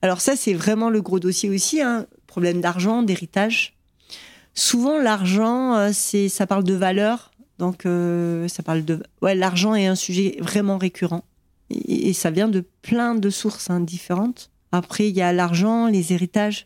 Alors 0.03 0.21
ça, 0.21 0.37
c'est 0.37 0.55
vraiment 0.55 0.89
le 0.91 1.03
gros 1.03 1.19
dossier 1.19 1.51
aussi. 1.51 1.81
hein. 1.83 2.07
problème 2.27 2.61
d'argent, 2.61 3.03
d'héritage. 3.03 3.75
Souvent, 4.55 4.99
l'argent, 4.99 5.75
euh, 5.75 5.91
c'est, 5.93 6.29
ça 6.29 6.47
parle 6.47 6.65
de 6.65 6.75
valeur. 6.75 7.33
Donc, 7.59 7.87
euh, 7.87 8.47
ça 8.49 8.63
parle 8.63 8.85
de. 8.85 9.03
Ouais, 9.23 9.35
l'argent 9.35 9.75
est 9.75 9.87
un 9.87 9.95
sujet 9.95 10.37
vraiment 10.41 10.79
récurrent. 10.79 11.25
Et, 11.71 12.13
ça 12.13 12.31
vient 12.31 12.49
de 12.49 12.65
plein 12.83 13.15
de 13.17 13.31
sources 13.31 13.71
hein, 13.71 13.81
différentes. 13.81 14.51
Après, 14.73 15.09
il 15.09 15.17
y 15.17 15.23
a 15.23 15.33
l'argent, 15.33 15.87
les 15.89 16.13
héritages. 16.13 16.65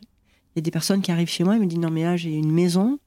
Il 0.55 0.57
y 0.57 0.59
a 0.59 0.61
des 0.61 0.71
personnes 0.71 1.01
qui 1.01 1.11
arrivent 1.11 1.29
chez 1.29 1.43
moi 1.43 1.55
et 1.55 1.59
me 1.59 1.65
disent 1.65 1.79
Non, 1.79 1.89
mais 1.89 2.03
là, 2.03 2.17
j'ai 2.17 2.31
une 2.31 2.51
maison. 2.51 2.99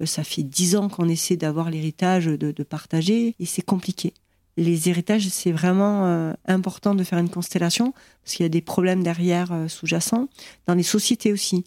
Euh, 0.00 0.06
ça 0.06 0.24
fait 0.24 0.42
dix 0.42 0.76
ans 0.76 0.88
qu'on 0.88 1.08
essaie 1.08 1.36
d'avoir 1.36 1.70
l'héritage, 1.70 2.26
de, 2.26 2.62
partager. 2.62 3.34
Et 3.38 3.46
c'est 3.46 3.62
compliqué. 3.62 4.14
Les 4.56 4.88
héritages, 4.88 5.28
c'est 5.28 5.52
vraiment 5.52 6.34
important 6.44 6.94
de 6.94 7.02
faire 7.04 7.18
une 7.18 7.30
constellation 7.30 7.94
parce 8.22 8.34
qu'il 8.34 8.44
y 8.44 8.46
a 8.46 8.50
des 8.50 8.60
problèmes 8.60 9.02
derrière 9.02 9.48
sous-jacents. 9.68 10.28
Dans 10.66 10.74
les 10.74 10.82
sociétés 10.82 11.32
aussi. 11.32 11.64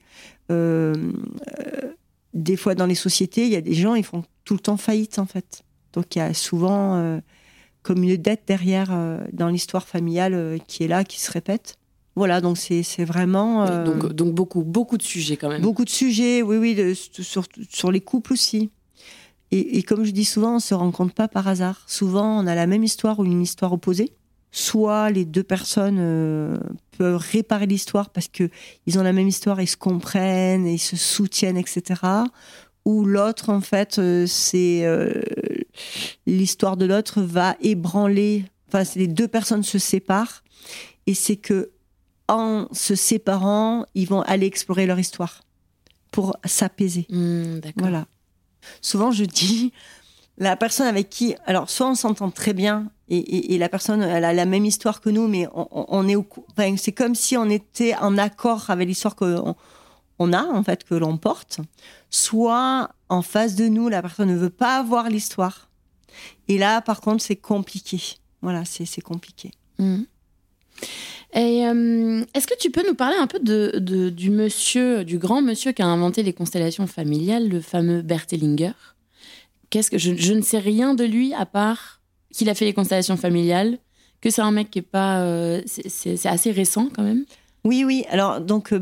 Euh, 0.51 0.93
des 2.34 2.57
fois 2.57 2.75
dans 2.75 2.86
les 2.86 2.95
sociétés, 2.95 3.45
il 3.45 3.51
y 3.51 3.55
a 3.55 3.61
des 3.61 3.73
gens, 3.73 3.95
ils 3.95 4.03
font 4.03 4.23
tout 4.43 4.53
le 4.53 4.59
temps 4.59 4.77
faillite 4.77 5.19
en 5.19 5.25
fait. 5.25 5.63
Donc 5.93 6.15
il 6.15 6.19
y 6.19 6.21
a 6.21 6.34
souvent 6.34 6.95
euh, 6.95 7.19
comme 7.84 8.03
une 8.03 8.17
dette 8.17 8.43
derrière 8.47 8.89
euh, 8.91 9.19
dans 9.31 9.49
l'histoire 9.49 9.88
familiale 9.88 10.34
euh, 10.34 10.57
qui 10.67 10.84
est 10.84 10.88
là, 10.88 11.03
qui 11.03 11.19
se 11.19 11.31
répète. 11.31 11.77
Voilà, 12.16 12.41
donc 12.41 12.57
c'est 12.57 13.05
vraiment. 13.05 13.84
Donc, 13.84 14.14
donc, 14.14 14.34
beaucoup, 14.34 14.64
beaucoup 14.64 14.97
de 14.97 15.03
sujets 15.03 15.36
quand 15.36 15.49
même. 15.49 15.61
Beaucoup 15.61 15.86
de 15.86 15.89
sujets, 15.89 16.41
oui, 16.41 16.57
oui, 16.57 16.95
sur, 16.95 17.43
sur, 17.70 17.91
les 17.91 18.01
couples 18.01 18.34
aussi. 18.34 18.70
Et, 19.51 19.78
et, 19.78 19.84
comme 19.84 20.03
je 20.03 20.11
dis 20.11 20.26
souvent, 20.26 20.51
on 20.51 20.55
ne 20.55 20.59
se 20.59 20.76
rencontre 20.76 21.14
pas 21.14 21.28
par 21.28 21.47
hasard. 21.47 21.84
Souvent, 21.88 22.39
on 22.39 22.45
a 22.45 22.53
la 22.53 22.68
même 22.68 22.84
histoire 22.84 23.20
ou 23.20 23.26
une 23.26 23.41
histoire 23.41 23.74
opposée 23.74 24.14
soit 24.53 25.09
les 25.09 25.26
deux 25.26 25.43
personnes 25.43 25.97
euh, 25.99 26.57
peuvent 26.97 27.18
réparer 27.18 27.66
l'histoire 27.66 28.11
parce 28.11 28.28
que 28.28 28.49
ils 28.86 28.99
ont 28.99 29.03
la 29.03 29.11
même 29.11 29.28
histoire, 29.28 29.59
ils 29.59 29.68
se 29.68 29.76
comprennent, 29.76 30.68
ils 30.68 30.80
se 30.80 30.95
soutiennent, 30.95 31.57
etc. 31.57 31.99
Ou 32.86 33.03
l'autre, 33.03 33.49
en 33.49 33.61
fait, 33.61 33.97
euh, 33.97 34.28
c'est 34.28 34.86
euh, 34.86 35.22
l'histoire 36.28 36.78
de 36.78 36.86
l'autre 36.86 37.22
va 37.22 37.57
ébranler. 37.61 38.45
Enfin, 38.68 38.84
les 38.95 39.07
deux 39.07 39.28
personnes 39.28 39.64
se 39.64 39.80
séparent 39.80 40.43
et 41.07 41.16
c'est 41.16 41.38
que 41.38 41.72
en 42.28 42.67
se 42.71 42.95
séparant, 42.95 43.86
ils 43.95 44.07
vont 44.07 44.21
aller 44.21 44.45
explorer 44.45 44.86
leur 44.86 44.99
histoire 44.99 45.43
pour 46.11 46.38
s'apaiser. 46.45 47.05
Mmh, 47.09 47.59
voilà. 47.78 48.05
Souvent, 48.82 49.11
je 49.11 49.26
dis 49.26 49.74
la 50.38 50.55
personne 50.55 50.88
avec 50.88 51.09
qui, 51.09 51.36
alors 51.45 51.69
soit 51.69 51.88
on 51.88 51.95
s'entend 51.95 52.32
très 52.32 52.53
bien 52.53 52.89
et, 53.09 53.57
la 53.57 53.69
personne 53.69 54.01
elle 54.01 54.26
a 54.26 54.34
la 54.34 54.45
même 54.45 54.65
histoire 54.65 54.99
que 54.99 55.09
nous, 55.09 55.28
mais 55.28 55.47
on, 55.53 56.07
est 56.07 56.15
au, 56.15 56.26
enfin, 56.51 56.76
c'est 56.78 56.91
comme 56.91 57.13
si 57.13 57.38
on 57.38 57.49
était 57.49 57.95
en 57.95 58.17
accord 58.17 58.69
avec 58.69 58.88
l'histoire 58.88 59.15
qu'on 59.15 59.55
on 60.17 60.34
a 60.34 60.43
en 60.43 60.63
fait 60.63 60.84
que 60.84 60.95
l'on 60.95 61.17
porte. 61.17 61.59
Soit 62.09 62.89
en 63.09 63.21
face 63.21 63.55
de 63.55 63.67
nous, 63.67 63.89
la 63.89 64.01
personne 64.01 64.30
ne 64.30 64.38
veut 64.38 64.49
pas 64.49 64.78
avoir 64.78 65.09
l'histoire. 65.09 65.69
Et 66.47 66.57
là, 66.57 66.82
par 66.82 67.01
contre, 67.01 67.24
c'est 67.24 67.36
compliqué. 67.36 68.01
Voilà, 68.41 68.63
c'est 68.65 69.01
compliqué. 69.01 69.51
Mmh. 69.78 70.03
Et 71.36 71.65
euh, 71.65 72.23
est-ce 72.36 72.45
que 72.45 72.57
tu 72.59 72.69
peux 72.69 72.86
nous 72.88 72.93
parler 72.93 73.17
un 73.17 73.25
peu 73.25 73.39
de, 73.39 74.09
du 74.09 74.29
monsieur, 74.29 75.03
du 75.03 75.17
grand 75.17 75.41
monsieur 75.41 75.71
qui 75.71 75.81
a 75.81 75.88
inventé 75.88 76.21
les 76.21 76.34
constellations 76.34 76.86
familiales, 76.86 77.49
le 77.49 77.59
fameux 77.59 78.01
Bert 78.01 78.25
Hellinger 78.31 78.73
Qu'est-ce 79.71 79.89
que 79.89 79.97
je, 79.97 80.34
ne 80.34 80.41
sais 80.41 80.59
rien 80.59 80.93
de 80.93 81.03
lui 81.03 81.34
à 81.34 81.47
part 81.47 82.01
qu'il 82.31 82.49
a 82.49 82.55
fait 82.55 82.65
les 82.65 82.73
constellations 82.73 83.17
familiales, 83.17 83.79
que 84.21 84.29
c'est 84.29 84.41
un 84.41 84.51
mec 84.51 84.69
qui 84.69 84.79
est 84.79 84.84
pas. 84.84 85.21
Euh, 85.21 85.61
c'est 85.65 86.27
assez 86.27 86.51
récent 86.51 86.89
quand 86.95 87.01
même? 87.01 87.25
Oui, 87.63 87.84
oui. 87.84 88.05
Alors, 88.09 88.39
donc, 88.39 88.71
euh, 88.71 88.79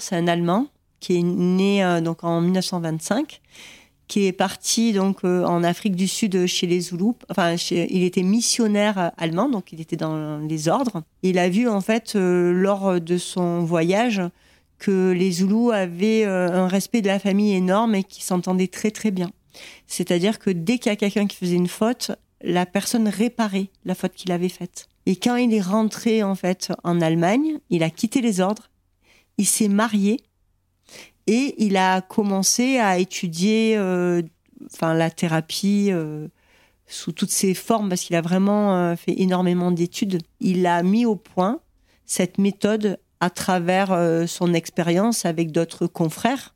c'est 0.00 0.16
un 0.16 0.26
Allemand 0.26 0.66
qui 0.98 1.18
est 1.18 1.22
né 1.22 2.00
donc 2.02 2.24
en 2.24 2.40
1925, 2.40 3.40
qui 4.08 4.26
est 4.26 4.32
parti 4.32 4.92
donc 4.92 5.24
en 5.24 5.64
Afrique 5.64 5.96
du 5.96 6.08
Sud 6.08 6.46
chez 6.46 6.66
les 6.66 6.80
Zoulous. 6.80 7.16
Enfin, 7.30 7.54
il 7.70 8.02
était 8.02 8.22
missionnaire 8.22 9.12
allemand, 9.16 9.48
donc 9.48 9.72
il 9.72 9.80
était 9.80 9.96
dans 9.96 10.38
les 10.38 10.68
ordres. 10.68 11.02
Il 11.22 11.38
a 11.38 11.48
vu 11.48 11.68
en 11.68 11.80
fait 11.80 12.14
lors 12.14 13.00
de 13.00 13.16
son 13.16 13.64
voyage 13.64 14.20
que 14.78 15.12
les 15.12 15.30
Zoulous 15.32 15.70
avaient 15.70 16.24
un 16.24 16.68
respect 16.68 17.00
de 17.00 17.06
la 17.06 17.18
famille 17.18 17.54
énorme 17.54 17.94
et 17.94 18.04
qui 18.04 18.22
s'entendaient 18.22 18.66
très 18.68 18.90
très 18.90 19.10
bien. 19.10 19.30
C'est-à-dire 19.86 20.38
que 20.38 20.50
dès 20.50 20.78
qu'il 20.78 20.90
y 20.90 20.92
a 20.92 20.96
quelqu'un 20.96 21.26
qui 21.26 21.36
faisait 21.36 21.56
une 21.56 21.68
faute, 21.68 22.10
la 22.42 22.66
personne 22.66 23.08
réparait 23.08 23.68
la 23.84 23.94
faute 23.94 24.12
qu'il 24.14 24.32
avait 24.32 24.48
faite. 24.48 24.88
Et 25.06 25.16
quand 25.16 25.36
il 25.36 25.54
est 25.54 25.60
rentré 25.60 26.22
en 26.22 26.34
fait 26.34 26.72
en 26.84 27.00
Allemagne, 27.00 27.58
il 27.70 27.82
a 27.82 27.90
quitté 27.90 28.20
les 28.20 28.40
ordres, 28.40 28.70
il 29.38 29.46
s'est 29.46 29.68
marié 29.68 30.20
et 31.26 31.54
il 31.58 31.76
a 31.76 32.00
commencé 32.00 32.78
à 32.78 32.98
étudier 32.98 33.74
euh, 33.76 34.22
enfin 34.72 34.94
la 34.94 35.10
thérapie 35.10 35.88
euh, 35.90 36.28
sous 36.86 37.12
toutes 37.12 37.30
ses 37.30 37.54
formes 37.54 37.88
parce 37.88 38.02
qu'il 38.02 38.16
a 38.16 38.20
vraiment 38.20 38.74
euh, 38.74 38.96
fait 38.96 39.20
énormément 39.20 39.70
d'études. 39.70 40.18
Il 40.40 40.66
a 40.66 40.82
mis 40.82 41.06
au 41.06 41.16
point 41.16 41.60
cette 42.06 42.38
méthode 42.38 42.98
à 43.20 43.30
travers 43.30 43.96
son 44.26 44.52
expérience 44.52 45.24
avec 45.24 45.52
d'autres 45.52 45.86
confrères 45.86 46.54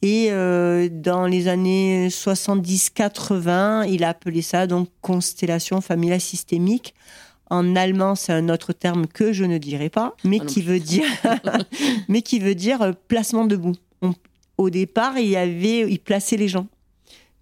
et 0.00 0.30
dans 0.30 1.26
les 1.26 1.46
années 1.46 2.08
70-80, 2.08 3.86
il 3.90 4.02
a 4.02 4.08
appelé 4.08 4.40
ça 4.40 4.66
donc 4.66 4.88
constellation 5.02 5.82
familiale 5.82 6.22
systémique. 6.22 6.94
En 7.50 7.76
allemand, 7.76 8.14
c'est 8.14 8.32
un 8.32 8.48
autre 8.48 8.72
terme 8.72 9.06
que 9.06 9.32
je 9.32 9.44
ne 9.44 9.58
dirai 9.58 9.90
pas, 9.90 10.16
mais 10.24 10.38
ah 10.40 10.46
qui 10.46 10.62
veut 10.62 10.80
dire, 10.80 11.04
mais 12.08 12.22
qui 12.22 12.38
veut 12.38 12.54
dire 12.54 12.82
euh, 12.82 12.92
placement 13.08 13.44
debout. 13.44 13.74
au 14.56 14.70
départ, 14.70 15.18
il 15.18 15.28
y 15.28 15.36
avait, 15.36 15.80
il 15.90 15.98
plaçait 15.98 16.36
les 16.36 16.48
gens 16.48 16.66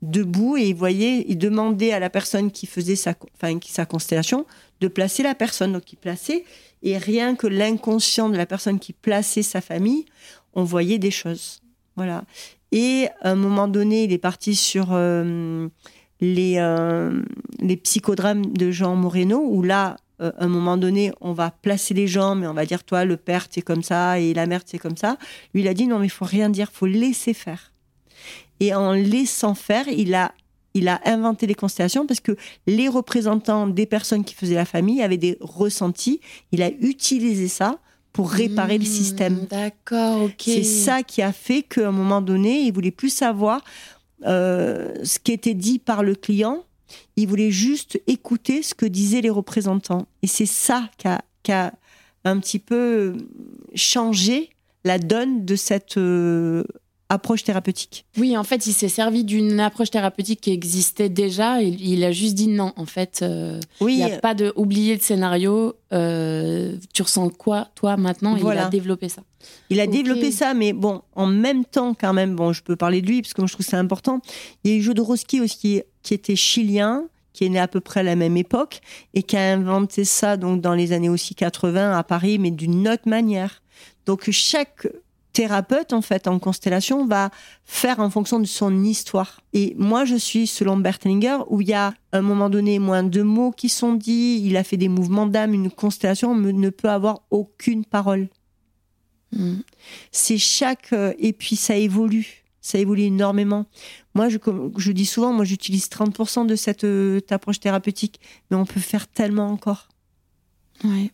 debout 0.03 0.57
et 0.57 0.69
il 0.69 0.75
voyait, 0.75 1.25
il 1.29 1.39
demandait 1.39 1.93
à 1.93 2.01
la 2.01 2.11
personne 2.11 2.51
qui 2.51 2.67
faisait 2.67 2.97
sa, 2.97 3.15
enfin, 3.37 3.57
sa 3.65 3.87
constellation 3.87 4.47
de 4.81 4.89
placer 4.89 5.23
la 5.23 5.35
personne. 5.35 5.73
Donc, 5.73 5.93
il 5.93 5.97
plaçait 5.97 6.45
et 6.83 6.99
rien 6.99 7.37
que 7.37 7.47
l'inconscient 7.47 8.29
de 8.29 8.37
la 8.37 8.47
personne 8.47 8.81
qui 8.81 8.93
plaçait 8.93 9.43
sa 9.43 9.61
famille, 9.61 10.05
on 10.55 10.65
voyait 10.65 10.99
des 10.99 11.13
choses. 11.13 11.63
Voilà. 11.97 12.25
Et 12.73 13.07
à 13.21 13.31
un 13.31 13.37
moment 13.37 13.69
donné, 13.69 14.05
il 14.05 14.13
est 14.13 14.19
parti 14.19 14.57
sur 14.57 14.89
euh, 14.91 15.69
les, 16.23 16.55
euh, 16.59 17.21
les 17.59 17.77
psychodrames 17.77 18.47
de 18.47 18.71
Jean 18.71 18.95
Moreno, 18.95 19.45
où 19.45 19.61
là, 19.61 19.97
euh, 20.23 20.31
à 20.39 20.45
un 20.45 20.49
moment 20.49 20.77
donné, 20.77 21.13
on 21.21 21.33
va 21.33 21.51
placer 21.51 21.95
les 21.95 22.07
gens, 22.07 22.37
mais 22.37 22.47
on 22.47 22.55
va 22.55 22.65
dire, 22.65 22.85
toi, 22.85 23.05
le 23.05 23.17
père, 23.17 23.47
c'est 23.51 23.61
comme 23.61 23.83
ça, 23.83 24.21
et 24.21 24.33
la 24.33 24.47
mère, 24.47 24.63
c'est 24.65 24.79
comme 24.79 24.97
ça. 24.97 25.19
Lui, 25.53 25.63
il 25.63 25.69
a 25.69 25.75
dit, 25.75 25.87
non, 25.87 25.99
mais 25.99 26.07
il 26.07 26.11
faut 26.11 26.25
rien 26.25 26.49
dire, 26.49 26.69
il 26.73 26.77
faut 26.79 26.87
laisser 26.87 27.35
faire. 27.35 27.73
Et 28.61 28.73
en 28.73 28.93
laissant 28.93 29.55
faire, 29.55 29.89
il 29.89 30.15
a, 30.15 30.33
il 30.75 30.87
a 30.87 31.01
inventé 31.05 31.49
les 31.49 31.57
constellations 31.57 32.07
parce 32.07 32.21
que 32.21 32.37
les 32.69 32.89
représentants 32.89 33.67
des 33.67 33.87
personnes 33.87 34.23
qui 34.23 34.37
faisaient 34.37 34.55
la 34.55 34.65
famille 34.65 35.03
avaient 35.03 35.17
des 35.17 35.37
ressentis. 35.41 36.21
Il 36.53 36.63
a 36.63 36.71
utilisé 36.71 37.49
ça 37.49 37.81
pour 38.13 38.31
réparer 38.31 38.79
le 38.79 38.85
système. 38.85 39.35
Mmh, 39.35 39.47
d'accord, 39.51 40.23
ok. 40.23 40.35
C'est 40.39 40.63
ça 40.63 41.03
qui 41.03 41.23
a 41.23 41.33
fait 41.33 41.63
qu'à 41.63 41.89
un 41.89 41.93
moment 41.93 42.21
donné, 42.21 42.61
il 42.61 42.73
voulait 42.73 42.91
plus 42.91 43.09
savoir 43.09 43.65
euh, 44.25 44.95
ce 45.05 45.19
qui 45.19 45.33
était 45.33 45.55
dit 45.55 45.79
par 45.79 46.03
le 46.03 46.15
client. 46.15 46.65
Il 47.17 47.29
voulait 47.29 47.51
juste 47.51 48.01
écouter 48.07 48.63
ce 48.63 48.75
que 48.75 48.87
disaient 48.87 49.21
les 49.21 49.31
représentants. 49.31 50.07
Et 50.23 50.27
c'est 50.27 50.47
ça 50.47 50.91
qui 50.99 51.53
a, 51.53 51.73
un 52.25 52.39
petit 52.39 52.61
peu 52.61 53.17
changé 53.75 54.51
la 54.85 54.99
donne 54.99 55.45
de 55.45 55.57
cette 55.57 55.97
euh, 55.97 56.65
approche 57.13 57.45
thérapeutique. 57.45 58.07
Oui, 58.17 58.37
en 58.37 58.45
fait, 58.45 58.67
il 58.67 58.73
s'est 58.73 58.89
servi 58.89 59.25
d'une 59.25 59.61
approche 59.61 59.91
thérapeutique 59.91 60.41
qui 60.41 60.51
existait 60.51 61.11
déjà. 61.11 61.61
Il, 61.61 61.81
il 61.87 62.05
a 62.05 62.11
juste 62.11 62.35
dit 62.35 62.49
non. 62.49 62.73
En 62.77 62.87
fait, 62.87 63.21
euh, 63.23 63.61
oui. 63.81 63.95
il 63.95 64.05
n'y 64.05 64.13
a 64.13 64.19
pas 64.19 64.35
de 64.35 64.53
oublier 64.57 64.95
le 64.95 65.01
scénario. 65.01 65.75
Euh, 65.93 66.77
tu 66.95 67.03
ressens 67.03 67.29
quoi, 67.31 67.69
toi, 67.75 67.97
maintenant? 67.97 68.37
Il 68.37 68.47
a 68.47 68.69
développé 68.69 69.09
ça. 69.09 69.23
Il 69.69 69.81
a 69.81 69.87
développé 69.87 70.33
ça, 70.33 70.55
mais 70.55 70.73
bon, 70.73 71.03
en 71.15 71.27
même 71.27 71.65
temps, 71.65 71.95
quand 71.95 72.15
même, 72.15 72.35
bon, 72.35 72.53
je 72.53 72.63
peux 72.63 72.77
parler 72.77 73.03
de 73.03 73.07
lui 73.07 73.21
parce 73.21 73.35
que 73.35 73.43
moi, 73.43 73.49
je 73.49 73.53
trouve 73.53 73.67
c'est 73.67 73.77
important. 73.77 74.21
Il 74.65 74.71
y 74.71 74.75
a 74.75 74.79
eu 74.79 74.83
Jodorowsky 74.83 75.41
aussi, 75.41 75.83
qui 76.03 76.15
était 76.15 76.37
chilien, 76.37 77.05
qui 77.35 77.45
est 77.45 77.49
né 77.49 77.59
à 77.59 77.69
peu 77.69 77.81
près 77.81 78.01
à 78.01 78.05
la 78.05 78.17
même 78.17 78.37
époque 78.37 78.81
et 79.15 79.23
qui 79.23 79.37
a 79.37 79.53
inventé 79.53 80.05
ça 80.05 80.37
donc 80.37 80.61
dans 80.61 80.75
les 80.75 80.93
années 80.93 81.09
aussi 81.09 81.35
80 81.35 81.97
à 81.97 82.03
Paris, 82.05 82.39
mais 82.39 82.51
d'une 82.51 82.89
autre 82.89 83.09
manière. 83.09 83.63
Donc 84.07 84.31
chaque 84.31 84.87
thérapeute, 85.33 85.93
en 85.93 86.03
fait, 86.03 86.27
en 86.29 86.39
constellation, 86.39 87.07
va 87.07 87.31
faire 87.65 88.01
en 88.01 88.11
fonction 88.11 88.39
de 88.39 88.47
son 88.47 88.85
histoire. 88.85 89.41
Et 89.53 89.75
moi, 89.79 90.05
je 90.05 90.17
suis, 90.17 90.47
selon 90.47 90.77
Bertlinger, 90.77 91.39
où 91.49 91.61
il 91.61 91.69
y 91.69 91.75
a, 91.75 91.95
à 92.13 92.19
un 92.19 92.23
moment 92.23 92.51
donné, 92.51 92.79
moins 92.79 93.03
de 93.03 93.23
mots 93.23 93.51
qui 93.51 93.69
sont 93.69 93.95
dits, 93.95 94.41
il 94.45 94.57
a 94.57 94.65
fait 94.65 94.77
des 94.77 94.89
mouvements 94.89 95.27
d'âme, 95.27 95.55
une 95.55 95.71
constellation 95.71 96.35
ne 96.35 96.71
peut 96.71 96.91
avoir 96.91 97.23
aucune 97.31 97.85
parole. 97.85 98.29
Hmm. 99.33 99.61
C'est 100.11 100.39
chaque... 100.39 100.93
Euh, 100.93 101.15
et 101.19 101.33
puis, 101.33 101.57
ça 101.57 101.77
évolue. 101.77 102.45
Ça 102.61 102.79
évolue 102.79 103.03
énormément. 103.03 103.67
Moi, 104.15 104.29
je, 104.29 104.39
je 104.77 104.93
dis 104.93 105.07
souvent, 105.07 105.33
moi, 105.33 105.45
j'utilise 105.45 105.89
30% 105.89 106.47
de 106.47 106.55
cette 106.55 106.85
euh, 106.85 107.21
approche 107.31 107.59
thérapeutique, 107.59 108.21
mais 108.51 108.57
on 108.57 108.67
peut 108.67 108.81
faire 108.81 109.09
tellement 109.09 109.49
encore. 109.49 109.89
Ouais. 110.85 111.11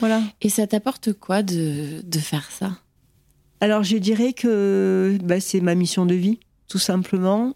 Voilà. 0.00 0.22
Et 0.40 0.48
ça 0.48 0.66
t'apporte 0.66 1.12
quoi 1.12 1.42
de, 1.42 2.00
de 2.02 2.18
faire 2.18 2.50
ça? 2.50 2.78
Alors 3.60 3.82
je 3.82 3.96
dirais 3.98 4.32
que 4.32 5.18
bah, 5.22 5.40
c'est 5.40 5.60
ma 5.60 5.74
mission 5.74 6.06
de 6.06 6.14
vie, 6.14 6.40
tout 6.68 6.78
simplement. 6.78 7.54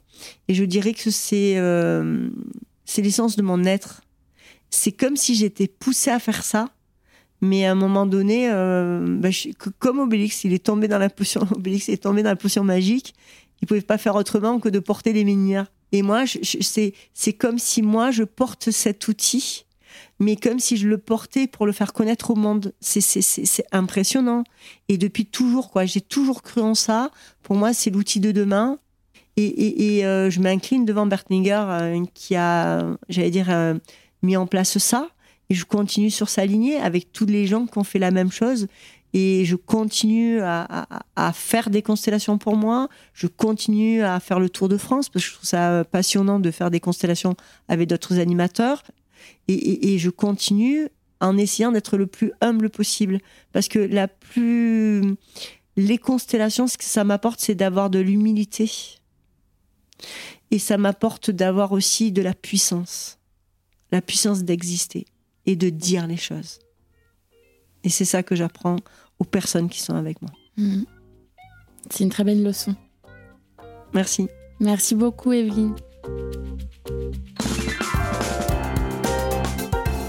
Et 0.48 0.55
je 0.55 0.64
dirais 0.64 0.92
que 0.92 1.11
c'est 1.11 1.57
euh, 1.57 2.28
c'est 2.84 3.02
l'essence 3.02 3.36
de 3.36 3.42
mon 3.42 3.64
être. 3.64 4.02
C'est 4.70 4.92
comme 4.92 5.16
si 5.16 5.34
j'étais 5.34 5.66
poussée 5.68 6.11
à 6.11 6.18
faire 6.18 6.44
ça. 6.44 6.70
Mais 7.40 7.66
à 7.66 7.72
un 7.72 7.74
moment 7.74 8.07
donné, 8.07 8.50
euh, 8.50 9.05
bah, 9.18 9.28
comme 9.78 9.98
Obélix, 9.98 10.44
il 10.44 10.52
est 10.52 10.64
tombé 10.64 10.88
dans 10.88 10.98
la 10.98 11.11
potion, 11.11 11.42
Obélix 11.55 11.88
est 11.88 12.02
tombé 12.02 12.22
dans 12.22 12.30
la 12.30 12.36
potion 12.36 12.64
magique. 12.64 13.14
Il 13.61 13.66
pouvait 13.66 13.80
pas 13.80 13.98
faire 13.98 14.14
autrement 14.14 14.61
que 14.61 14.68
de 14.68 14.78
porter 14.78 15.12
les 15.12 15.24
menhirs. 15.24 15.66
Et 15.92 16.02
moi, 16.02 16.24
c'est 16.26 17.32
comme 17.34 17.59
si 17.59 17.82
moi 17.82 18.11
je 18.11 18.24
porte 18.24 18.70
cet 18.70 19.09
outil 19.09 19.64
mais 20.20 20.36
comme 20.36 20.59
si 20.59 20.76
je 20.76 20.88
le 20.88 20.99
portais 20.99 21.47
pour 21.47 21.66
le 21.66 21.72
faire 21.72 21.92
connaître 21.92 22.30
au 22.30 22.34
monde. 22.34 22.72
C'est 22.80 23.66
impressionnant. 23.72 24.45
Et 24.88 24.99
depuis 24.99 25.26
toujours, 25.26 25.70
quoi, 25.70 25.84
j'ai 25.86 26.01
toujours 26.01 26.42
cru 26.42 26.61
en 26.61 26.74
ça. 26.74 27.11
Pour 27.42 27.57
moi, 27.57 27.72
c'est 27.72 27.90
l'outil 27.90 28.20
de 28.20 28.32
demain. 28.32 28.78
Et, 29.36 30.05
euh, 30.05 30.30
je 30.30 30.40
m'incline 30.40 30.84
devant 30.84 31.07
Bertninger 31.07 31.64
euh, 31.66 32.05
qui 32.14 32.36
a, 32.36 32.86
j'allais 33.09 33.30
dire, 33.30 33.51
euh, 33.51 33.74
mis 34.22 34.36
en 34.36 34.47
place 34.47 34.78
ça. 34.78 35.09
Et 35.51 35.55
je 35.55 35.64
continue 35.64 36.11
sur 36.11 36.28
sa 36.28 36.47
lignée 36.47 36.76
avec 36.76 37.12
tous 37.12 37.26
les 37.26 37.47
gens 37.47 37.66
qui 37.66 37.76
ont 37.78 37.84
fait 37.84 37.99
la 37.99 38.11
même 38.11 38.30
chose. 38.30 38.68
Et 39.12 39.45
je 39.45 39.55
continue 39.55 40.40
à, 40.40 40.86
à, 41.14 41.32
faire 41.32 41.70
des 41.70 41.82
constellations 41.82 42.38
pour 42.38 42.57
moi. 42.57 42.88
Je 43.12 43.26
continue 43.26 44.03
à 44.03 44.18
faire 44.18 44.40
le 44.40 44.49
tour 44.49 44.68
de 44.68 44.76
France 44.76 45.09
parce 45.09 45.24
que 45.24 45.30
je 45.30 45.36
trouve 45.36 45.49
ça 45.49 45.84
passionnant 45.84 46.40
de 46.40 46.51
faire 46.51 46.70
des 46.70 46.80
constellations 46.80 47.36
avec 47.68 47.88
d'autres 47.88 48.18
animateurs 48.18 48.82
et, 49.48 49.98
je 49.98 50.10
continue 50.10 50.88
en 51.20 51.36
essayant 51.38 51.72
d'être 51.72 51.96
le 51.96 52.06
plus 52.06 52.32
humble 52.40 52.70
possible. 52.70 53.20
Parce 53.52 53.68
que 53.68 53.78
la 53.78 54.08
plus. 54.08 55.16
Les 55.76 55.98
constellations, 55.98 56.68
ce 56.68 56.78
que 56.78 56.84
ça 56.84 57.02
m'apporte, 57.02 57.40
c'est 57.40 57.56
d'avoir 57.56 57.90
de 57.90 57.98
l'humilité. 57.98 58.70
Et 60.50 60.58
ça 60.60 60.78
m'apporte 60.78 61.30
d'avoir 61.30 61.72
aussi 61.72 62.12
de 62.12 62.22
la 62.22 62.32
puissance. 62.32 63.18
La 63.90 64.00
puissance 64.00 64.44
d'exister 64.44 65.06
et 65.46 65.56
de 65.56 65.70
dire 65.70 66.06
les 66.06 66.16
choses. 66.16 66.58
Et 67.82 67.88
c'est 67.88 68.04
ça 68.04 68.22
que 68.22 68.34
j'apprends 68.34 68.76
aux 69.18 69.24
personnes 69.24 69.68
qui 69.68 69.80
sont 69.80 69.94
avec 69.94 70.22
moi. 70.22 70.30
Mmh. 70.56 70.84
C'est 71.90 72.04
une 72.04 72.10
très 72.10 72.24
belle 72.24 72.42
leçon. 72.42 72.74
Merci. 73.92 74.28
Merci 74.60 74.94
beaucoup, 74.94 75.32
Evelyne. 75.32 75.74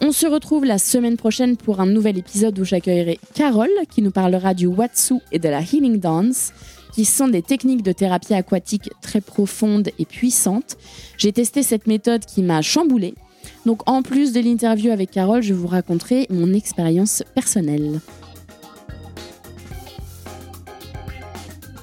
On 0.00 0.12
se 0.12 0.26
retrouve 0.26 0.64
la 0.64 0.78
semaine 0.78 1.16
prochaine 1.16 1.56
pour 1.56 1.80
un 1.80 1.86
nouvel 1.86 2.18
épisode 2.18 2.58
où 2.58 2.64
j'accueillerai 2.64 3.18
Carole 3.34 3.68
qui 3.90 4.00
nous 4.00 4.12
parlera 4.12 4.54
du 4.54 4.66
Watsu 4.66 5.14
et 5.32 5.40
de 5.40 5.48
la 5.48 5.60
Healing 5.60 5.98
Dance 5.98 6.52
qui 6.92 7.04
sont 7.04 7.28
des 7.28 7.42
techniques 7.42 7.82
de 7.82 7.92
thérapie 7.92 8.34
aquatique 8.34 8.90
très 9.02 9.20
profondes 9.20 9.90
et 9.98 10.04
puissantes. 10.04 10.76
J'ai 11.16 11.32
testé 11.32 11.62
cette 11.62 11.86
méthode 11.86 12.24
qui 12.24 12.42
m'a 12.42 12.62
chamboulée. 12.62 13.14
Donc 13.66 13.88
en 13.88 14.02
plus 14.02 14.32
de 14.32 14.40
l'interview 14.40 14.92
avec 14.92 15.10
Carole, 15.10 15.42
je 15.42 15.54
vous 15.54 15.66
raconterai 15.66 16.26
mon 16.30 16.54
expérience 16.54 17.24
personnelle. 17.34 18.00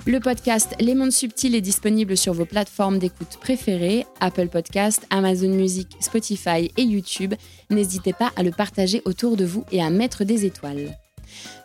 Le 0.08 0.20
podcast 0.20 0.76
Les 0.80 0.93
Mondes 0.93 1.12
Subtils 1.12 1.56
est 1.56 1.62
disponible 1.62 2.16
sur 2.16 2.32
vos 2.32 2.45
plateformes 2.45 2.99
d'écoute 2.99 3.39
préférées, 3.41 4.06
Apple 4.20 4.49
Podcast, 4.49 5.03
Amazon 5.10 5.49
Music, 5.49 5.97
Spotify 5.99 6.72
et 6.78 6.84
YouTube. 6.84 7.34
N'hésitez 7.72 8.14
pas 8.14 8.32
à 8.36 8.43
le 8.43 8.51
partager 8.51 9.01
autour 9.06 9.36
de 9.36 9.45
vous 9.45 9.66
et 9.72 9.82
à 9.82 9.89
mettre 9.89 10.24
des 10.24 10.45
étoiles. 10.45 10.95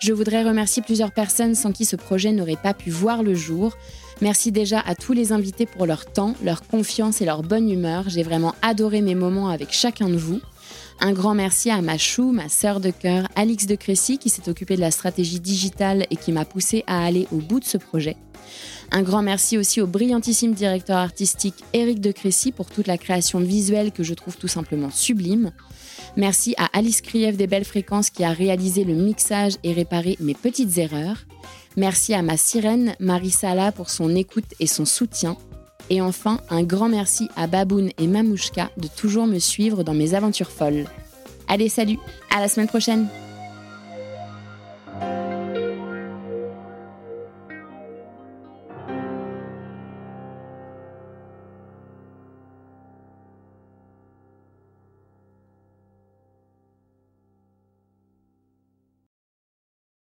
Je 0.00 0.14
voudrais 0.14 0.42
remercier 0.42 0.82
plusieurs 0.82 1.12
personnes 1.12 1.54
sans 1.54 1.70
qui 1.70 1.84
ce 1.84 1.96
projet 1.96 2.32
n'aurait 2.32 2.56
pas 2.56 2.72
pu 2.72 2.88
voir 2.88 3.22
le 3.22 3.34
jour. 3.34 3.76
Merci 4.22 4.52
déjà 4.52 4.80
à 4.80 4.94
tous 4.94 5.12
les 5.12 5.32
invités 5.32 5.66
pour 5.66 5.84
leur 5.84 6.06
temps, 6.10 6.34
leur 6.42 6.66
confiance 6.66 7.20
et 7.20 7.26
leur 7.26 7.42
bonne 7.42 7.70
humeur. 7.70 8.04
J'ai 8.08 8.22
vraiment 8.22 8.54
adoré 8.62 9.02
mes 9.02 9.14
moments 9.14 9.50
avec 9.50 9.70
chacun 9.70 10.08
de 10.08 10.16
vous. 10.16 10.40
Un 11.02 11.12
grand 11.12 11.34
merci 11.34 11.70
à 11.70 11.80
ma 11.80 11.96
chou, 11.96 12.30
ma 12.30 12.50
sœur 12.50 12.78
de 12.78 12.90
cœur, 12.90 13.26
Alix 13.34 13.66
de 13.66 13.74
Crécy, 13.74 14.18
qui 14.18 14.28
s'est 14.28 14.50
occupée 14.50 14.76
de 14.76 14.82
la 14.82 14.90
stratégie 14.90 15.40
digitale 15.40 16.06
et 16.10 16.16
qui 16.16 16.30
m'a 16.30 16.44
poussé 16.44 16.84
à 16.86 17.02
aller 17.02 17.26
au 17.32 17.36
bout 17.36 17.58
de 17.58 17.64
ce 17.64 17.78
projet. 17.78 18.16
Un 18.90 19.02
grand 19.02 19.22
merci 19.22 19.56
aussi 19.56 19.80
au 19.80 19.86
brillantissime 19.86 20.52
directeur 20.52 20.98
artistique 20.98 21.64
Éric 21.72 22.00
de 22.00 22.12
Crécy 22.12 22.52
pour 22.52 22.66
toute 22.66 22.86
la 22.86 22.98
création 22.98 23.40
visuelle 23.40 23.92
que 23.92 24.02
je 24.02 24.12
trouve 24.12 24.36
tout 24.36 24.48
simplement 24.48 24.90
sublime. 24.90 25.52
Merci 26.16 26.54
à 26.58 26.66
Alice 26.76 27.00
Krief 27.00 27.34
des 27.36 27.46
Belles 27.46 27.64
Fréquences 27.64 28.10
qui 28.10 28.22
a 28.22 28.32
réalisé 28.32 28.84
le 28.84 28.94
mixage 28.94 29.54
et 29.64 29.72
réparé 29.72 30.18
mes 30.20 30.34
petites 30.34 30.76
erreurs. 30.76 31.24
Merci 31.78 32.12
à 32.12 32.20
ma 32.20 32.36
sirène 32.36 32.94
Marie 33.00 33.30
Sala 33.30 33.72
pour 33.72 33.88
son 33.88 34.14
écoute 34.14 34.52
et 34.58 34.66
son 34.66 34.84
soutien. 34.84 35.38
Et 35.90 36.00
enfin, 36.00 36.40
un 36.50 36.62
grand 36.62 36.88
merci 36.88 37.28
à 37.36 37.48
Baboun 37.48 37.90
et 37.98 38.06
Mamouchka 38.06 38.70
de 38.76 38.86
toujours 38.86 39.26
me 39.26 39.40
suivre 39.40 39.82
dans 39.82 39.94
mes 39.94 40.14
aventures 40.14 40.50
folles. 40.50 40.86
Allez, 41.48 41.68
salut, 41.68 41.98
à 42.34 42.40
la 42.40 42.48
semaine 42.48 42.68
prochaine! 42.68 43.08